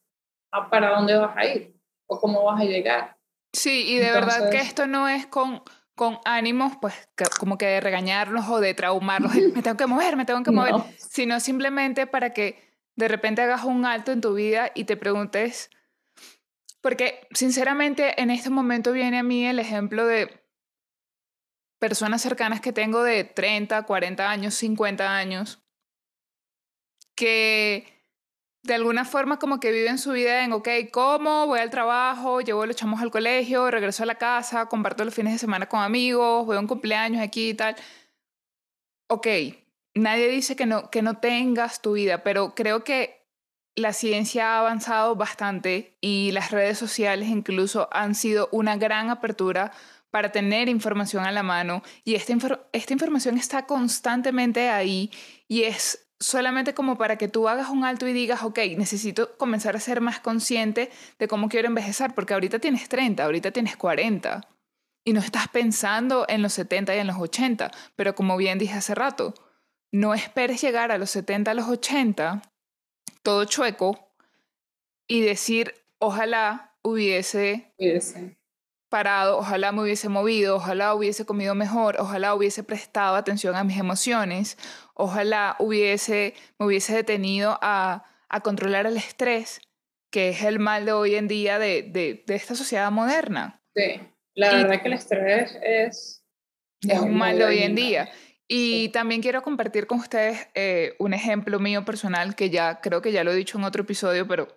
para 0.70 0.96
dónde 0.96 1.16
vas 1.16 1.36
a 1.38 1.46
ir 1.46 1.74
o 2.08 2.20
cómo 2.20 2.44
vas 2.44 2.62
a 2.62 2.66
llegar. 2.66 3.18
Sí, 3.54 3.88
y 3.88 3.98
de 4.00 4.12
verdad 4.12 4.50
que 4.50 4.58
esto 4.58 4.86
no 4.86 5.08
es 5.08 5.28
con, 5.28 5.64
con 5.96 6.20
ánimos, 6.26 6.74
pues 6.82 6.94
como 7.40 7.58
que 7.58 7.66
de 7.66 7.82
regañarlos 7.82 8.48
o 8.50 8.60
de 8.60 8.74
traumarlos, 8.74 9.34
me 9.54 9.62
tengo 9.62 9.78
que 9.78 9.88
mover, 9.88 10.16
me 10.16 10.26
tengo 10.26 10.44
que 10.44 10.52
mover, 10.52 10.76
sino 10.98 11.40
simplemente 11.40 12.06
para 12.06 12.32
que 12.32 12.64
de 12.96 13.08
repente 13.08 13.42
hagas 13.42 13.64
un 13.64 13.86
alto 13.86 14.12
en 14.12 14.22
tu 14.22 14.34
vida 14.34 14.72
y 14.76 14.84
te 14.84 14.98
preguntes, 14.98 15.70
porque 16.82 17.28
sinceramente 17.32 18.22
en 18.22 18.30
este 18.30 18.50
momento 18.50 18.92
viene 18.92 19.20
a 19.20 19.24
mí 19.24 19.46
el 19.46 19.60
ejemplo 19.60 20.06
de, 20.06 20.46
personas 21.80 22.22
cercanas 22.22 22.62
que 22.62 22.74
tengo 22.74 23.04
de 23.04 23.24
30, 23.24 23.84
40 23.84 24.30
años, 24.30 24.56
50 24.56 25.16
años, 25.16 25.64
que 27.16 27.95
de 28.66 28.74
alguna 28.74 29.06
forma 29.06 29.38
como 29.38 29.60
que 29.60 29.72
viven 29.72 30.00
su 30.00 30.12
vida 30.12 30.44
en, 30.44 30.52
ok, 30.52 30.68
¿cómo? 30.92 31.46
Voy 31.46 31.60
al 31.60 31.70
trabajo, 31.70 32.42
llevo 32.42 32.66
los 32.66 32.76
chamos 32.76 33.00
al 33.02 33.12
colegio, 33.12 33.70
regreso 33.70 34.04
a 34.04 34.08
la 34.08 34.16
casa, 34.16 34.66
comparto 34.66 35.06
los 35.06 35.14
fines 35.14 35.34
de 35.34 35.40
semana 35.40 35.68
con 35.68 35.82
amigos, 35.82 36.46
voy 36.46 36.58
a 36.58 36.60
un 36.60 36.68
cumpleaños 36.68 37.22
aquí 37.22 37.50
y 37.50 37.54
tal. 37.54 37.76
Ok, 39.08 39.28
nadie 39.94 40.30
dice 40.30 40.56
que 40.56 40.66
no, 40.66 40.90
que 40.90 41.04
no 41.04 41.18
tengas 41.18 41.82
tu 41.82 41.94
vida, 41.94 42.24
pero 42.24 42.56
creo 42.56 42.84
que 42.84 43.24
la 43.76 43.94
ciencia 43.94 44.56
ha 44.56 44.60
avanzado 44.60 45.16
bastante 45.16 45.98
y 46.02 46.32
las 46.32 46.50
redes 46.50 46.80
sociales 46.80 47.30
incluso 47.30 47.88
han 47.92 48.16
sido 48.16 48.50
una 48.52 48.78
gran 48.78 49.12
apertura 49.12 49.72
para 50.10 50.32
tener 50.32 50.70
información 50.70 51.26
a 51.26 51.32
la 51.32 51.44
mano 51.44 51.84
y 52.04 52.16
esta, 52.16 52.34
esta 52.72 52.94
información 52.94 53.38
está 53.38 53.68
constantemente 53.68 54.70
ahí 54.70 55.12
y 55.48 55.64
es 55.64 56.05
solamente 56.20 56.74
como 56.74 56.98
para 56.98 57.18
que 57.18 57.28
tú 57.28 57.48
hagas 57.50 57.70
un 57.70 57.84
alto 57.84 58.08
y 58.08 58.14
digas, 58.14 58.44
ok, 58.44 58.60
necesito 58.78 59.38
comenzar 59.38 59.76
a 59.76 59.80
ser 59.80 60.02
más 60.02 60.20
consciente 60.20 60.90
de 61.20 61.28
cómo 61.28 61.50
quiero 61.50 61.68
envejecer, 61.68 62.14
porque 62.14 62.34
ahorita 62.34 62.60
tienes 62.60 62.88
30, 62.90 63.24
ahorita 63.24 63.52
tienes 63.52 63.76
40 63.78 64.42
y 65.04 65.14
no 65.14 65.20
estás 65.20 65.48
pensando 65.50 66.26
en 66.28 66.42
los 66.42 66.54
70 66.54 66.96
y 66.96 67.00
en 67.00 67.08
los 67.08 67.18
80, 67.18 67.72
pero 67.96 68.16
como 68.16 68.38
bien 68.38 68.58
dije 68.58 68.74
hace 68.74 68.96
rato, 68.96 69.34
no 69.92 70.14
esperes 70.14 70.62
llegar 70.62 70.92
a 70.92 70.98
los 70.98 71.12
70, 71.12 71.52
a 71.52 71.54
los 71.54 71.68
80, 71.68 72.42
todo 73.22 73.46
chueco, 73.46 74.12
y 75.08 75.22
decir, 75.22 75.74
ojalá 76.00 76.76
hubiese, 76.82 77.74
hubiese 77.78 78.38
parado, 78.96 79.38
ojalá 79.38 79.74
me 79.74 79.82
hubiese 79.82 80.08
movido, 80.08 80.56
ojalá 80.56 80.96
hubiese 80.96 81.26
comido 81.26 81.54
mejor, 81.54 81.98
ojalá 82.00 82.34
hubiese 82.34 82.64
prestado 82.64 83.18
atención 83.18 83.54
a 83.58 83.66
mis 83.66 83.78
emociones, 83.78 84.58
ojalá 84.94 85.58
hubiese, 85.60 86.34
me 86.58 86.66
hubiese 86.66 86.96
detenido 86.96 87.60
a, 87.62 88.06
a 88.30 88.40
controlar 88.40 88.86
el 88.86 88.96
estrés, 88.96 89.60
que 90.14 90.30
es 90.30 90.44
el 90.44 90.60
mal 90.60 90.86
de 90.86 90.94
hoy 90.94 91.16
en 91.16 91.28
día 91.28 91.60
de, 91.60 91.82
de, 91.84 92.24
de 92.26 92.36
esta 92.36 92.56
sociedad 92.56 92.90
moderna. 92.90 93.60
Sí, 93.76 94.00
la 94.34 94.54
verdad 94.54 94.82
que 94.82 94.88
el 94.88 94.94
estrés 94.94 95.58
es... 95.62 96.24
Es 96.80 97.00
un 97.00 97.18
mal 97.18 97.38
de 97.38 97.44
hoy 97.44 97.64
en 97.64 97.76
día. 97.76 98.10
Y 98.48 98.88
también 98.94 99.22
quiero 99.22 99.42
compartir 99.42 99.88
con 99.88 100.00
ustedes 100.00 100.48
eh, 100.54 100.96
un 101.00 101.14
ejemplo 101.14 101.60
mío 101.60 101.84
personal 101.84 102.34
que 102.34 102.50
ya 102.50 102.80
creo 102.80 103.02
que 103.02 103.12
ya 103.12 103.26
lo 103.26 103.34
he 103.34 103.36
dicho 103.36 103.58
en 103.58 103.66
otro 103.66 103.82
episodio, 103.82 104.26
pero 104.26 104.48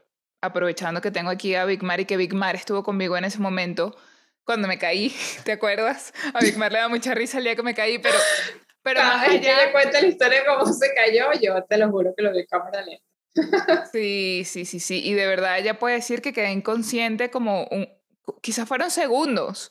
aprovechando 0.41 1.01
que 1.01 1.11
tengo 1.11 1.31
aquí 1.31 1.57
a 1.57 1.65
Big 1.65 1.83
Mar 1.83 1.99
y 1.99 2.05
que 2.05 2.17
Big 2.17 2.35
Mar 2.35 2.55
estuvo 2.55 2.85
conmigo 2.85 3.17
en 3.17 3.25
ese 3.25 3.41
momento, 3.41 3.97
cuando 4.49 4.67
me 4.67 4.79
caí, 4.79 5.15
¿te 5.45 5.53
acuerdas? 5.53 6.15
A 6.33 6.41
Big 6.41 6.57
Mar 6.57 6.73
le 6.73 6.79
da 6.79 6.89
mucha 6.89 7.13
risa 7.13 7.37
el 7.37 7.45
día 7.45 7.55
que 7.55 7.63
me 7.63 7.75
caí, 7.75 7.99
pero, 7.99 8.17
pero 8.83 9.03
más 9.03 9.29
allá... 9.29 9.67
le 9.67 9.73
cuenta 9.73 10.01
la 10.01 10.07
historia 10.07 10.41
de 10.41 10.47
cómo 10.47 10.65
se 10.73 10.95
cayó, 10.95 11.27
yo 11.39 11.63
te 11.65 11.77
lo 11.77 11.91
juro 11.91 12.15
que 12.17 12.23
lo 12.23 12.33
vi 12.33 12.39
en 12.39 12.47
cámara 12.47 12.83
lenta. 12.83 13.85
Sí, 13.93 14.45
sí, 14.47 14.65
sí, 14.65 14.81
sí. 14.81 15.07
Y 15.07 15.13
de 15.13 15.27
verdad 15.27 15.59
ella 15.59 15.79
puede 15.79 15.97
decir 15.97 16.23
que 16.23 16.33
quedé 16.33 16.51
inconsciente 16.51 17.31
como 17.31 17.65
un... 17.65 17.91
Quizás 18.41 18.67
fueron 18.67 18.91
segundos, 18.91 19.71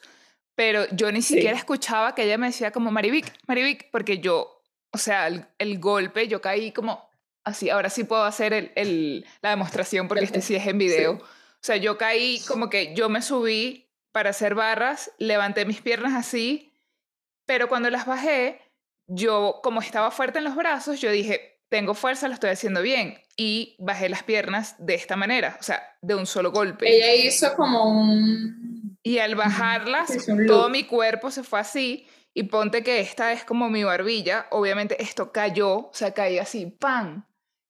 pero 0.54 0.86
yo 0.92 1.12
ni 1.12 1.24
siquiera 1.24 1.58
escuchaba 1.58 2.14
que 2.14 2.26
ella 2.26 2.38
me 2.38 2.46
decía 2.46 2.70
como 2.70 2.92
Marivic, 2.92 3.34
Marivic, 3.48 3.90
porque 3.90 4.20
yo, 4.20 4.62
o 4.92 5.00
sea, 5.00 5.26
el, 5.26 5.80
golpe, 5.80 6.28
yo 6.28 6.40
caí 6.40 6.72
como 6.72 7.10
así, 7.44 7.72
ahora 7.72 7.90
sí 7.90 8.04
puedo 8.04 8.26
hacer 8.26 8.54
el, 8.54 8.72
el 8.76 9.26
la 9.42 9.50
demostración 9.50 10.08
porque 10.08 10.26
este 10.26 10.42
sí 10.42 10.56
es 10.56 10.68
en 10.68 10.78
video. 10.78 11.14
O 11.14 11.64
sea, 11.68 11.78
yo 11.78 11.98
caí 11.98 12.40
como 12.48 12.70
que 12.70 12.94
yo 12.94 13.10
me 13.10 13.24
subí 13.24 13.87
para 14.18 14.32
hacer 14.32 14.56
barras, 14.56 15.12
levanté 15.20 15.64
mis 15.66 15.80
piernas 15.80 16.16
así, 16.16 16.74
pero 17.46 17.70
cuando 17.70 17.92
las 17.92 18.08
bajé, 18.08 18.60
yo 19.06 19.60
como 19.62 19.80
estaba 19.80 20.10
fuerte 20.10 20.40
en 20.40 20.44
los 20.44 20.56
brazos, 20.56 21.00
yo 21.00 21.12
dije, 21.12 21.62
tengo 21.70 21.94
fuerza, 21.94 22.28
lo 22.28 22.34
estoy 22.34 22.50
haciendo 22.50 22.82
bien. 22.82 23.22
Y 23.38 23.76
bajé 23.78 24.10
las 24.10 24.24
piernas 24.24 24.74
de 24.80 24.96
esta 24.96 25.16
manera, 25.16 25.56
o 25.60 25.62
sea, 25.62 25.84
de 26.02 26.16
un 26.16 26.26
solo 26.26 26.52
golpe. 26.52 26.92
Ella 26.92 27.14
hizo 27.14 27.54
como 27.54 27.88
un... 27.92 28.98
Y 29.04 29.20
al 29.20 29.36
bajarlas, 29.36 30.26
todo 30.48 30.70
mi 30.70 30.86
cuerpo 30.86 31.30
se 31.30 31.44
fue 31.44 31.60
así. 31.60 32.08
Y 32.34 32.42
ponte 32.42 32.82
que 32.82 33.00
esta 33.00 33.32
es 33.34 33.44
como 33.44 33.70
mi 33.70 33.84
barbilla. 33.84 34.48
Obviamente 34.50 35.00
esto 35.00 35.32
cayó, 35.32 35.90
o 35.90 35.92
sea, 35.94 36.16
caí 36.16 36.40
así, 36.40 36.66
¡pam! 36.66 37.24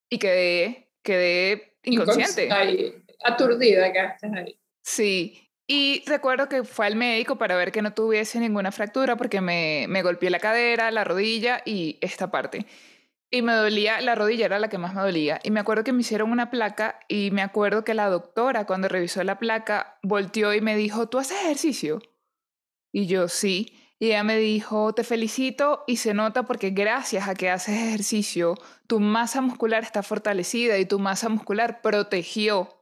Y 0.09 0.17
quedé, 0.17 0.93
quedé 1.03 1.77
inconsciente. 1.83 2.49
Ahí, 2.53 3.03
aturdida 3.25 3.91
quedaste 3.91 4.31
ahí. 4.33 4.57
Sí, 4.81 5.46
y 5.68 6.03
recuerdo 6.05 6.47
que 6.47 6.63
fue 6.63 6.86
al 6.86 6.95
médico 6.95 7.38
para 7.38 7.57
ver 7.57 7.74
que 7.74 7.82
no 7.82 7.93
tuviese 7.93 8.39
ninguna 8.39 8.72
fractura 8.72 9.18
porque 9.18 9.41
me, 9.41 9.86
me 9.89 10.01
golpeé 10.01 10.30
la 10.30 10.39
cadera, 10.39 10.89
la 10.91 11.03
rodilla 11.03 11.61
y 11.65 11.97
esta 11.99 12.32
parte. 12.32 12.65
Y 13.30 13.41
me 13.41 13.51
dolía, 13.51 13.99
la 13.99 14.15
rodilla 14.15 14.45
era 14.45 14.59
la 14.59 14.70
que 14.70 14.78
más 14.78 14.95
me 14.95 15.01
dolía. 15.01 15.41
Y 15.43 15.51
me 15.51 15.59
acuerdo 15.59 15.84
que 15.84 15.91
me 15.91 15.99
hicieron 15.99 16.32
una 16.32 16.49
placa 16.49 16.99
y 17.09 17.32
me 17.32 17.41
acuerdo 17.41 17.84
que 17.84 17.93
la 17.93 18.07
doctora 18.07 18.65
cuando 18.65 18.88
revisó 18.88 19.22
la 19.26 19.39
placa 19.39 19.99
volteó 20.03 20.53
y 20.53 20.61
me 20.61 20.78
dijo, 20.78 21.09
¿tú 21.09 21.20
haces 21.20 21.41
ejercicio? 21.41 22.01
Y 22.93 23.07
yo 23.07 23.28
sí. 23.28 23.74
Y 23.99 24.07
ella 24.07 24.24
me 24.24 24.38
dijo, 24.38 24.93
te 24.93 25.03
felicito 25.03 25.84
y 25.86 25.97
se 25.97 26.13
nota 26.13 26.43
porque 26.43 26.70
gracias 26.70 27.28
a 27.28 27.36
que 27.36 27.49
haces 27.49 27.76
ejercicio, 27.76 28.55
tu 28.86 29.01
masa 29.01 29.41
muscular 29.41 29.84
está 29.84 30.03
fortalecida 30.03 30.78
y 30.78 30.86
tu 30.86 30.99
masa 30.99 31.28
muscular 31.28 31.82
protegió 31.82 32.76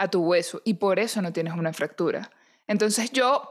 a 0.00 0.08
tu 0.08 0.22
hueso 0.22 0.62
y 0.64 0.74
por 0.74 0.98
eso 0.98 1.20
no 1.20 1.30
tienes 1.30 1.52
una 1.52 1.74
fractura. 1.74 2.30
Entonces 2.66 3.12
yo 3.12 3.46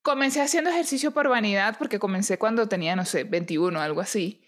comencé 0.00 0.40
haciendo 0.40 0.70
ejercicio 0.70 1.10
por 1.12 1.28
vanidad 1.28 1.76
porque 1.78 1.98
comencé 1.98 2.38
cuando 2.38 2.66
tenía, 2.68 2.96
no 2.96 3.04
sé, 3.04 3.24
21 3.24 3.78
o 3.78 3.82
algo 3.82 4.00
así. 4.00 4.42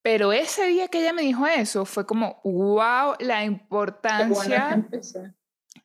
Pero 0.00 0.32
ese 0.32 0.66
día 0.66 0.88
que 0.88 1.00
ella 1.00 1.12
me 1.12 1.20
dijo 1.20 1.46
eso 1.46 1.84
fue 1.84 2.06
como, 2.06 2.40
wow, 2.44 3.14
la 3.20 3.44
importancia... 3.44 4.24
Qué 4.26 4.34
bueno 4.34 4.68
que 4.68 4.74
empecé. 4.74 5.34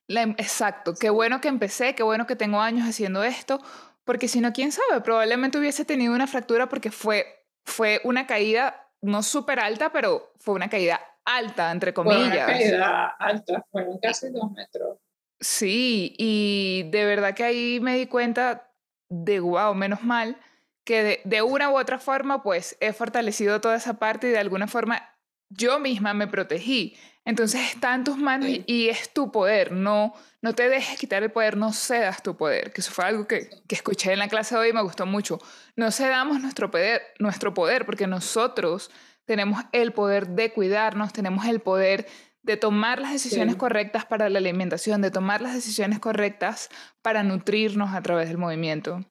La, 0.08 0.24
exacto, 0.24 0.94
qué 0.96 1.10
bueno 1.10 1.42
que 1.42 1.50
empecé, 1.50 1.94
qué 1.94 2.04
bueno 2.04 2.26
que 2.26 2.38
tengo 2.38 2.62
años 2.62 2.88
haciendo 2.88 3.24
esto, 3.24 3.62
porque 4.06 4.30
si 4.30 4.40
no, 4.40 4.54
quién 4.54 4.72
sabe, 4.72 5.02
probablemente 5.02 5.60
hubiese 5.60 5.84
tenido 5.84 6.16
una 6.16 6.26
fractura 6.26 6.70
porque 6.70 6.90
fue, 6.90 7.46
fue 7.66 8.00
una 8.06 8.28
caída 8.28 8.88
no 9.02 9.24
súper 9.24 9.60
alta, 9.60 9.92
pero 9.92 10.34
fue 10.40 10.56
una 10.56 10.70
caída 10.70 11.02
alta, 11.38 11.72
entre 11.72 11.94
comillas. 11.94 12.46
caída 12.46 13.08
alta, 13.20 13.66
fueron 13.72 13.98
casi 14.00 14.30
dos 14.30 14.52
metros. 14.52 14.98
Sí, 15.40 16.14
y 16.18 16.90
de 16.92 17.06
verdad 17.06 17.34
que 17.34 17.44
ahí 17.44 17.80
me 17.80 17.98
di 17.98 18.08
cuenta 18.08 18.72
de, 19.10 19.40
wow, 19.40 19.74
menos 19.74 20.04
mal, 20.04 20.38
que 20.86 21.22
de, 21.24 21.42
una 21.42 21.70
u 21.70 21.78
otra 21.78 22.00
forma, 22.00 22.44
pues 22.44 22.76
he 22.82 22.94
fortalecido 22.94 23.62
toda 23.62 23.76
esa 23.76 24.00
parte 24.00 24.28
y 24.28 24.32
de 24.32 24.40
alguna 24.40 24.68
forma 24.68 25.16
yo 25.50 25.80
misma 25.80 26.14
me 26.14 26.28
protegí. 26.28 26.98
Entonces 27.26 27.62
está 27.72 27.94
en 27.94 28.04
tus 28.04 28.18
manos 28.18 28.50
y 28.66 28.90
es 28.90 29.14
tu 29.14 29.32
poder, 29.32 29.72
no, 29.72 30.14
no 30.42 30.56
te 30.56 30.68
dejes 30.68 30.98
quitar 31.00 31.22
el 31.22 31.32
poder, 31.32 31.58
no 31.58 31.74
cedas 31.74 32.24
tu 32.24 32.36
poder, 32.36 32.74
que 32.74 32.82
eso 32.82 32.92
fue 32.92 33.06
algo 33.06 33.28
que, 33.28 33.50
que 33.68 33.76
escuché 33.76 34.14
en 34.14 34.20
la 34.20 34.30
clase 34.30 34.56
de 34.56 34.62
hoy 34.62 34.70
y 34.70 34.74
me 34.74 34.82
gustó 34.82 35.06
mucho. 35.06 35.40
No 35.76 35.92
cedamos 35.92 36.42
nuestro 36.42 36.72
poder, 36.72 37.04
nuestro 37.20 37.54
poder 37.54 37.86
porque 37.86 38.08
nosotros 38.08 38.90
tenemos 39.30 39.62
el 39.74 39.94
poder 39.94 40.30
de 40.30 40.52
cuidarnos, 40.52 41.14
tenemos 41.14 41.46
el 41.46 41.60
poder 41.60 42.08
de 42.42 42.58
tomar 42.58 43.00
las 43.00 43.12
decisiones 43.12 43.56
correctas 43.58 44.04
para 44.04 44.28
la 44.28 44.40
alimentación, 44.40 45.04
de 45.04 45.12
tomar 45.12 45.40
las 45.40 45.54
decisiones 45.54 46.00
correctas 46.00 46.72
para 47.04 47.22
nutrirnos 47.22 47.94
a 47.94 48.02
través 48.02 48.28
del 48.28 48.40
movimiento. 48.40 49.06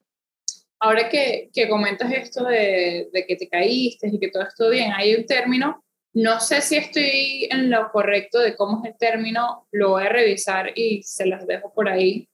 Ahora 0.81 1.09
que, 1.09 1.51
que 1.55 1.69
comentas 1.69 2.11
esto 2.11 2.43
de, 2.43 3.09
de, 3.13 3.27
que 3.29 3.37
te 3.37 3.49
caíste 3.49 4.09
y 4.09 4.19
que 4.19 4.29
todo 4.29 4.43
estuvo 4.43 4.71
bien, 4.71 4.91
hay 4.93 5.15
un 5.15 5.25
término, 5.25 5.85
no 6.13 6.41
sé 6.41 6.63
si 6.63 6.75
estoy 6.75 7.47
en 7.49 7.71
lo 7.71 7.93
correcto 7.93 8.41
de 8.41 8.57
cómo 8.57 8.83
es 8.83 8.91
el 8.91 8.99
término, 8.99 9.69
lo 9.71 9.91
voy 9.91 10.03
a 10.03 10.09
revisar 10.09 10.77
y 10.77 11.05
se 11.05 11.27
las 11.27 11.47
dejo 11.47 11.73
por 11.73 11.89
ahí, 11.89 12.29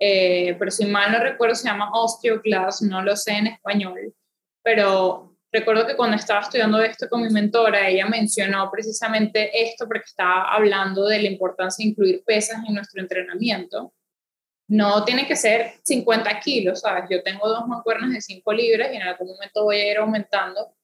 eh, 0.00 0.56
pero 0.58 0.70
si 0.70 0.86
mal 0.86 1.12
no 1.12 1.18
recuerdo 1.18 1.54
se 1.54 1.68
llama 1.68 1.90
osteoclast, 1.92 2.80
no 2.80 3.02
lo 3.02 3.14
sé 3.14 3.32
en 3.32 3.48
español, 3.48 4.14
pero 4.62 5.35
Recuerdo 5.58 5.86
que 5.86 5.96
cuando 5.96 6.16
estaba 6.16 6.40
estudiando 6.40 6.82
esto 6.82 7.08
con 7.08 7.22
mi 7.22 7.30
mentora, 7.30 7.88
ella 7.88 8.04
mencionó 8.04 8.70
precisamente 8.70 9.50
esto 9.62 9.86
porque 9.86 10.04
estaba 10.04 10.54
hablando 10.54 11.06
de 11.06 11.18
la 11.18 11.28
importancia 11.28 11.82
de 11.82 11.92
incluir 11.92 12.22
pesas 12.24 12.58
en 12.68 12.74
nuestro 12.74 13.00
entrenamiento. 13.00 13.94
No 14.68 15.02
tiene 15.06 15.26
que 15.26 15.34
ser 15.34 15.72
50 15.82 16.40
kilos, 16.40 16.80
¿sabes? 16.80 17.04
Yo 17.08 17.22
tengo 17.22 17.48
dos 17.48 17.66
mancuernas 17.66 18.12
de 18.12 18.20
5 18.20 18.52
libras 18.52 18.92
y 18.92 18.96
en 18.96 19.02
algún 19.04 19.28
momento 19.28 19.64
voy 19.64 19.76
a 19.76 19.90
ir 19.92 19.96
aumentando, 19.96 20.74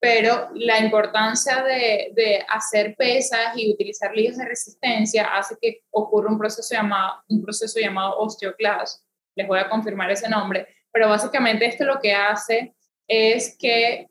pero 0.00 0.48
la 0.54 0.78
importancia 0.78 1.62
de, 1.62 2.12
de 2.14 2.46
hacer 2.48 2.96
pesas 2.96 3.54
y 3.56 3.74
utilizar 3.74 4.16
ligas 4.16 4.38
de 4.38 4.46
resistencia 4.46 5.36
hace 5.36 5.54
que 5.60 5.82
ocurra 5.90 6.30
un 6.30 6.38
proceso 6.38 6.74
llamado, 6.74 7.22
un 7.28 7.42
proceso 7.42 7.78
llamado 7.78 8.16
osteoclast. 8.16 9.04
Les 9.36 9.46
voy 9.46 9.58
a 9.58 9.68
confirmar 9.68 10.10
ese 10.10 10.30
nombre, 10.30 10.66
pero 10.90 11.10
básicamente 11.10 11.66
esto 11.66 11.84
lo 11.84 12.00
que 12.00 12.14
hace 12.14 12.74
es 13.06 13.54
que 13.58 14.08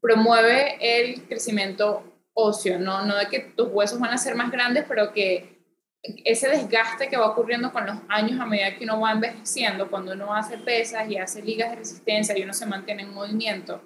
promueve 0.00 0.76
el 0.80 1.22
crecimiento 1.26 2.02
óseo, 2.32 2.78
¿no? 2.78 3.04
no 3.04 3.16
de 3.16 3.26
que 3.26 3.40
tus 3.40 3.68
huesos 3.68 3.98
van 3.98 4.12
a 4.12 4.18
ser 4.18 4.34
más 4.34 4.50
grandes, 4.50 4.84
pero 4.88 5.12
que 5.12 5.60
ese 6.02 6.48
desgaste 6.48 7.08
que 7.08 7.16
va 7.16 7.30
ocurriendo 7.30 7.72
con 7.72 7.86
los 7.86 7.96
años 8.08 8.40
a 8.40 8.46
medida 8.46 8.74
que 8.76 8.84
uno 8.84 9.00
va 9.00 9.12
envejeciendo, 9.12 9.90
cuando 9.90 10.12
uno 10.12 10.34
hace 10.34 10.56
pesas 10.56 11.08
y 11.10 11.18
hace 11.18 11.42
ligas 11.42 11.70
de 11.70 11.76
resistencia 11.76 12.36
y 12.36 12.42
uno 12.42 12.54
se 12.54 12.66
mantiene 12.66 13.02
en 13.02 13.12
movimiento, 13.12 13.82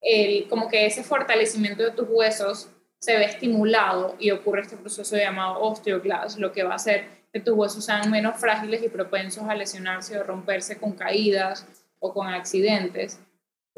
el, 0.00 0.48
como 0.48 0.68
que 0.68 0.86
ese 0.86 1.04
fortalecimiento 1.04 1.82
de 1.82 1.92
tus 1.92 2.08
huesos 2.08 2.70
se 2.98 3.16
ve 3.16 3.24
estimulado 3.24 4.16
y 4.18 4.32
ocurre 4.32 4.62
este 4.62 4.76
proceso 4.76 5.16
llamado 5.16 5.60
osteoclast, 5.60 6.38
lo 6.38 6.52
que 6.52 6.64
va 6.64 6.72
a 6.72 6.76
hacer 6.76 7.06
que 7.32 7.40
tus 7.40 7.54
huesos 7.54 7.84
sean 7.84 8.10
menos 8.10 8.40
frágiles 8.40 8.82
y 8.82 8.88
propensos 8.88 9.44
a 9.48 9.54
lesionarse 9.54 10.18
o 10.18 10.24
romperse 10.24 10.78
con 10.78 10.92
caídas 10.92 11.66
o 12.00 12.12
con 12.12 12.26
accidentes, 12.26 13.20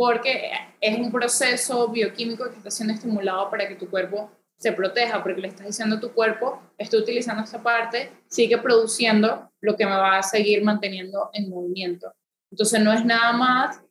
porque 0.00 0.50
es 0.80 0.98
un 0.98 1.12
proceso 1.12 1.88
bioquímico 1.88 2.48
que 2.48 2.56
está 2.56 2.70
siendo 2.70 2.94
estimulado 2.94 3.50
para 3.50 3.68
que 3.68 3.74
tu 3.74 3.90
cuerpo 3.90 4.30
se 4.56 4.72
proteja, 4.72 5.22
porque 5.22 5.42
le 5.42 5.48
estás 5.48 5.66
diciendo 5.66 5.96
a 5.96 6.00
tu 6.00 6.14
cuerpo, 6.14 6.58
estoy 6.78 7.00
utilizando 7.00 7.42
esta 7.42 7.62
parte, 7.62 8.10
sigue 8.26 8.56
produciendo 8.56 9.52
lo 9.60 9.76
que 9.76 9.84
me 9.84 9.92
va 9.92 10.16
a 10.16 10.22
seguir 10.22 10.64
manteniendo 10.64 11.28
en 11.34 11.50
movimiento. 11.50 12.14
Entonces 12.50 12.80
no 12.80 12.94
es 12.94 13.04
nada 13.04 13.34
más, 13.34 13.82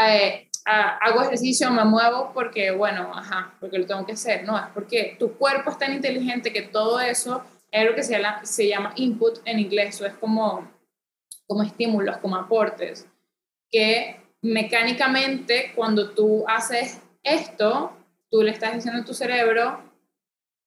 eh, 0.00 0.48
hago 0.66 1.22
ejercicio, 1.22 1.68
me 1.72 1.84
muevo 1.84 2.30
porque, 2.32 2.70
bueno, 2.70 3.10
ajá, 3.12 3.56
porque 3.58 3.80
lo 3.80 3.86
tengo 3.86 4.06
que 4.06 4.12
hacer, 4.12 4.44
no, 4.44 4.56
es 4.56 4.66
porque 4.72 5.16
tu 5.18 5.32
cuerpo 5.32 5.70
es 5.70 5.78
tan 5.78 5.92
inteligente 5.92 6.52
que 6.52 6.62
todo 6.62 7.00
eso 7.00 7.42
es 7.72 7.84
lo 7.84 7.96
que 7.96 8.04
se 8.04 8.12
llama, 8.12 8.44
se 8.44 8.68
llama 8.68 8.92
input 8.94 9.40
en 9.44 9.58
inglés, 9.58 9.96
eso 9.96 10.06
es 10.06 10.14
como, 10.14 10.70
como 11.44 11.64
estímulos, 11.64 12.18
como 12.18 12.36
aportes, 12.36 13.08
que 13.68 14.24
mecánicamente 14.46 15.72
cuando 15.74 16.10
tú 16.10 16.44
haces 16.46 17.00
esto, 17.22 17.96
tú 18.30 18.42
le 18.42 18.52
estás 18.52 18.74
diciendo 18.74 19.02
a 19.02 19.04
tu 19.04 19.14
cerebro, 19.14 19.82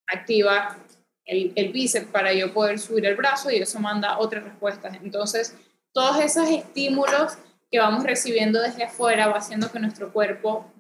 activa 0.07 0.77
el, 1.25 1.53
el 1.55 1.71
bíceps 1.71 2.07
para 2.07 2.33
yo 2.33 2.53
poder 2.53 2.79
subir 2.79 3.05
el 3.05 3.15
brazo 3.15 3.49
y 3.51 3.57
eso 3.57 3.79
manda 3.79 4.19
otras 4.19 4.43
respuestas. 4.43 4.97
Entonces, 5.01 5.55
todos 5.93 6.19
esos 6.21 6.49
estímulos 6.49 7.37
que 7.71 7.79
vamos 7.79 8.03
recibiendo 8.03 8.61
desde 8.61 8.83
afuera 8.83 9.27
va 9.27 9.37
haciendo 9.37 9.71
que 9.71 9.79
nuestro 9.79 10.11
cuerpo 10.11 10.71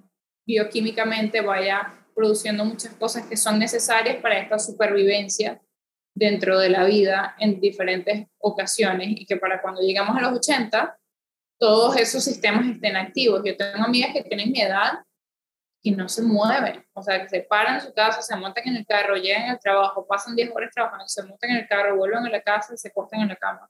bioquímicamente 0.45 1.41
vaya 1.41 1.93
produciendo 2.15 2.65
muchas 2.65 2.93
cosas 2.95 3.25
que 3.27 3.37
son 3.37 3.59
necesarias 3.59 4.17
para 4.17 4.39
esta 4.39 4.59
supervivencia 4.59 5.61
dentro 6.15 6.59
de 6.59 6.69
la 6.69 6.83
vida 6.83 7.35
en 7.39 7.61
diferentes 7.61 8.27
ocasiones 8.39 9.09
y 9.11 9.25
que 9.25 9.37
para 9.37 9.61
cuando 9.61 9.81
llegamos 9.81 10.17
a 10.17 10.21
los 10.21 10.33
80 10.39 10.98
todos 11.59 11.97
esos 11.97 12.23
sistemas 12.23 12.65
estén 12.65 12.95
activos. 12.95 13.41
Yo 13.45 13.55
tengo 13.55 13.83
amigas 13.83 14.11
que 14.13 14.23
tienen 14.23 14.51
mi 14.51 14.61
edad 14.61 14.93
y 15.81 15.91
no 15.91 16.09
se 16.09 16.21
mueven, 16.21 16.85
o 16.93 17.01
sea, 17.01 17.21
que 17.21 17.29
se 17.29 17.41
paran 17.41 17.75
en 17.75 17.81
su 17.81 17.93
casa, 17.93 18.21
se 18.21 18.35
montan 18.35 18.67
en 18.67 18.77
el 18.77 18.85
carro, 18.85 19.15
llegan 19.15 19.49
al 19.49 19.59
trabajo, 19.59 20.05
pasan 20.05 20.35
10 20.35 20.51
horas 20.53 20.71
trabajando, 20.73 21.07
se 21.07 21.23
montan 21.23 21.51
en 21.51 21.57
el 21.57 21.67
carro, 21.67 21.95
vuelven 21.95 22.25
a 22.25 22.29
la 22.29 22.41
casa 22.41 22.73
y 22.73 22.77
se 22.77 22.89
acostan 22.89 23.21
en 23.21 23.29
la 23.29 23.35
cama. 23.35 23.69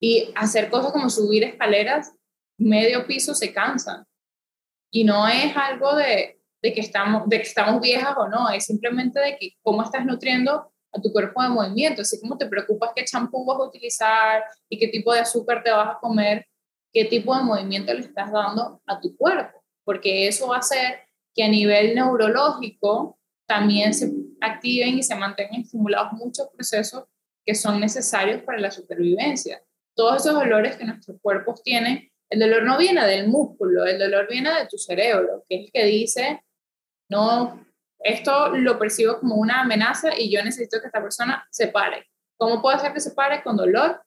Y 0.00 0.32
hacer 0.34 0.70
cosas 0.70 0.92
como 0.92 1.10
subir 1.10 1.44
escaleras, 1.44 2.14
medio 2.56 3.06
piso, 3.06 3.34
se 3.34 3.52
cansan. 3.52 4.04
Y 4.90 5.04
no 5.04 5.28
es 5.28 5.54
algo 5.56 5.94
de, 5.94 6.40
de, 6.62 6.72
que 6.72 6.80
estamos, 6.80 7.28
de 7.28 7.36
que 7.36 7.48
estamos 7.48 7.80
viejas 7.80 8.14
o 8.16 8.28
no, 8.28 8.48
es 8.50 8.64
simplemente 8.64 9.20
de 9.20 9.36
que 9.36 9.52
cómo 9.62 9.82
estás 9.82 10.04
nutriendo 10.04 10.72
a 10.92 11.00
tu 11.00 11.12
cuerpo 11.12 11.42
de 11.42 11.48
movimiento, 11.50 12.02
así 12.02 12.20
como 12.20 12.36
te 12.36 12.46
preocupas 12.46 12.90
qué 12.94 13.04
champú 13.04 13.44
vas 13.46 13.58
a 13.58 13.64
utilizar 13.64 14.44
y 14.68 14.78
qué 14.78 14.88
tipo 14.88 15.12
de 15.12 15.20
azúcar 15.20 15.62
te 15.62 15.70
vas 15.70 15.96
a 15.96 15.98
comer, 15.98 16.46
qué 16.92 17.06
tipo 17.06 17.36
de 17.36 17.42
movimiento 17.42 17.92
le 17.94 18.00
estás 18.00 18.30
dando 18.30 18.82
a 18.86 19.00
tu 19.00 19.16
cuerpo, 19.16 19.62
porque 19.84 20.28
eso 20.28 20.48
va 20.48 20.56
a 20.56 20.60
hacer 20.60 21.00
que 21.34 21.42
a 21.42 21.48
nivel 21.48 21.94
neurológico 21.94 23.18
también 23.46 23.94
se 23.94 24.12
activen 24.40 24.98
y 24.98 25.02
se 25.02 25.14
mantengan 25.14 25.62
estimulados 25.62 26.12
muchos 26.12 26.48
procesos 26.54 27.04
que 27.44 27.54
son 27.54 27.80
necesarios 27.80 28.42
para 28.42 28.58
la 28.60 28.70
supervivencia. 28.70 29.62
Todos 29.96 30.22
esos 30.22 30.34
dolores 30.34 30.76
que 30.76 30.84
nuestros 30.84 31.18
cuerpos 31.20 31.62
tienen, 31.62 32.10
el 32.30 32.40
dolor 32.40 32.64
no 32.64 32.78
viene 32.78 33.04
del 33.06 33.28
músculo, 33.28 33.84
el 33.84 33.98
dolor 33.98 34.28
viene 34.28 34.50
de 34.54 34.66
tu 34.66 34.78
cerebro, 34.78 35.44
que 35.48 35.56
es 35.56 35.64
el 35.66 35.72
que 35.72 35.84
dice, 35.84 36.44
no, 37.10 37.66
esto 37.98 38.48
lo 38.50 38.78
percibo 38.78 39.20
como 39.20 39.36
una 39.36 39.60
amenaza 39.60 40.18
y 40.18 40.30
yo 40.30 40.42
necesito 40.42 40.80
que 40.80 40.86
esta 40.86 41.02
persona 41.02 41.46
se 41.50 41.68
pare. 41.68 42.06
¿Cómo 42.38 42.62
puede 42.62 42.78
ser 42.78 42.92
que 42.92 43.00
se 43.00 43.12
pare? 43.12 43.42
Con 43.42 43.56
dolor, 43.56 44.02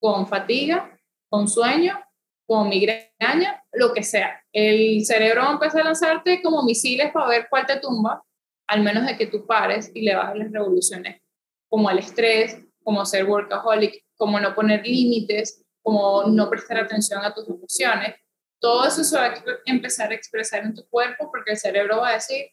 con 0.00 0.26
fatiga, 0.26 0.98
con 1.30 1.48
sueño 1.48 1.98
como 2.46 2.64
migraña, 2.66 3.62
lo 3.72 3.92
que 3.92 4.02
sea. 4.02 4.42
El 4.52 5.04
cerebro 5.04 5.50
empieza 5.50 5.80
a 5.80 5.84
lanzarte 5.84 6.42
como 6.42 6.62
misiles 6.62 7.10
para 7.12 7.28
ver 7.28 7.46
cuál 7.48 7.66
te 7.66 7.80
tumba, 7.80 8.22
al 8.66 8.82
menos 8.82 9.06
de 9.06 9.16
que 9.16 9.26
tú 9.26 9.46
pares 9.46 9.90
y 9.94 10.02
le 10.02 10.14
bajes 10.14 10.38
las 10.38 10.52
revoluciones, 10.52 11.20
como 11.68 11.90
el 11.90 11.98
estrés, 11.98 12.58
como 12.82 13.04
ser 13.06 13.24
workaholic, 13.24 14.04
como 14.16 14.38
no 14.40 14.54
poner 14.54 14.86
límites, 14.86 15.64
como 15.82 16.24
no 16.24 16.48
prestar 16.48 16.78
atención 16.78 17.24
a 17.24 17.34
tus 17.34 17.48
emociones. 17.48 18.14
Todo 18.60 18.86
eso 18.86 19.04
se 19.04 19.16
va 19.16 19.26
a 19.26 19.44
empezar 19.66 20.10
a 20.10 20.14
expresar 20.14 20.64
en 20.64 20.74
tu 20.74 20.86
cuerpo 20.88 21.30
porque 21.30 21.52
el 21.52 21.58
cerebro 21.58 21.98
va 21.98 22.10
a 22.10 22.14
decir, 22.14 22.46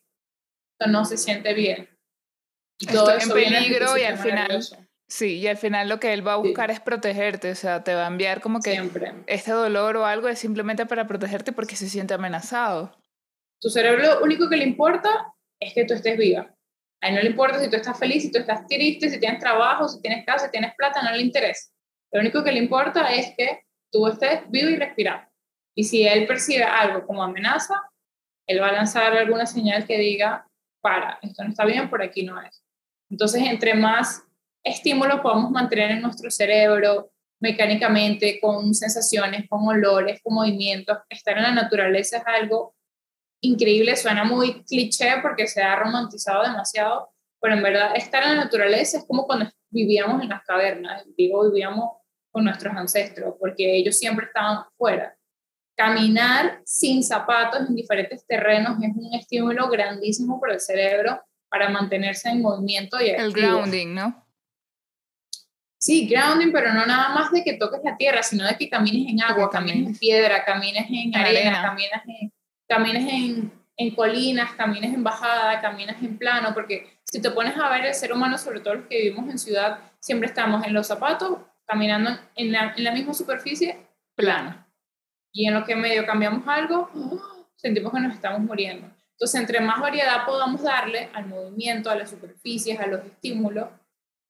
esto 0.73 0.91
no 0.91 1.05
se 1.05 1.17
siente 1.17 1.53
bien. 1.53 1.89
Y 2.79 2.87
todo 2.87 3.11
en 3.11 3.29
peligro 3.29 3.97
y 3.97 4.03
al 4.03 4.17
final 4.17 4.59
Sí, 5.11 5.39
y 5.39 5.47
al 5.47 5.57
final 5.57 5.89
lo 5.89 5.99
que 5.99 6.13
él 6.13 6.25
va 6.25 6.35
a 6.35 6.37
buscar 6.37 6.71
es 6.71 6.79
protegerte, 6.79 7.51
o 7.51 7.55
sea, 7.55 7.83
te 7.83 7.93
va 7.93 8.05
a 8.05 8.07
enviar 8.07 8.39
como 8.39 8.61
que 8.61 8.81
este 9.27 9.51
dolor 9.51 9.97
o 9.97 10.05
algo 10.05 10.29
es 10.29 10.39
simplemente 10.39 10.85
para 10.85 11.05
protegerte 11.05 11.51
porque 11.51 11.75
se 11.75 11.89
siente 11.89 12.13
amenazado. 12.13 12.97
Tu 13.59 13.69
cerebro 13.69 14.01
lo 14.01 14.23
único 14.23 14.47
que 14.47 14.55
le 14.55 14.63
importa 14.63 15.33
es 15.59 15.73
que 15.73 15.83
tú 15.83 15.95
estés 15.95 16.17
viva. 16.17 16.55
A 17.01 17.09
él 17.09 17.15
no 17.15 17.21
le 17.21 17.29
importa 17.29 17.59
si 17.59 17.69
tú 17.69 17.75
estás 17.75 17.99
feliz, 17.99 18.23
si 18.23 18.31
tú 18.31 18.39
estás 18.39 18.65
triste, 18.67 19.09
si 19.09 19.19
tienes 19.19 19.41
trabajo, 19.41 19.89
si 19.89 20.01
tienes 20.01 20.25
casa, 20.25 20.45
si 20.45 20.51
tienes 20.51 20.73
plata, 20.77 21.01
no 21.01 21.11
le 21.11 21.23
interesa. 21.23 21.73
Lo 22.13 22.21
único 22.21 22.41
que 22.41 22.53
le 22.53 22.59
importa 22.59 23.13
es 23.13 23.33
que 23.35 23.65
tú 23.91 24.07
estés 24.07 24.49
vivo 24.49 24.69
y 24.69 24.77
respirando. 24.77 25.27
Y 25.75 25.83
si 25.83 26.07
él 26.07 26.25
percibe 26.25 26.63
algo 26.63 27.05
como 27.05 27.21
amenaza, 27.21 27.75
él 28.47 28.61
va 28.61 28.69
a 28.69 28.71
lanzar 28.71 29.11
alguna 29.11 29.45
señal 29.45 29.85
que 29.85 29.97
diga, 29.97 30.47
para, 30.79 31.19
esto 31.21 31.43
no 31.43 31.49
está 31.49 31.65
bien, 31.65 31.89
por 31.89 32.01
aquí 32.01 32.23
no 32.23 32.41
es. 32.41 32.63
Entonces, 33.09 33.41
entre 33.43 33.73
más 33.73 34.25
estímulos 34.63 35.21
podemos 35.21 35.51
mantener 35.51 35.91
en 35.91 36.01
nuestro 36.01 36.29
cerebro 36.29 37.11
mecánicamente, 37.41 38.39
con 38.39 38.73
sensaciones, 38.73 39.49
con 39.49 39.67
olores, 39.67 40.21
con 40.23 40.35
movimientos. 40.35 40.99
Estar 41.09 41.37
en 41.37 41.43
la 41.43 41.51
naturaleza 41.51 42.17
es 42.17 42.23
algo 42.27 42.75
increíble, 43.41 43.95
suena 43.95 44.23
muy 44.23 44.63
cliché 44.63 45.15
porque 45.21 45.47
se 45.47 45.61
ha 45.61 45.75
romantizado 45.75 46.43
demasiado, 46.43 47.09
pero 47.41 47.55
en 47.55 47.63
verdad 47.63 47.95
estar 47.95 48.23
en 48.23 48.35
la 48.35 48.43
naturaleza 48.43 48.99
es 48.99 49.05
como 49.05 49.25
cuando 49.25 49.49
vivíamos 49.71 50.21
en 50.21 50.29
las 50.29 50.43
cavernas, 50.43 51.03
digo, 51.17 51.49
vivíamos 51.49 51.89
con 52.29 52.45
nuestros 52.45 52.75
ancestros, 52.75 53.33
porque 53.39 53.75
ellos 53.75 53.97
siempre 53.97 54.27
estaban 54.27 54.63
fuera. 54.77 55.17
Caminar 55.75 56.61
sin 56.63 57.03
zapatos 57.03 57.67
en 57.67 57.75
diferentes 57.75 58.25
terrenos 58.27 58.77
es 58.83 58.95
un 58.95 59.13
estímulo 59.15 59.67
grandísimo 59.69 60.39
para 60.39 60.53
el 60.53 60.59
cerebro 60.59 61.19
para 61.49 61.69
mantenerse 61.69 62.29
en 62.29 62.41
movimiento 62.41 63.01
y 63.01 63.09
El 63.09 63.33
grounding, 63.33 63.95
¿no? 63.95 64.20
Sí, 65.81 66.07
grounding, 66.07 66.51
pero 66.51 66.71
no 66.73 66.85
nada 66.85 67.09
más 67.09 67.31
de 67.31 67.43
que 67.43 67.53
toques 67.53 67.81
la 67.83 67.97
tierra, 67.97 68.21
sino 68.21 68.45
de 68.45 68.55
que 68.55 68.69
camines 68.69 69.11
en 69.11 69.19
agua, 69.19 69.49
camines 69.49 69.87
en 69.87 69.97
piedra, 69.97 70.45
camines 70.45 70.85
en, 70.87 71.15
arena, 71.15 71.63
camines 71.63 72.01
en, 72.05 72.31
camines 72.67 73.11
en, 73.11 73.51
en 73.77 73.95
colinas, 73.95 74.51
camines 74.51 74.93
en 74.93 75.03
bajada, 75.03 75.59
camines 75.59 75.95
en 76.03 76.19
plano, 76.19 76.53
porque 76.53 76.99
si 77.03 77.19
te 77.19 77.31
pones 77.31 77.57
a 77.57 77.67
ver 77.71 77.83
el 77.83 77.95
ser 77.95 78.13
humano, 78.13 78.37
sobre 78.37 78.59
todo 78.59 78.75
los 78.75 78.85
que 78.85 79.01
vivimos 79.01 79.27
en 79.31 79.39
ciudad, 79.39 79.79
siempre 79.99 80.27
estamos 80.27 80.63
en 80.67 80.73
los 80.75 80.85
zapatos, 80.85 81.39
caminando 81.65 82.11
en 82.35 82.51
la, 82.51 82.75
en 82.77 82.83
la 82.83 82.91
misma 82.91 83.15
superficie, 83.15 83.79
plana. 84.13 84.67
Y 85.33 85.47
en 85.47 85.55
lo 85.55 85.65
que 85.65 85.75
medio 85.75 86.05
cambiamos 86.05 86.47
algo, 86.47 86.91
sentimos 87.55 87.91
que 87.91 88.01
nos 88.01 88.13
estamos 88.13 88.41
muriendo. 88.41 88.87
Entonces, 89.13 89.41
entre 89.41 89.61
más 89.61 89.79
variedad 89.79 90.27
podamos 90.27 90.61
darle 90.61 91.09
al 91.13 91.25
movimiento, 91.25 91.89
a 91.89 91.95
las 91.95 92.11
superficies, 92.11 92.79
a 92.79 92.85
los 92.85 93.03
estímulos, 93.03 93.67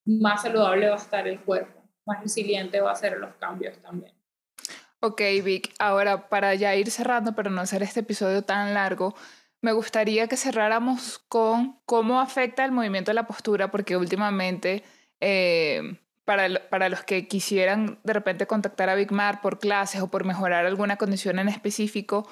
más 0.04 0.42
saludable 0.42 0.88
va 0.88 0.94
a 0.94 0.98
estar 0.98 1.26
el 1.26 1.40
cuerpo, 1.40 1.82
más 2.06 2.20
resiliente 2.22 2.80
va 2.80 2.92
a 2.92 2.96
ser 2.96 3.18
los 3.18 3.34
cambios 3.36 3.78
también. 3.78 4.12
Ok, 5.00 5.20
Vic, 5.42 5.74
ahora 5.78 6.28
para 6.28 6.54
ya 6.54 6.74
ir 6.76 6.90
cerrando, 6.90 7.34
pero 7.34 7.50
no 7.50 7.60
hacer 7.60 7.82
este 7.82 8.00
episodio 8.00 8.42
tan 8.42 8.72
largo, 8.72 9.14
me 9.60 9.72
gustaría 9.72 10.28
que 10.28 10.36
cerráramos 10.36 11.18
con 11.28 11.80
cómo 11.86 12.20
afecta 12.20 12.64
el 12.64 12.72
movimiento 12.72 13.10
de 13.10 13.14
la 13.14 13.26
postura, 13.26 13.70
porque 13.70 13.96
últimamente, 13.96 14.84
eh, 15.20 15.98
para, 16.24 16.68
para, 16.68 16.88
los 16.88 17.02
que 17.04 17.26
quisieran 17.26 17.98
de 18.04 18.12
repente 18.12 18.46
contactar 18.46 18.90
a 18.90 18.94
Big 18.94 19.12
Mar 19.12 19.40
por 19.40 19.58
clases 19.58 20.02
o 20.02 20.08
por 20.08 20.24
mejorar 20.24 20.66
alguna 20.66 20.96
condición 20.96 21.38
en 21.38 21.48
específico, 21.48 22.28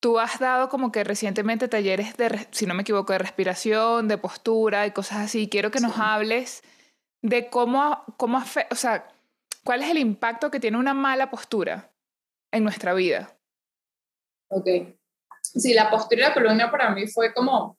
tú 0.00 0.18
has 0.18 0.38
dado 0.38 0.68
como 0.68 0.92
que 0.92 1.04
recientemente 1.04 1.68
talleres 1.68 2.16
de, 2.16 2.48
si 2.50 2.66
no 2.66 2.74
me 2.74 2.82
equivoco, 2.82 3.12
de 3.12 3.18
respiración, 3.18 4.08
de 4.08 4.18
postura 4.18 4.86
y 4.86 4.90
cosas 4.90 5.18
así. 5.18 5.48
Quiero 5.48 5.70
que 5.70 5.80
nos 5.80 5.98
hables 5.98 6.62
de 7.22 7.48
cómo, 7.48 8.04
cómo 8.16 8.38
o 8.70 8.74
sea, 8.74 9.08
cuál 9.64 9.82
es 9.82 9.90
el 9.90 9.98
impacto 9.98 10.50
que 10.50 10.60
tiene 10.60 10.78
una 10.78 10.94
mala 10.94 11.30
postura 11.30 11.90
en 12.52 12.64
nuestra 12.64 12.94
vida. 12.94 13.36
Ok. 14.48 14.66
Sí, 15.42 15.74
la 15.74 15.90
postura 15.90 16.22
de 16.22 16.28
la 16.28 16.34
columna 16.34 16.70
para 16.70 16.90
mí 16.90 17.06
fue 17.06 17.32
como 17.32 17.78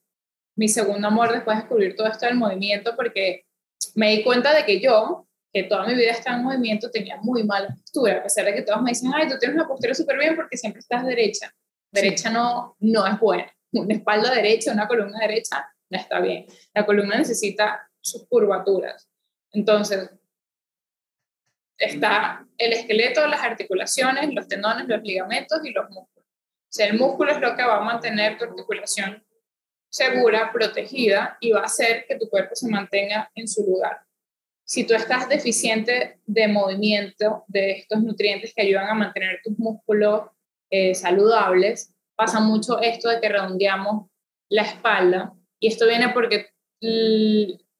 mi 0.55 0.67
segundo 0.67 1.07
amor 1.07 1.31
después 1.31 1.57
de 1.57 1.63
descubrir 1.63 1.95
todo 1.95 2.07
esto 2.07 2.25
del 2.25 2.35
movimiento, 2.35 2.95
porque 2.95 3.45
me 3.95 4.11
di 4.11 4.23
cuenta 4.23 4.53
de 4.53 4.65
que 4.65 4.79
yo 4.79 5.27
que 5.53 5.63
toda 5.63 5.85
mi 5.85 5.95
vida 5.95 6.11
estaba 6.11 6.37
en 6.37 6.43
movimiento, 6.43 6.89
tenía 6.89 7.17
muy 7.17 7.43
mala 7.43 7.67
postura, 7.67 8.19
a 8.19 8.23
pesar 8.23 8.45
de 8.45 8.53
que 8.53 8.61
todos 8.61 8.81
me 8.81 8.91
dicen, 8.91 9.11
ay, 9.13 9.27
tú 9.27 9.37
tienes 9.37 9.55
una 9.55 9.67
postura 9.67 9.93
súper 9.93 10.17
bien 10.17 10.35
porque 10.35 10.57
siempre 10.57 10.79
estás 10.79 11.05
derecha. 11.05 11.53
Derecha 11.91 12.29
no, 12.29 12.77
no 12.79 13.05
es 13.05 13.19
buena. 13.19 13.51
Una 13.73 13.93
espalda 13.93 14.33
derecha, 14.33 14.71
una 14.71 14.87
columna 14.87 15.19
derecha, 15.19 15.69
no 15.89 15.97
está 15.97 16.21
bien. 16.21 16.45
La 16.73 16.85
columna 16.85 17.17
necesita 17.17 17.89
sus 17.99 18.27
curvaturas. 18.27 19.09
Entonces, 19.53 20.09
está 21.77 22.47
el 22.57 22.73
esqueleto, 22.73 23.27
las 23.27 23.41
articulaciones, 23.41 24.33
los 24.33 24.47
tendones, 24.47 24.87
los 24.87 25.01
ligamentos 25.01 25.59
y 25.63 25.71
los 25.71 25.89
músculos. 25.89 26.25
O 26.25 26.73
sea, 26.73 26.87
el 26.87 26.97
músculo 26.97 27.31
es 27.31 27.41
lo 27.41 27.55
que 27.55 27.63
va 27.63 27.77
a 27.77 27.81
mantener 27.81 28.37
tu 28.37 28.45
articulación 28.45 29.23
segura, 29.89 30.51
protegida 30.53 31.37
y 31.41 31.51
va 31.51 31.61
a 31.61 31.65
hacer 31.65 32.05
que 32.07 32.17
tu 32.17 32.29
cuerpo 32.29 32.55
se 32.55 32.69
mantenga 32.69 33.29
en 33.35 33.47
su 33.47 33.65
lugar. 33.65 33.99
Si 34.63 34.85
tú 34.85 34.93
estás 34.93 35.27
deficiente 35.27 36.21
de 36.25 36.47
movimiento, 36.47 37.43
de 37.47 37.71
estos 37.71 38.01
nutrientes 38.01 38.53
que 38.53 38.61
ayudan 38.61 38.87
a 38.87 38.93
mantener 38.93 39.41
tus 39.43 39.59
músculos 39.59 40.29
eh, 40.69 40.95
saludables, 40.95 41.93
pasa 42.15 42.39
mucho 42.39 42.79
esto 42.79 43.09
de 43.09 43.19
que 43.19 43.27
redondeamos 43.27 44.09
la 44.47 44.61
espalda 44.61 45.33
y 45.59 45.67
esto 45.67 45.87
viene 45.87 46.09
porque 46.09 46.51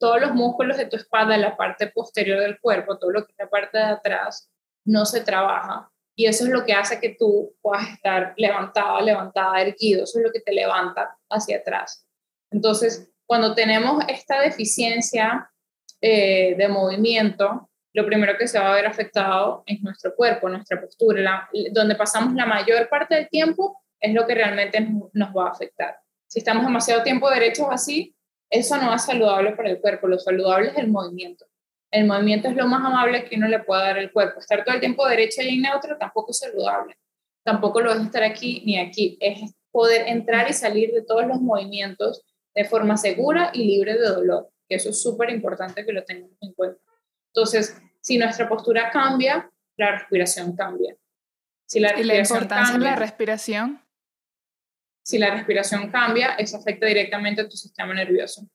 todos 0.02 0.20
los 0.20 0.34
músculos 0.34 0.78
de 0.78 0.88
tu 0.88 0.96
espalda, 0.96 1.38
la 1.38 1.56
parte 1.56 1.86
posterior 1.86 2.40
del 2.40 2.60
cuerpo, 2.60 2.98
todo 2.98 3.12
lo 3.12 3.24
que 3.24 3.34
es 3.34 3.38
la 3.38 3.50
parte 3.50 3.78
de 3.78 3.84
atrás, 3.84 4.52
no 4.84 5.06
se 5.06 5.22
trabaja. 5.22 5.92
Y 6.16 6.26
eso 6.26 6.46
es 6.46 6.50
lo 6.50 6.66
que 6.66 6.74
hace 6.74 7.00
que 7.00 7.16
tú 7.18 7.56
puedas 7.62 7.88
estar 7.88 8.34
levantada, 8.36 9.00
levantada, 9.00 9.62
erguido. 9.62 10.04
Eso 10.04 10.18
es 10.18 10.26
lo 10.26 10.32
que 10.32 10.40
te 10.40 10.54
levanta 10.54 11.16
hacia 11.30 11.58
atrás. 11.58 12.08
Entonces, 12.50 13.12
cuando 13.28 13.54
tenemos 13.54 14.04
esta 14.08 14.42
deficiencia 14.42 15.52
eh, 16.02 16.56
de 16.58 16.68
movimiento, 16.68 17.70
lo 17.94 18.04
primero 18.04 18.38
que 18.40 18.48
se 18.48 18.58
va 18.58 18.72
a 18.72 18.76
ver 18.76 18.88
afectado 18.88 19.62
es 19.68 19.84
nuestro 19.84 20.16
cuerpo, 20.16 20.50
nuestra 20.50 20.82
postura. 20.82 21.48
donde 21.74 21.94
pasamos 21.94 22.34
la 22.34 22.48
mayor 22.48 22.90
parte 22.90 23.14
del 23.14 23.30
tiempo 23.30 23.84
es 24.00 24.16
lo 24.16 24.26
que 24.26 24.34
realmente 24.34 24.80
nos 25.14 25.30
va 25.30 25.46
a 25.46 25.52
afectar. 25.52 25.96
Si 26.28 26.40
estamos 26.40 26.66
demasiado 26.66 27.04
tiempo 27.04 27.30
derechos 27.30 27.68
así, 27.70 28.16
eso 28.52 28.78
no 28.78 28.94
es 28.94 29.04
saludable 29.04 29.54
para 29.54 29.70
el 29.70 29.80
cuerpo, 29.80 30.08
lo 30.08 30.20
saludable 30.20 30.70
es 30.70 30.78
el 30.78 30.90
movimiento. 30.90 31.46
El 31.90 32.06
movimiento 32.06 32.50
es 32.50 32.56
lo 32.56 32.68
más 32.68 32.86
amable 32.86 33.24
que 33.24 33.38
uno 33.38 33.48
le 33.48 33.60
puede 33.60 33.82
dar 33.82 33.98
al 33.98 34.12
cuerpo. 34.12 34.40
Estar 34.40 34.64
todo 34.64 34.76
el 34.76 34.82
tiempo 34.82 35.08
derecho 35.08 35.42
y 35.42 35.58
neutro 35.58 35.98
tampoco 35.98 36.32
es 36.32 36.40
saludable. 36.40 36.98
Tampoco 37.44 37.82
lo 37.82 37.94
es 37.94 38.02
estar 38.02 38.24
aquí 38.24 38.62
ni 38.66 38.78
aquí. 38.78 39.18
Es 39.22 39.54
poder 39.72 40.08
entrar 40.08 40.50
y 40.50 40.54
salir 40.54 40.92
de 40.92 41.02
todos 41.02 41.26
los 41.26 41.42
movimientos 41.42 42.24
de 42.54 42.66
forma 42.66 42.98
segura 42.98 43.52
y 43.54 43.64
libre 43.64 43.94
de 43.94 44.08
dolor. 44.08 44.50
Que 44.68 44.76
eso 44.76 44.90
es 44.90 45.02
súper 45.02 45.30
importante 45.30 45.86
que 45.86 45.94
lo 45.94 46.04
tengamos 46.04 46.38
en 46.42 46.54
cuenta. 46.54 46.82
Entonces, 47.34 47.82
si 48.02 48.18
nuestra 48.18 48.50
postura 48.50 48.90
cambia, 48.92 49.50
la 49.78 49.92
respiración 49.92 50.56
cambia. 50.56 50.96
Si 51.66 51.80
la 51.80 51.98
¿Y 51.98 52.04
la 52.04 52.18
importancia 52.18 52.78
de 52.78 52.84
la 52.84 52.96
respiración? 52.96 53.82
Si 55.04 55.18
la 55.18 55.32
respiración 55.32 55.90
cambia, 55.90 56.36
eso 56.36 56.58
afecta 56.58 56.86
directamente 56.86 57.42
a 57.42 57.50
tu 57.50 57.58
sistema 57.58 57.94
nervioso. 57.94 58.48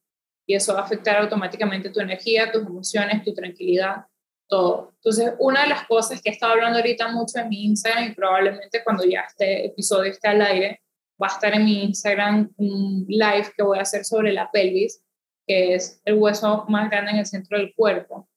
Y 0.47 0.55
eso 0.55 0.75
va 0.75 0.81
a 0.81 0.85
afectar 0.85 1.17
automáticamente 1.17 1.91
tu 1.91 2.01
energía, 2.01 2.53
tus 2.53 2.65
emociones, 2.65 3.25
tu 3.25 3.35
tranquilidad, 3.35 4.07
todo. 4.49 4.93
Entonces, 4.97 5.35
una 5.41 5.63
de 5.63 5.69
las 5.69 5.87
cosas 5.87 6.23
que 6.23 6.31
he 6.31 6.33
estado 6.33 6.53
hablando 6.53 6.79
ahorita 6.79 7.09
mucho 7.09 7.39
en 7.41 7.49
mi 7.49 7.65
Instagram 7.65 8.11
y 8.11 8.15
probablemente 8.15 8.85
cuando 8.85 9.05
ya 9.05 9.23
este 9.23 9.67
episodio 9.67 10.13
esté 10.13 10.29
al 10.29 10.43
aire, 10.43 10.81
va 11.21 11.27
a 11.27 11.33
estar 11.33 11.53
en 11.55 11.65
mi 11.65 11.83
Instagram 11.83 12.53
un 12.57 13.07
live 13.09 13.53
que 13.57 13.63
voy 13.65 13.79
a 13.79 13.83
hacer 13.83 14.05
sobre 14.05 14.33
la 14.33 14.51
pelvis, 14.51 15.03
que 15.47 15.75
es 15.75 16.01
el 16.05 16.15
hueso 16.15 16.65
más 16.69 16.91
grande 16.91 17.11
en 17.13 17.19
el 17.19 17.27
centro 17.27 17.59
del 17.59 17.75
cuerpo 17.75 18.29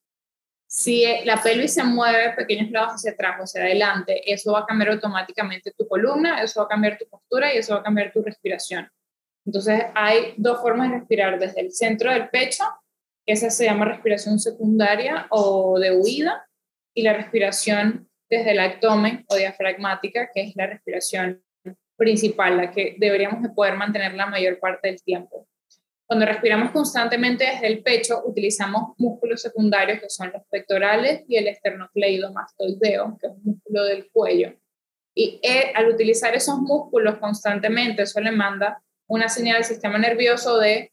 si 0.71 1.03
la 1.25 1.41
pelvis 1.41 1.73
se 1.73 1.83
mueve 1.83 2.33
pequeños 2.33 2.69
lados 2.69 2.93
hacia 2.93 3.11
atrás 3.11 3.37
o 3.39 3.43
hacia 3.43 3.63
adelante, 3.63 4.21
eso 4.31 4.51
va 4.51 4.59
a 4.59 4.65
cambiar 4.67 4.91
automáticamente 4.91 5.71
tu 5.75 5.87
columna, 5.87 6.43
eso 6.43 6.59
va 6.59 6.67
a 6.67 6.69
cambiar 6.69 6.95
tu 6.95 7.07
postura 7.07 7.51
y 7.51 7.57
eso 7.57 7.73
va 7.73 7.79
a 7.79 7.83
cambiar 7.83 8.11
tu 8.11 8.21
respiración. 8.21 8.87
Entonces 9.47 9.85
hay 9.95 10.35
dos 10.37 10.61
formas 10.61 10.91
de 10.91 10.99
respirar, 10.99 11.39
desde 11.39 11.61
el 11.61 11.71
centro 11.71 12.13
del 12.13 12.29
pecho, 12.29 12.63
que 13.25 13.33
esa 13.33 13.49
se 13.49 13.65
llama 13.65 13.85
respiración 13.85 14.37
secundaria 14.37 15.25
o 15.31 15.79
de 15.79 15.91
huida, 15.91 16.47
y 16.93 17.01
la 17.01 17.13
respiración 17.13 18.07
desde 18.29 18.51
el 18.51 18.59
abdomen 18.59 19.25
o 19.27 19.35
diafragmática, 19.37 20.29
que 20.31 20.41
es 20.41 20.55
la 20.55 20.67
respiración 20.67 21.43
principal, 21.97 22.57
la 22.57 22.71
que 22.71 22.95
deberíamos 22.99 23.41
de 23.41 23.49
poder 23.49 23.75
mantener 23.75 24.13
la 24.13 24.27
mayor 24.27 24.59
parte 24.59 24.87
del 24.87 25.01
tiempo. 25.01 25.47
Cuando 26.09 26.25
respiramos 26.25 26.71
constantemente 26.71 27.45
desde 27.45 27.67
el 27.67 27.83
pecho, 27.83 28.23
utilizamos 28.25 28.95
músculos 28.97 29.43
secundarios 29.43 29.99
que 29.99 30.09
son 30.09 30.31
los 30.33 30.41
pectorales 30.49 31.23
y 31.27 31.37
el 31.37 31.47
esternocleidomastoideo, 31.47 33.15
que 33.21 33.27
es 33.27 33.33
un 33.33 33.43
músculo 33.43 33.83
del 33.83 34.09
cuello. 34.09 34.55
Y 35.15 35.39
eh, 35.43 35.71
al 35.75 35.87
utilizar 35.87 36.33
esos 36.33 36.57
músculos 36.61 37.19
constantemente, 37.19 38.01
eso 38.01 38.19
le 38.21 38.31
manda 38.31 38.81
una 39.07 39.29
señal 39.29 39.57
al 39.57 39.65
sistema 39.65 39.99
nervioso 39.99 40.57
de 40.57 40.91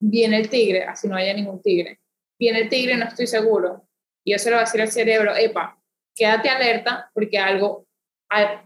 viene 0.00 0.38
el 0.38 0.50
tigre, 0.50 0.82
así 0.82 1.06
no 1.06 1.14
haya 1.14 1.32
ningún 1.32 1.62
tigre. 1.62 2.00
Viene 2.36 2.62
el 2.62 2.68
tigre, 2.68 2.96
no 2.96 3.04
estoy 3.04 3.28
seguro. 3.28 3.88
Y 4.24 4.32
eso 4.32 4.50
le 4.50 4.56
va 4.56 4.62
a 4.62 4.64
decir 4.64 4.82
al 4.82 4.90
cerebro, 4.90 5.36
epa, 5.36 5.80
quédate 6.16 6.48
alerta 6.48 7.12
porque 7.14 7.38
algo, 7.38 7.86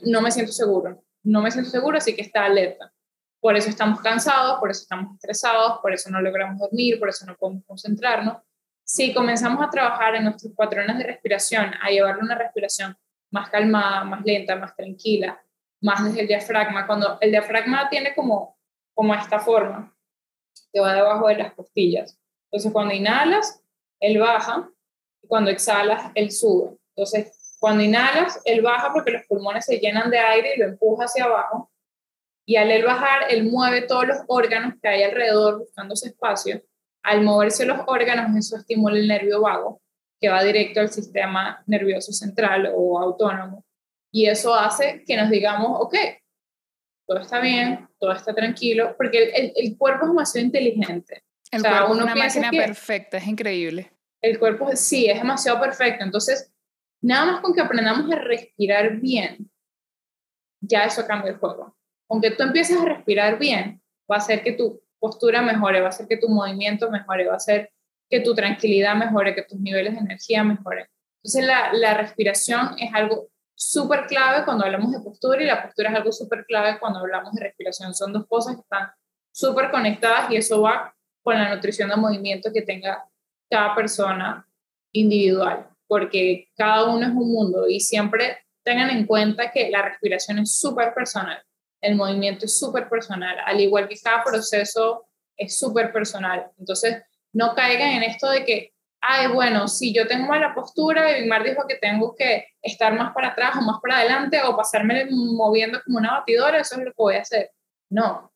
no 0.06 0.22
me 0.22 0.30
siento 0.30 0.52
seguro. 0.52 1.04
No 1.22 1.42
me 1.42 1.50
siento 1.50 1.68
seguro, 1.68 1.98
así 1.98 2.16
que 2.16 2.22
está 2.22 2.46
alerta. 2.46 2.94
Por 3.40 3.56
eso 3.56 3.70
estamos 3.70 4.00
cansados, 4.00 4.58
por 4.60 4.70
eso 4.70 4.82
estamos 4.82 5.14
estresados, 5.14 5.80
por 5.80 5.92
eso 5.92 6.10
no 6.10 6.20
logramos 6.20 6.58
dormir, 6.58 6.98
por 6.98 7.08
eso 7.08 7.24
no 7.26 7.36
podemos 7.36 7.64
concentrarnos. 7.66 8.38
Si 8.84 9.14
comenzamos 9.14 9.64
a 9.66 9.70
trabajar 9.70 10.14
en 10.16 10.24
nuestros 10.24 10.52
patrones 10.54 10.98
de 10.98 11.04
respiración, 11.04 11.72
a 11.80 11.90
llevarle 11.90 12.22
una 12.22 12.34
respiración 12.34 12.96
más 13.30 13.48
calmada, 13.48 14.04
más 14.04 14.22
lenta, 14.24 14.56
más 14.56 14.74
tranquila, 14.74 15.40
más 15.80 16.04
desde 16.04 16.22
el 16.22 16.28
diafragma, 16.28 16.86
cuando 16.86 17.18
el 17.20 17.30
diafragma 17.30 17.88
tiene 17.88 18.14
como, 18.14 18.58
como 18.94 19.14
esta 19.14 19.38
forma, 19.38 19.96
que 20.72 20.80
va 20.80 20.94
debajo 20.94 21.28
de 21.28 21.36
las 21.36 21.54
costillas. 21.54 22.18
Entonces, 22.50 22.72
cuando 22.72 22.94
inhalas, 22.94 23.62
él 24.00 24.18
baja, 24.18 24.68
y 25.22 25.28
cuando 25.28 25.50
exhalas, 25.50 26.10
él 26.14 26.30
sube. 26.30 26.76
Entonces, 26.96 27.56
cuando 27.60 27.84
inhalas, 27.84 28.40
él 28.44 28.62
baja 28.62 28.92
porque 28.92 29.12
los 29.12 29.22
pulmones 29.26 29.64
se 29.66 29.78
llenan 29.78 30.10
de 30.10 30.18
aire 30.18 30.54
y 30.56 30.58
lo 30.58 30.66
empuja 30.66 31.04
hacia 31.04 31.24
abajo. 31.24 31.69
Y 32.46 32.56
al 32.56 32.70
él 32.70 32.84
bajar, 32.84 33.30
él 33.30 33.44
mueve 33.44 33.82
todos 33.82 34.06
los 34.06 34.18
órganos 34.26 34.74
que 34.82 34.88
hay 34.88 35.02
alrededor 35.02 35.58
buscando 35.58 35.94
ese 35.94 36.08
espacio. 36.08 36.62
Al 37.02 37.22
moverse 37.22 37.64
los 37.64 37.80
órganos, 37.86 38.36
eso 38.36 38.56
estimula 38.56 38.96
el 38.96 39.08
nervio 39.08 39.42
vago, 39.42 39.80
que 40.20 40.28
va 40.28 40.42
directo 40.42 40.80
al 40.80 40.90
sistema 40.90 41.62
nervioso 41.66 42.12
central 42.12 42.70
o 42.74 42.98
autónomo. 42.98 43.64
Y 44.12 44.26
eso 44.26 44.54
hace 44.54 45.04
que 45.06 45.16
nos 45.16 45.30
digamos, 45.30 45.80
ok, 45.80 45.94
todo 47.06 47.20
está 47.20 47.40
bien, 47.40 47.88
todo 47.98 48.12
está 48.12 48.34
tranquilo, 48.34 48.94
porque 48.96 49.30
el, 49.32 49.52
el, 49.54 49.78
cuerpo 49.78 50.04
es 50.04 50.10
demasiado 50.10 50.46
inteligente. 50.46 51.22
El 51.50 51.62
cuerpo 51.62 51.94
es 51.94 52.02
una 52.02 52.14
máquina 52.14 52.50
perfecta, 52.50 53.18
es 53.18 53.26
increíble. 53.26 53.92
El 54.20 54.38
cuerpo 54.38 54.70
sí, 54.74 55.06
es 55.06 55.18
demasiado 55.18 55.60
perfecto. 55.60 56.04
Entonces, 56.04 56.52
nada 57.00 57.32
más 57.32 57.40
con 57.40 57.54
que 57.54 57.60
aprendamos 57.60 58.10
a 58.12 58.16
respirar 58.16 58.96
bien, 58.96 59.50
ya 60.60 60.84
eso 60.84 61.06
cambia 61.06 61.30
el 61.30 61.38
juego 61.38 61.76
aunque 62.10 62.32
tú 62.32 62.42
empieces 62.42 62.78
a 62.78 62.84
respirar 62.84 63.38
bien, 63.38 63.80
va 64.10 64.16
a 64.16 64.18
hacer 64.18 64.42
que 64.42 64.52
tu 64.52 64.82
postura 64.98 65.40
mejore, 65.40 65.80
va 65.80 65.86
a 65.86 65.90
hacer 65.90 66.08
que 66.08 66.16
tu 66.16 66.28
movimiento 66.28 66.90
mejore, 66.90 67.26
va 67.26 67.34
a 67.34 67.36
hacer 67.36 67.72
que 68.10 68.20
tu 68.20 68.34
tranquilidad 68.34 68.96
mejore, 68.96 69.34
que 69.34 69.44
tus 69.44 69.58
niveles 69.60 69.94
de 69.94 70.00
energía 70.00 70.42
mejoren. 70.42 70.86
Entonces 71.22 71.46
la, 71.46 71.72
la 71.72 71.94
respiración 71.94 72.74
es 72.78 72.92
algo 72.92 73.28
súper 73.54 74.06
clave 74.06 74.44
cuando 74.44 74.64
hablamos 74.64 74.90
de 74.90 75.00
postura 75.00 75.42
y 75.42 75.46
la 75.46 75.62
postura 75.62 75.90
es 75.90 75.96
algo 75.96 76.10
súper 76.10 76.44
clave 76.46 76.78
cuando 76.80 76.98
hablamos 76.98 77.32
de 77.34 77.44
respiración. 77.44 77.94
Son 77.94 78.12
dos 78.12 78.26
cosas 78.26 78.56
que 78.56 78.62
están 78.62 78.90
súper 79.32 79.70
conectadas 79.70 80.30
y 80.32 80.36
eso 80.36 80.60
va 80.62 80.94
con 81.22 81.36
la 81.36 81.54
nutrición 81.54 81.90
de 81.90 81.96
movimiento 81.96 82.50
que 82.52 82.62
tenga 82.62 83.04
cada 83.48 83.74
persona 83.76 84.46
individual, 84.92 85.68
porque 85.86 86.48
cada 86.56 86.86
uno 86.86 87.06
es 87.06 87.12
un 87.12 87.32
mundo 87.32 87.68
y 87.68 87.78
siempre 87.78 88.38
tengan 88.64 88.90
en 88.90 89.06
cuenta 89.06 89.52
que 89.52 89.70
la 89.70 89.82
respiración 89.82 90.40
es 90.40 90.58
súper 90.58 90.92
personal 90.92 91.40
el 91.80 91.96
movimiento 91.96 92.44
es 92.44 92.58
súper 92.58 92.88
personal, 92.88 93.36
al 93.44 93.60
igual 93.60 93.88
que 93.88 93.98
cada 93.98 94.22
proceso 94.22 95.06
es 95.36 95.58
súper 95.58 95.92
personal. 95.92 96.50
Entonces, 96.58 97.02
no 97.32 97.54
caigan 97.54 97.90
en 97.90 98.02
esto 98.02 98.28
de 98.28 98.44
que, 98.44 98.72
ay, 99.00 99.28
bueno, 99.28 99.68
si 99.68 99.94
yo 99.94 100.06
tengo 100.06 100.26
mala 100.26 100.54
postura 100.54 101.18
y 101.18 101.26
Mar 101.26 101.42
dijo 101.42 101.66
que 101.66 101.76
tengo 101.76 102.14
que 102.14 102.46
estar 102.60 102.92
más 102.94 103.14
para 103.14 103.28
atrás 103.28 103.56
o 103.56 103.62
más 103.62 103.80
para 103.80 103.98
adelante 103.98 104.40
o 104.42 104.56
pasarme 104.56 105.06
moviendo 105.10 105.80
como 105.84 105.98
una 105.98 106.18
batidora, 106.18 106.60
eso 106.60 106.74
es 106.76 106.84
lo 106.84 106.90
que 106.90 106.96
voy 106.96 107.14
a 107.16 107.22
hacer. 107.22 107.50
No, 107.88 108.32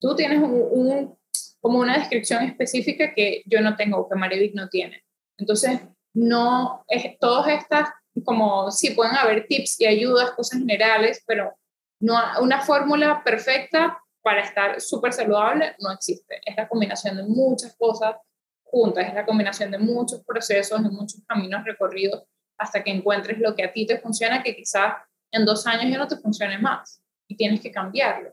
tú 0.00 0.14
tienes 0.14 0.38
un, 0.38 1.16
como 1.60 1.78
una 1.78 1.98
descripción 1.98 2.44
específica 2.44 3.12
que 3.14 3.42
yo 3.46 3.60
no 3.60 3.76
tengo, 3.76 4.08
que 4.08 4.14
Marivic 4.14 4.54
no 4.54 4.68
tiene. 4.68 5.04
Entonces, 5.36 5.80
no, 6.14 6.84
es, 6.88 7.18
todas 7.18 7.48
estas, 7.48 7.90
como 8.24 8.70
sí, 8.70 8.90
pueden 8.90 9.16
haber 9.16 9.46
tips 9.46 9.80
y 9.80 9.86
ayudas, 9.86 10.32
cosas 10.32 10.60
generales, 10.60 11.22
pero 11.26 11.56
no, 12.00 12.16
una 12.40 12.60
fórmula 12.60 13.22
perfecta 13.24 13.98
para 14.22 14.42
estar 14.42 14.80
súper 14.80 15.12
saludable 15.12 15.74
no 15.80 15.92
existe. 15.92 16.40
Es 16.44 16.56
la 16.56 16.68
combinación 16.68 17.16
de 17.16 17.22
muchas 17.24 17.74
cosas 17.76 18.16
juntas, 18.62 19.08
es 19.08 19.14
la 19.14 19.24
combinación 19.24 19.70
de 19.70 19.78
muchos 19.78 20.22
procesos, 20.24 20.82
de 20.82 20.90
muchos 20.90 21.22
caminos 21.26 21.64
recorridos 21.64 22.24
hasta 22.58 22.82
que 22.82 22.90
encuentres 22.90 23.38
lo 23.38 23.54
que 23.54 23.64
a 23.64 23.72
ti 23.72 23.86
te 23.86 23.98
funciona, 23.98 24.42
que 24.42 24.54
quizás 24.54 24.94
en 25.30 25.44
dos 25.44 25.66
años 25.66 25.90
ya 25.90 25.98
no 25.98 26.08
te 26.08 26.16
funcione 26.16 26.58
más 26.58 27.02
y 27.28 27.36
tienes 27.36 27.60
que 27.60 27.70
cambiarlo. 27.70 28.30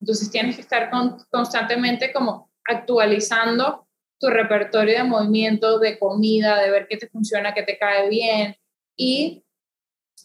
Entonces 0.00 0.30
tienes 0.30 0.56
que 0.56 0.62
estar 0.62 0.90
constantemente 1.30 2.12
como 2.12 2.50
actualizando 2.64 3.86
tu 4.20 4.28
repertorio 4.28 4.98
de 4.98 5.04
movimiento, 5.04 5.78
de 5.78 5.98
comida, 5.98 6.60
de 6.60 6.70
ver 6.70 6.86
qué 6.88 6.96
te 6.96 7.08
funciona, 7.08 7.54
qué 7.54 7.62
te 7.62 7.78
cae 7.78 8.08
bien. 8.08 8.56
Y 8.96 9.44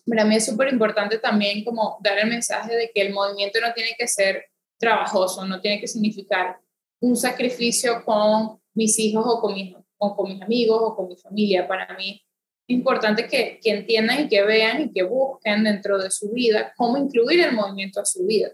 para 0.08 0.26
mí 0.26 0.36
es 0.36 0.46
súper 0.46 0.72
importante 0.72 1.18
también 1.20 1.64
como 1.64 1.98
dar 2.02 2.18
el 2.20 2.28
mensaje 2.28 2.76
de 2.76 2.92
que 2.94 3.02
el 3.02 3.14
movimiento 3.14 3.60
no 3.62 3.74
tiene 3.74 3.96
que 3.98 4.08
ser 4.08 4.46
trabajoso, 4.78 5.46
no 5.46 5.62
tiene 5.62 5.80
que 5.80 5.88
significar 5.88 6.60
un 7.00 7.16
sacrificio 7.16 8.04
con 8.06 8.60
mis 8.74 8.98
hijos 9.00 9.26
o 9.28 9.42
con 9.42 9.54
mis, 9.54 9.76
o 9.98 10.16
con 10.16 10.32
mis 10.32 10.42
amigos 10.42 10.80
o 10.82 10.96
con 10.96 11.08
mi 11.08 11.18
familia. 11.18 11.68
Para 11.68 11.96
mí 11.98 12.22
es 12.68 12.76
importante 12.76 13.28
que, 13.28 13.60
que 13.62 13.72
entiendan 13.72 14.26
y 14.26 14.28
que 14.30 14.44
vean 14.44 14.82
y 14.84 14.92
que 14.92 15.04
busquen 15.04 15.64
dentro 15.64 15.98
de 15.98 16.12
su 16.12 16.32
vida 16.32 16.74
cómo 16.78 16.98
incluir 16.98 17.42
el 17.42 17.54
movimiento 17.54 18.00
a 18.00 18.06
su 18.06 18.26
vida, 18.26 18.52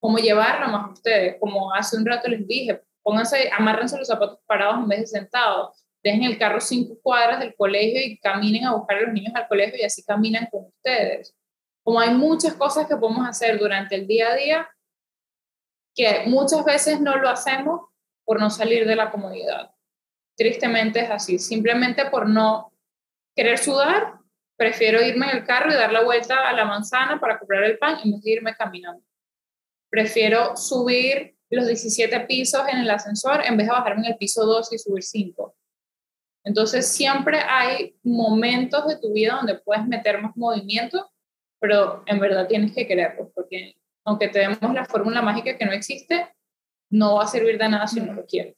cómo 0.00 0.18
llevarlo 0.18 0.68
más 0.68 0.88
a 0.88 0.92
ustedes. 0.92 1.36
Como 1.40 1.72
hace 1.74 1.96
un 1.96 2.06
rato 2.06 2.28
les 2.28 2.46
dije, 2.46 2.82
pónganse, 3.02 3.50
amárrense 3.56 3.98
los 3.98 4.08
zapatos 4.08 4.38
parados 4.46 4.76
en 4.78 4.88
vez 4.88 5.00
de 5.00 5.06
sentados, 5.06 5.83
dejen 6.04 6.24
el 6.24 6.38
carro 6.38 6.60
cinco 6.60 6.98
cuadras 7.02 7.40
del 7.40 7.54
colegio 7.56 7.98
y 8.04 8.18
caminen 8.18 8.66
a 8.66 8.74
buscar 8.74 8.98
a 8.98 9.00
los 9.00 9.12
niños 9.14 9.34
al 9.34 9.48
colegio 9.48 9.80
y 9.80 9.84
así 9.84 10.04
caminan 10.04 10.46
con 10.50 10.66
ustedes. 10.66 11.34
Como 11.82 11.98
hay 11.98 12.14
muchas 12.14 12.52
cosas 12.54 12.86
que 12.86 12.96
podemos 12.96 13.26
hacer 13.26 13.58
durante 13.58 13.94
el 13.94 14.06
día 14.06 14.28
a 14.28 14.36
día 14.36 14.68
que 15.94 16.24
muchas 16.26 16.62
veces 16.64 17.00
no 17.00 17.16
lo 17.16 17.30
hacemos 17.30 17.88
por 18.24 18.38
no 18.38 18.50
salir 18.50 18.86
de 18.86 18.96
la 18.96 19.10
comodidad. 19.10 19.70
Tristemente 20.36 21.00
es 21.00 21.10
así, 21.10 21.38
simplemente 21.38 22.04
por 22.10 22.28
no 22.28 22.72
querer 23.34 23.56
sudar, 23.56 24.18
prefiero 24.56 25.02
irme 25.02 25.30
en 25.30 25.38
el 25.38 25.44
carro 25.46 25.70
y 25.70 25.74
dar 25.74 25.92
la 25.92 26.02
vuelta 26.02 26.48
a 26.48 26.52
la 26.52 26.64
manzana 26.64 27.18
para 27.18 27.38
comprar 27.38 27.64
el 27.64 27.78
pan 27.78 27.98
en 28.04 28.12
vez 28.12 28.22
de 28.22 28.30
irme 28.30 28.54
caminando. 28.54 29.02
Prefiero 29.88 30.56
subir 30.56 31.36
los 31.48 31.66
17 31.66 32.20
pisos 32.20 32.62
en 32.68 32.78
el 32.78 32.90
ascensor 32.90 33.42
en 33.46 33.56
vez 33.56 33.68
de 33.68 33.72
bajarme 33.72 34.06
en 34.06 34.12
el 34.12 34.18
piso 34.18 34.44
2 34.44 34.72
y 34.72 34.78
subir 34.78 35.02
5. 35.02 35.54
Entonces 36.44 36.86
siempre 36.86 37.38
hay 37.40 37.96
momentos 38.02 38.86
de 38.86 38.98
tu 38.98 39.12
vida 39.12 39.36
donde 39.36 39.56
puedes 39.56 39.86
meter 39.86 40.20
más 40.20 40.36
movimiento, 40.36 41.10
pero 41.58 42.02
en 42.06 42.20
verdad 42.20 42.46
tienes 42.46 42.72
que 42.72 42.86
quererlo, 42.86 43.30
porque 43.34 43.76
aunque 44.04 44.28
te 44.28 44.40
demos 44.40 44.74
la 44.74 44.84
fórmula 44.84 45.22
mágica 45.22 45.56
que 45.56 45.64
no 45.64 45.72
existe, 45.72 46.28
no 46.90 47.16
va 47.16 47.24
a 47.24 47.26
servir 47.26 47.58
de 47.58 47.68
nada 47.68 47.86
si 47.86 48.00
no 48.00 48.12
lo 48.12 48.26
quieres. 48.26 48.56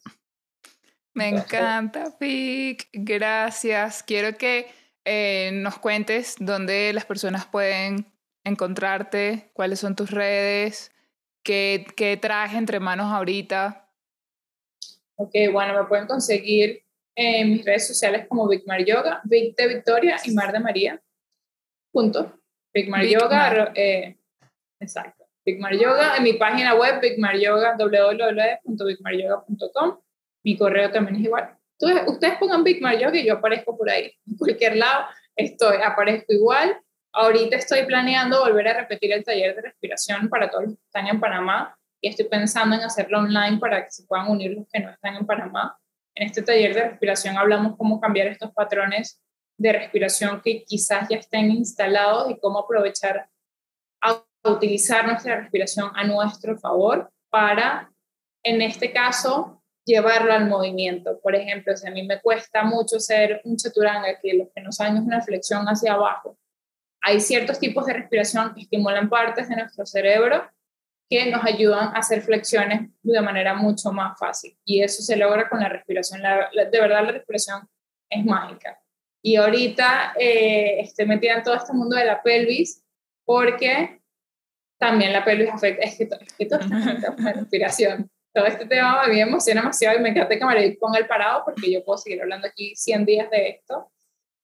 Me 1.15 1.29
encanta, 1.29 2.15
Vic. 2.21 2.89
Gracias. 2.93 4.03
Quiero 4.03 4.37
que 4.37 4.67
eh, 5.05 5.51
nos 5.55 5.79
cuentes 5.79 6.35
dónde 6.39 6.93
las 6.93 7.07
personas 7.07 7.47
pueden 7.47 8.13
encontrarte, 8.45 9.51
cuáles 9.55 9.81
son 9.81 9.97
tus 9.97 10.11
redes, 10.11 10.93
qué, 11.43 11.87
qué 11.97 12.17
traes 12.17 12.55
entre 12.55 12.81
manos 12.81 13.13
ahorita. 13.13 13.89
Ok, 15.15 15.33
bueno, 15.53 15.81
me 15.81 15.89
pueden 15.89 16.07
conseguir 16.07 16.86
en 17.17 17.51
mis 17.51 17.65
redes 17.65 17.89
sociales 17.89 18.27
como 18.29 18.47
Big 18.47 18.65
Mar 18.67 18.85
Yoga, 18.85 19.23
Vic 19.25 19.57
de 19.57 19.69
Victoria 19.69 20.19
y 20.23 20.33
Mar 20.33 20.53
de 20.53 20.61
María. 20.61 21.01
Punto. 21.91 22.39
Big 22.75 22.91
Mar 22.91 23.07
Yoga. 23.07 23.73
Eh, 23.75 24.19
exacto. 24.79 25.25
Big 25.45 25.59
Mar 25.59 25.75
Yoga. 25.75 26.19
En 26.19 26.23
mi 26.23 26.35
página 26.35 26.75
web, 26.75 27.01
Big 27.01 27.19
Mar 27.19 27.39
Yoga, 27.39 27.75
www.bigmaryoga.com. 27.79 29.99
Mi 30.45 30.59
correo 30.59 30.91
también 30.91 31.17
es 31.17 31.23
igual. 31.23 31.57
Entonces, 31.79 32.07
ustedes 32.07 32.37
pongan 32.39 32.63
Big 32.63 32.83
Mar 32.83 32.99
Yoga 32.99 33.17
y 33.17 33.25
yo 33.27 33.33
aparezco 33.35 33.77
por 33.77 33.89
ahí. 33.89 34.13
En 34.27 34.37
cualquier 34.37 34.77
lado 34.77 35.07
estoy, 35.35 35.79
aparezco 35.83 36.35
igual. 36.35 36.79
Ahorita 37.13 37.57
estoy 37.57 37.87
planeando 37.87 38.41
volver 38.41 38.69
a 38.69 38.75
repetir 38.75 39.13
el 39.13 39.25
taller 39.25 39.57
de 39.57 39.63
respiración 39.63 40.29
para 40.29 40.51
todos 40.51 40.65
los 40.65 40.75
que 40.75 40.83
están 40.85 41.07
en 41.07 41.19
Panamá 41.19 41.75
y 42.03 42.09
estoy 42.09 42.27
pensando 42.27 42.77
en 42.77 42.83
hacerlo 42.83 43.21
online 43.21 43.57
para 43.59 43.83
que 43.83 43.91
se 43.91 44.05
puedan 44.05 44.29
unir 44.29 44.53
los 44.53 44.67
que 44.71 44.81
no 44.81 44.91
están 44.91 45.17
en 45.17 45.25
Panamá 45.25 45.79
en 46.17 46.27
este 46.27 46.43
taller 46.43 46.75
de 46.75 46.89
respiración 46.89 47.37
hablamos 47.37 47.77
cómo 47.77 48.01
cambiar 48.01 48.27
estos 48.29 48.51
patrones 48.53 49.23
de 49.59 49.73
respiración 49.73 50.41
que 50.43 50.65
quizás 50.65 51.09
ya 51.09 51.19
estén 51.19 51.51
instalados 51.51 52.31
y 52.31 52.39
cómo 52.41 52.59
aprovechar 52.59 53.29
a 54.03 54.25
utilizar 54.45 55.07
nuestra 55.07 55.37
respiración 55.37 55.91
a 55.95 56.05
nuestro 56.05 56.59
favor 56.59 57.11
para, 57.31 57.91
en 58.43 58.63
este 58.63 58.93
caso, 58.93 59.63
llevarlo 59.85 60.33
al 60.33 60.49
movimiento. 60.49 61.21
Por 61.21 61.35
ejemplo, 61.35 61.77
si 61.77 61.87
a 61.87 61.91
mí 61.91 62.07
me 62.07 62.21
cuesta 62.21 62.65
mucho 62.65 62.99
ser 62.99 63.41
un 63.45 63.57
chaturanga, 63.57 64.19
que 64.21 64.35
los 64.35 64.49
que 64.55 64.63
no 64.63 64.73
saben 64.73 64.97
es 64.97 65.03
una 65.03 65.23
flexión 65.23 65.67
hacia 65.67 65.95
abajo, 65.95 66.39
hay 67.03 67.21
ciertos 67.21 67.59
tipos 67.59 67.87
de 67.87 67.93
respiración 67.95 68.55
que 68.55 68.63
estimulan 68.63 69.09
partes 69.09 69.49
de 69.49 69.57
nuestro 69.57 69.87
cerebro 69.87 70.51
que 71.09 71.31
nos 71.31 71.45
ayudan 71.45 71.95
a 71.95 71.99
hacer 71.99 72.23
flexiones 72.23 72.91
de 73.03 73.21
manera 73.21 73.55
mucho 73.55 73.93
más 73.93 74.19
fácil. 74.19 74.57
Y 74.65 74.83
eso 74.83 75.03
se 75.03 75.17
logra 75.17 75.49
con 75.49 75.61
la 75.61 75.69
respiración. 75.69 76.21
de 76.23 76.81
verdad, 76.81 77.05
la 77.05 77.13
respiración 77.13 77.69
es 78.11 78.25
mágica. 78.25 78.79
Y 79.23 79.37
ahorita 79.37 80.15
eh, 80.19 80.81
estoy 80.81 81.07
metida 81.07 81.35
en 81.35 81.43
todo 81.43 81.55
este 81.55 81.73
mundo 81.73 81.97
de 81.97 82.05
la 82.05 82.23
pelvis 82.23 82.83
porque 83.25 84.01
también 84.79 85.13
la 85.13 85.25
pelvis 85.25 85.51
afecta, 85.51 85.85
es 85.85 85.97
que, 85.97 86.05
es 86.05 86.33
que 86.35 86.47
todo 86.47 86.61
está 86.61 87.15
la 87.19 87.33
respiración. 87.33 88.11
Todo 88.33 88.47
este 88.47 88.67
tema 88.67 89.03
a 89.03 89.09
mí 89.09 89.15
me 89.15 89.23
emociona 89.23 89.63
demasiado 89.63 89.99
y 89.99 90.03
me 90.03 90.11
encanta 90.11 90.39
que 90.39 90.45
me 90.45 90.77
ponga 90.77 90.99
el 90.99 91.07
parado 91.07 91.43
porque 91.45 91.73
yo 91.73 91.83
puedo 91.85 91.97
seguir 91.97 92.21
hablando 92.21 92.47
aquí 92.47 92.77
100 92.77 93.05
días 93.07 93.31
de 93.31 93.49
esto. 93.49 93.91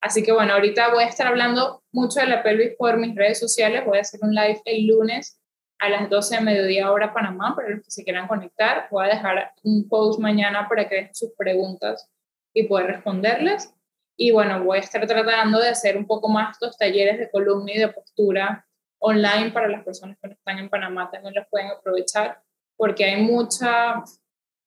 Así 0.01 0.23
que 0.23 0.33
bueno, 0.33 0.55
ahorita 0.55 0.93
voy 0.93 1.05
a 1.05 1.09
estar 1.09 1.27
hablando 1.27 1.85
mucho 1.93 2.21
de 2.21 2.27
la 2.27 2.43
pelvis 2.43 2.75
por 2.77 2.97
mis 2.97 3.15
redes 3.15 3.39
sociales. 3.39 3.85
Voy 3.85 3.99
a 3.99 4.01
hacer 4.01 4.21
un 4.23 4.35
live 4.35 4.63
el 4.65 4.87
lunes 4.87 5.42
a 5.83 5.89
las 5.89 6.09
12 6.09 6.37
de 6.37 6.41
mediodía 6.43 6.93
hora 6.93 7.13
Panamá, 7.13 7.57
para 7.57 7.71
los 7.71 7.83
que 7.83 7.91
se 7.91 8.05
quieran 8.05 8.29
conectar. 8.29 8.87
Voy 8.89 9.05
a 9.05 9.09
dejar 9.09 9.53
un 9.65 9.89
post 9.89 10.21
mañana 10.21 10.69
para 10.69 10.89
que 10.89 10.95
dejen 10.95 11.15
sus 11.15 11.33
preguntas 11.37 12.09
y 12.55 12.69
poder 12.69 12.87
responderles. 12.87 13.75
Y 14.17 14.31
bueno, 14.31 14.63
voy 14.63 14.77
a 14.79 14.81
estar 14.81 15.05
tratando 15.09 15.59
de 15.59 15.71
hacer 15.71 15.97
un 15.97 16.07
poco 16.07 16.29
más 16.29 16.53
estos 16.53 16.77
talleres 16.77 17.19
de 17.19 17.29
columna 17.29 17.73
y 17.73 17.79
de 17.79 17.89
postura 17.89 18.65
online 19.01 19.51
para 19.51 19.67
las 19.67 19.83
personas 19.83 20.17
que 20.23 20.29
no 20.29 20.35
están 20.35 20.61
en 20.61 20.71
Panamá, 20.71 21.11
también 21.11 21.35
los 21.35 21.49
pueden 21.51 21.73
aprovechar 21.73 22.41
porque 22.77 23.05
hay 23.05 23.21
mucha 23.21 24.05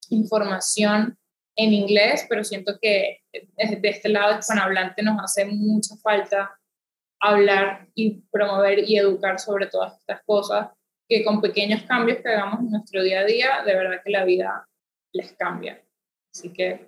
información 0.09 1.17
en 1.55 1.71
inglés, 1.71 2.25
pero 2.27 2.43
siento 2.43 2.77
que 2.81 3.21
de 3.31 3.89
este 3.89 4.09
lado 4.09 4.37
hispanohablante 4.37 5.01
nos 5.01 5.23
hace 5.23 5.45
mucha 5.45 5.95
falta 6.03 6.59
hablar 7.21 7.87
y 7.95 8.21
promover 8.29 8.79
y 8.79 8.97
educar 8.97 9.39
sobre 9.39 9.67
todas 9.67 9.97
estas 9.97 10.21
cosas 10.25 10.67
que 11.07 11.23
con 11.23 11.41
pequeños 11.41 11.83
cambios 11.83 12.19
que 12.19 12.29
hagamos 12.29 12.59
en 12.61 12.71
nuestro 12.71 13.03
día 13.03 13.19
a 13.19 13.25
día, 13.25 13.63
de 13.65 13.75
verdad 13.75 14.01
que 14.03 14.11
la 14.11 14.25
vida 14.25 14.67
les 15.13 15.33
cambia. 15.33 15.81
Así 16.33 16.51
que 16.51 16.87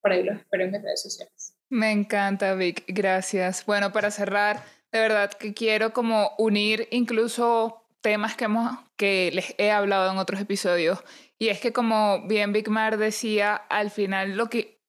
por 0.00 0.12
ahí 0.12 0.22
los 0.22 0.36
espero 0.38 0.64
en 0.64 0.72
mis 0.72 0.82
redes 0.82 1.02
sociales. 1.02 1.56
Me 1.68 1.90
encanta, 1.90 2.54
Vic. 2.54 2.84
Gracias. 2.86 3.66
Bueno, 3.66 3.92
para 3.92 4.10
cerrar, 4.10 4.62
de 4.92 5.00
verdad 5.00 5.32
que 5.32 5.52
quiero 5.52 5.92
como 5.92 6.32
unir 6.38 6.86
incluso 6.90 7.82
temas 8.00 8.36
que, 8.36 8.44
hemos, 8.44 8.78
que 8.96 9.30
les 9.32 9.54
he 9.58 9.72
hablado 9.72 10.12
en 10.12 10.18
otros 10.18 10.40
episodios. 10.40 11.02
Y 11.38 11.48
es 11.48 11.60
que 11.60 11.72
como 11.72 12.26
bien 12.28 12.52
Vic 12.52 12.68
Mar 12.68 12.98
decía, 12.98 13.56
al 13.56 13.90
final 13.90 14.36
lo 14.36 14.48
que, 14.48 14.80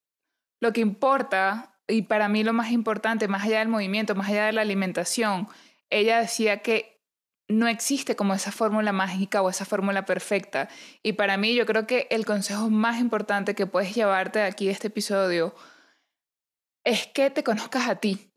lo 0.62 0.72
que 0.72 0.82
importa, 0.82 1.80
y 1.88 2.04
para 2.04 2.30
mí 2.30 2.44
lo 2.44 2.54
más 2.54 2.72
importante, 2.72 3.28
más 3.28 3.44
allá 3.46 3.60
del 3.60 3.70
movimiento, 3.70 4.14
más 4.14 4.30
allá 4.30 4.46
de 4.46 4.52
la 4.54 4.62
alimentación, 4.62 5.48
ella 5.90 6.20
decía 6.20 6.60
que 6.60 6.97
no 7.48 7.68
existe 7.68 8.16
como 8.16 8.34
esa 8.34 8.52
fórmula 8.52 8.92
mágica 8.92 9.42
o 9.42 9.50
esa 9.50 9.66
fórmula 9.66 10.06
perfecta. 10.06 10.70
Y 11.02 11.14
para 11.14 11.38
mí 11.38 11.56
yo 11.56 11.66
creo 11.66 11.88
que 11.88 12.08
el 12.10 12.26
consejo 12.26 12.70
más 12.70 13.00
importante 13.00 13.56
que 13.56 13.68
puedes 13.68 13.96
llevarte 13.96 14.40
de 14.40 14.46
aquí 14.46 14.66
de 14.66 14.72
este 14.72 14.88
episodio 14.88 15.56
es 16.84 17.08
que 17.08 17.30
te 17.30 17.44
conozcas 17.44 17.88
a 17.90 17.96
ti, 17.96 18.32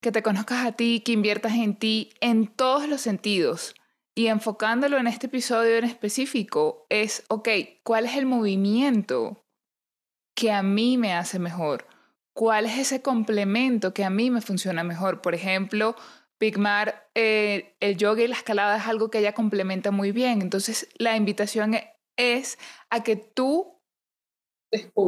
que 0.00 0.12
te 0.12 0.22
conozcas 0.22 0.66
a 0.66 0.72
ti, 0.72 1.00
que 1.00 1.12
inviertas 1.12 1.52
en 1.52 1.76
ti 1.76 2.12
en 2.20 2.46
todos 2.46 2.88
los 2.88 3.00
sentidos. 3.00 3.74
Y 4.14 4.26
enfocándolo 4.26 4.98
en 4.98 5.06
este 5.06 5.26
episodio 5.26 5.76
en 5.78 5.84
específico 5.84 6.86
es, 6.90 7.24
ok, 7.28 7.48
¿cuál 7.82 8.04
es 8.04 8.16
el 8.16 8.26
movimiento 8.26 9.46
que 10.34 10.52
a 10.52 10.62
mí 10.62 10.98
me 10.98 11.14
hace 11.14 11.38
mejor? 11.38 11.86
¿Cuál 12.34 12.66
es 12.66 12.78
ese 12.78 13.00
complemento 13.00 13.94
que 13.94 14.04
a 14.04 14.10
mí 14.10 14.30
me 14.30 14.42
funciona 14.42 14.84
mejor? 14.84 15.22
Por 15.22 15.34
ejemplo, 15.34 15.96
Bigmar, 16.42 17.08
eh, 17.14 17.76
el 17.78 17.96
yoga 17.96 18.20
y 18.20 18.26
la 18.26 18.34
escalada 18.34 18.76
es 18.76 18.88
algo 18.88 19.12
que 19.12 19.20
ella 19.20 19.32
complementa 19.32 19.92
muy 19.92 20.10
bien. 20.10 20.42
Entonces, 20.42 20.88
la 20.98 21.16
invitación 21.16 21.74
e, 21.74 21.94
es 22.16 22.58
a 22.90 23.04
que 23.04 23.14
tú 23.14 23.80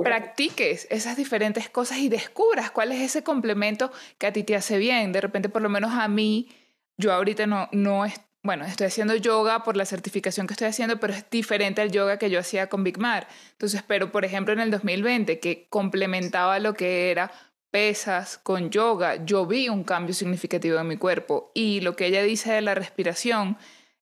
practiques 0.05 0.87
esas 0.91 1.17
diferentes 1.17 1.69
cosas 1.69 1.99
y 1.99 2.09
descubras 2.09 2.71
cuál 2.71 2.93
es 2.93 3.01
ese 3.01 3.25
complemento 3.25 3.91
que 4.19 4.29
a 4.29 4.33
ti 4.33 4.45
te 4.45 4.55
hace 4.55 4.79
bien. 4.79 5.11
De 5.11 5.21
repente, 5.21 5.49
por 5.49 5.61
lo 5.61 5.69
menos 5.69 5.91
a 5.95 6.07
mí, 6.07 6.51
yo 6.99 7.13
ahorita 7.13 7.49
no, 7.49 7.69
no, 7.73 8.05
bueno, 8.45 8.65
estoy 8.65 8.87
haciendo 8.87 9.17
yoga 9.17 9.65
por 9.65 9.77
la 9.77 9.87
certificación 9.87 10.47
que 10.47 10.53
estoy 10.53 10.69
haciendo, 10.69 11.01
pero 11.01 11.15
es 11.15 11.29
diferente 11.31 11.83
al 11.83 11.91
yoga 11.91 12.17
que 12.17 12.31
yo 12.31 12.39
hacía 12.39 12.69
con 12.69 12.85
Big 12.85 12.99
Mar. 13.01 13.27
Entonces, 13.51 13.83
pero 13.85 14.13
por 14.13 14.25
ejemplo 14.25 14.55
en 14.55 14.61
el 14.61 14.71
2020, 14.71 15.41
que 15.41 15.67
complementaba 15.69 16.61
lo 16.61 16.75
que 16.75 17.11
era 17.11 17.33
pesas 17.75 18.39
con 18.39 18.71
yoga, 18.71 19.25
yo 19.25 19.47
vi 19.47 19.69
un 19.69 19.83
cambio 19.83 20.15
significativo 20.15 20.79
en 20.79 20.87
mi 20.87 20.97
cuerpo. 20.97 21.51
Y 21.55 21.81
lo 21.81 21.97
que 21.97 22.07
ella 22.07 22.23
dice 22.23 22.53
de 22.53 22.61
la 22.61 22.77
respiración 22.77 23.59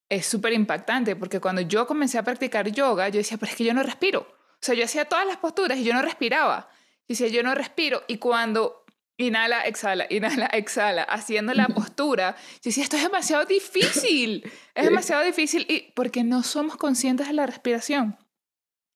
es 0.09 0.27
súper 0.27 0.53
impactante, 0.53 1.15
porque 1.15 1.39
cuando 1.39 1.61
yo 1.61 1.87
comencé 1.87 2.19
a 2.19 2.23
practicar 2.23 2.71
yoga, 2.71 3.09
yo 3.09 3.17
decía, 3.17 3.39
pero 3.39 3.51
es 3.51 3.57
que 3.57 3.63
yo 3.63 3.73
no 3.73 3.81
respiro. 3.81 4.27
O 4.29 4.57
sea, 4.59 4.75
yo 4.75 4.85
hacía 4.85 5.05
todas 5.05 5.25
las 5.25 5.37
posturas 5.37 5.79
y 5.79 5.83
yo 5.83 5.91
no 5.91 6.03
respiraba. 6.03 6.69
Y 7.07 7.13
decía, 7.13 7.29
yo 7.29 7.41
no 7.41 7.55
respiro. 7.55 8.03
Y 8.07 8.19
cuando 8.19 8.85
Inhala, 9.17 9.61
exhala, 9.61 10.05
inhala, 10.09 10.45
exhala, 10.53 11.01
haciendo 11.03 11.55
la 11.55 11.67
postura. 11.75 12.35
Yo 12.37 12.61
decía, 12.65 12.83
esto 12.83 12.97
es 12.97 13.03
demasiado 13.03 13.45
difícil, 13.45 14.43
es 14.75 14.85
demasiado 14.85 15.23
difícil 15.23 15.65
y 15.67 15.91
porque 15.95 16.23
no 16.23 16.43
somos 16.43 16.77
conscientes 16.77 17.27
de 17.27 17.33
la 17.33 17.47
respiración. 17.47 18.17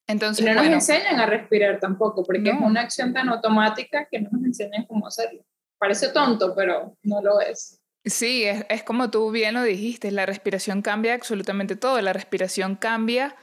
Entonces, 0.08 0.46
y 0.46 0.48
no 0.48 0.56
nos 0.56 0.66
enseñan 0.66 1.20
a 1.20 1.26
respirar 1.26 1.80
tampoco, 1.80 2.24
porque 2.24 2.50
es 2.50 2.56
una 2.60 2.82
acción 2.82 3.14
tan 3.14 3.28
automática 3.30 4.08
que 4.10 4.22
no 4.22 4.30
nos 4.32 4.44
enseñan 4.46 4.86
cómo 4.86 5.08
hacerlo. 5.08 5.44
Parece 5.78 6.10
tonto, 6.10 6.54
pero 6.56 6.98
no 7.04 7.22
lo 7.22 7.42
es. 7.42 7.82
Sí, 8.06 8.46
es, 8.46 8.66
es 8.70 8.84
como 8.84 9.12
tú 9.12 9.32
bien 9.32 9.54
lo 9.54 9.64
dijiste, 9.64 10.12
la 10.12 10.26
respiración 10.26 10.82
cambia 10.82 11.14
absolutamente 11.14 11.76
todo. 11.76 12.00
La 12.02 12.14
respiración 12.14 12.76
cambia 12.76 13.36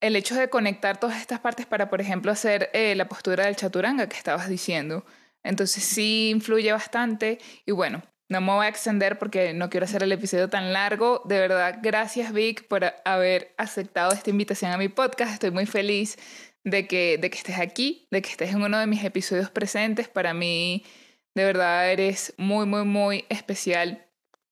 el 0.00 0.14
hecho 0.14 0.34
de 0.34 0.50
conectar 0.50 1.00
todas 1.00 1.20
estas 1.20 1.40
partes 1.40 1.64
para, 1.64 1.88
por 1.88 2.02
ejemplo, 2.02 2.30
hacer 2.30 2.68
eh, 2.74 2.94
la 2.94 3.08
postura 3.08 3.46
del 3.46 3.56
chaturanga 3.56 4.06
que 4.06 4.16
estabas 4.16 4.48
diciendo 4.48 5.04
entonces 5.44 5.84
sí 5.84 6.30
influye 6.30 6.72
bastante 6.72 7.38
y 7.64 7.70
bueno, 7.70 8.02
no 8.34 8.40
me 8.40 8.52
voy 8.52 8.66
a 8.66 8.68
extender 8.68 9.16
porque 9.16 9.54
no 9.54 9.70
quiero 9.70 9.84
hacer 9.84 10.02
el 10.02 10.10
episodio 10.10 10.48
tan 10.48 10.72
largo. 10.72 11.22
De 11.24 11.38
verdad, 11.38 11.78
gracias 11.80 12.32
Vic 12.32 12.66
por 12.66 12.92
haber 13.04 13.54
aceptado 13.58 14.12
esta 14.12 14.30
invitación 14.30 14.72
a 14.72 14.76
mi 14.76 14.88
podcast. 14.88 15.32
Estoy 15.32 15.52
muy 15.52 15.66
feliz 15.66 16.18
de 16.64 16.88
que, 16.88 17.16
de 17.16 17.30
que 17.30 17.38
estés 17.38 17.60
aquí, 17.60 18.08
de 18.10 18.22
que 18.22 18.30
estés 18.30 18.50
en 18.50 18.62
uno 18.62 18.80
de 18.80 18.88
mis 18.88 19.04
episodios 19.04 19.50
presentes. 19.50 20.08
Para 20.08 20.34
mí, 20.34 20.84
de 21.36 21.44
verdad, 21.44 21.88
eres 21.88 22.34
muy, 22.36 22.66
muy, 22.66 22.84
muy 22.84 23.24
especial. 23.28 24.04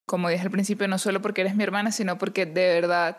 Como 0.07 0.28
dije 0.28 0.43
al 0.43 0.51
principio, 0.53 0.87
no 0.87 0.99
solo 0.99 1.20
porque 1.20 1.41
eres 1.41 1.57
mi 1.57 1.64
hermana, 1.64 1.91
sino 1.91 2.18
porque 2.18 2.47
de 2.47 2.74
verdad 2.74 3.16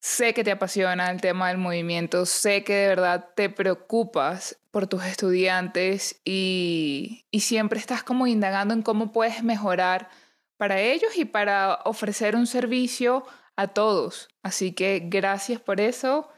Sé 0.00 0.32
que 0.32 0.44
te 0.44 0.50
apasiona 0.50 1.10
el 1.10 1.20
tema 1.20 1.48
del 1.48 1.58
movimiento, 1.58 2.24
sé 2.24 2.64
que 2.64 2.74
de 2.74 2.88
verdad 2.88 3.28
te 3.36 3.50
preocupas 3.50 4.58
por 4.70 4.86
tus 4.86 5.04
estudiantes 5.04 6.22
y, 6.24 7.26
siempre 7.32 7.78
estás 7.78 8.02
como 8.02 8.26
indagando 8.26 8.72
en 8.72 8.82
cómo 8.82 9.12
puedes 9.12 9.42
mejorar 9.42 10.08
para 10.56 10.80
ellos 10.80 11.18
y 11.18 11.26
para 11.26 11.80
ofrecer 11.84 12.34
un 12.34 12.46
servicio 12.46 13.24
a 13.56 13.68
todos. 13.68 14.28
Así 14.42 14.72
que 14.72 15.02
gracias 15.04 15.60
por 15.60 15.82
eso. 15.82 16.30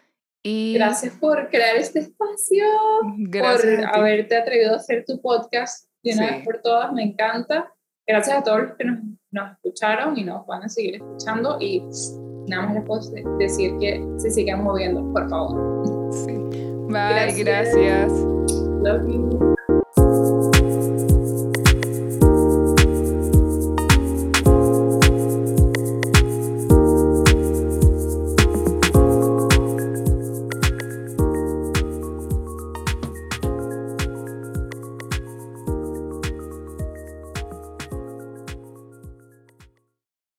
Y 0.42 0.74
gracias 0.74 1.14
por 1.14 1.48
crear 1.48 1.76
este 1.76 2.00
espacio, 2.00 2.66
gracias 3.18 3.76
por 3.76 3.96
haberte 3.96 4.36
atrevido 4.36 4.72
a 4.72 4.76
hacer 4.78 5.04
tu 5.06 5.20
podcast 5.20 5.88
de 6.02 6.14
una 6.14 6.32
vez 6.32 6.44
por 6.44 6.60
todas, 6.62 6.92
me 6.92 7.04
encanta. 7.04 7.72
Gracias 8.04 8.38
a 8.38 8.42
todos 8.42 8.62
los 8.62 8.76
que 8.76 8.84
nos, 8.84 8.98
nos 9.30 9.52
escucharon 9.52 10.18
y 10.18 10.24
nos 10.24 10.44
van 10.46 10.64
a 10.64 10.68
seguir 10.68 10.96
escuchando 10.96 11.58
y 11.60 11.80
nada 12.52 12.66
más 12.66 12.74
les 12.74 12.84
puedo 12.84 13.38
decir 13.38 13.76
que 13.78 14.04
se 14.18 14.30
sigan 14.30 14.62
moviendo, 14.62 15.02
por 15.12 15.28
favor. 15.28 16.12
Sí. 16.12 16.32
Bye, 16.88 17.32
gracias. 17.42 18.12
Love 18.82 19.06
you. 19.08 19.51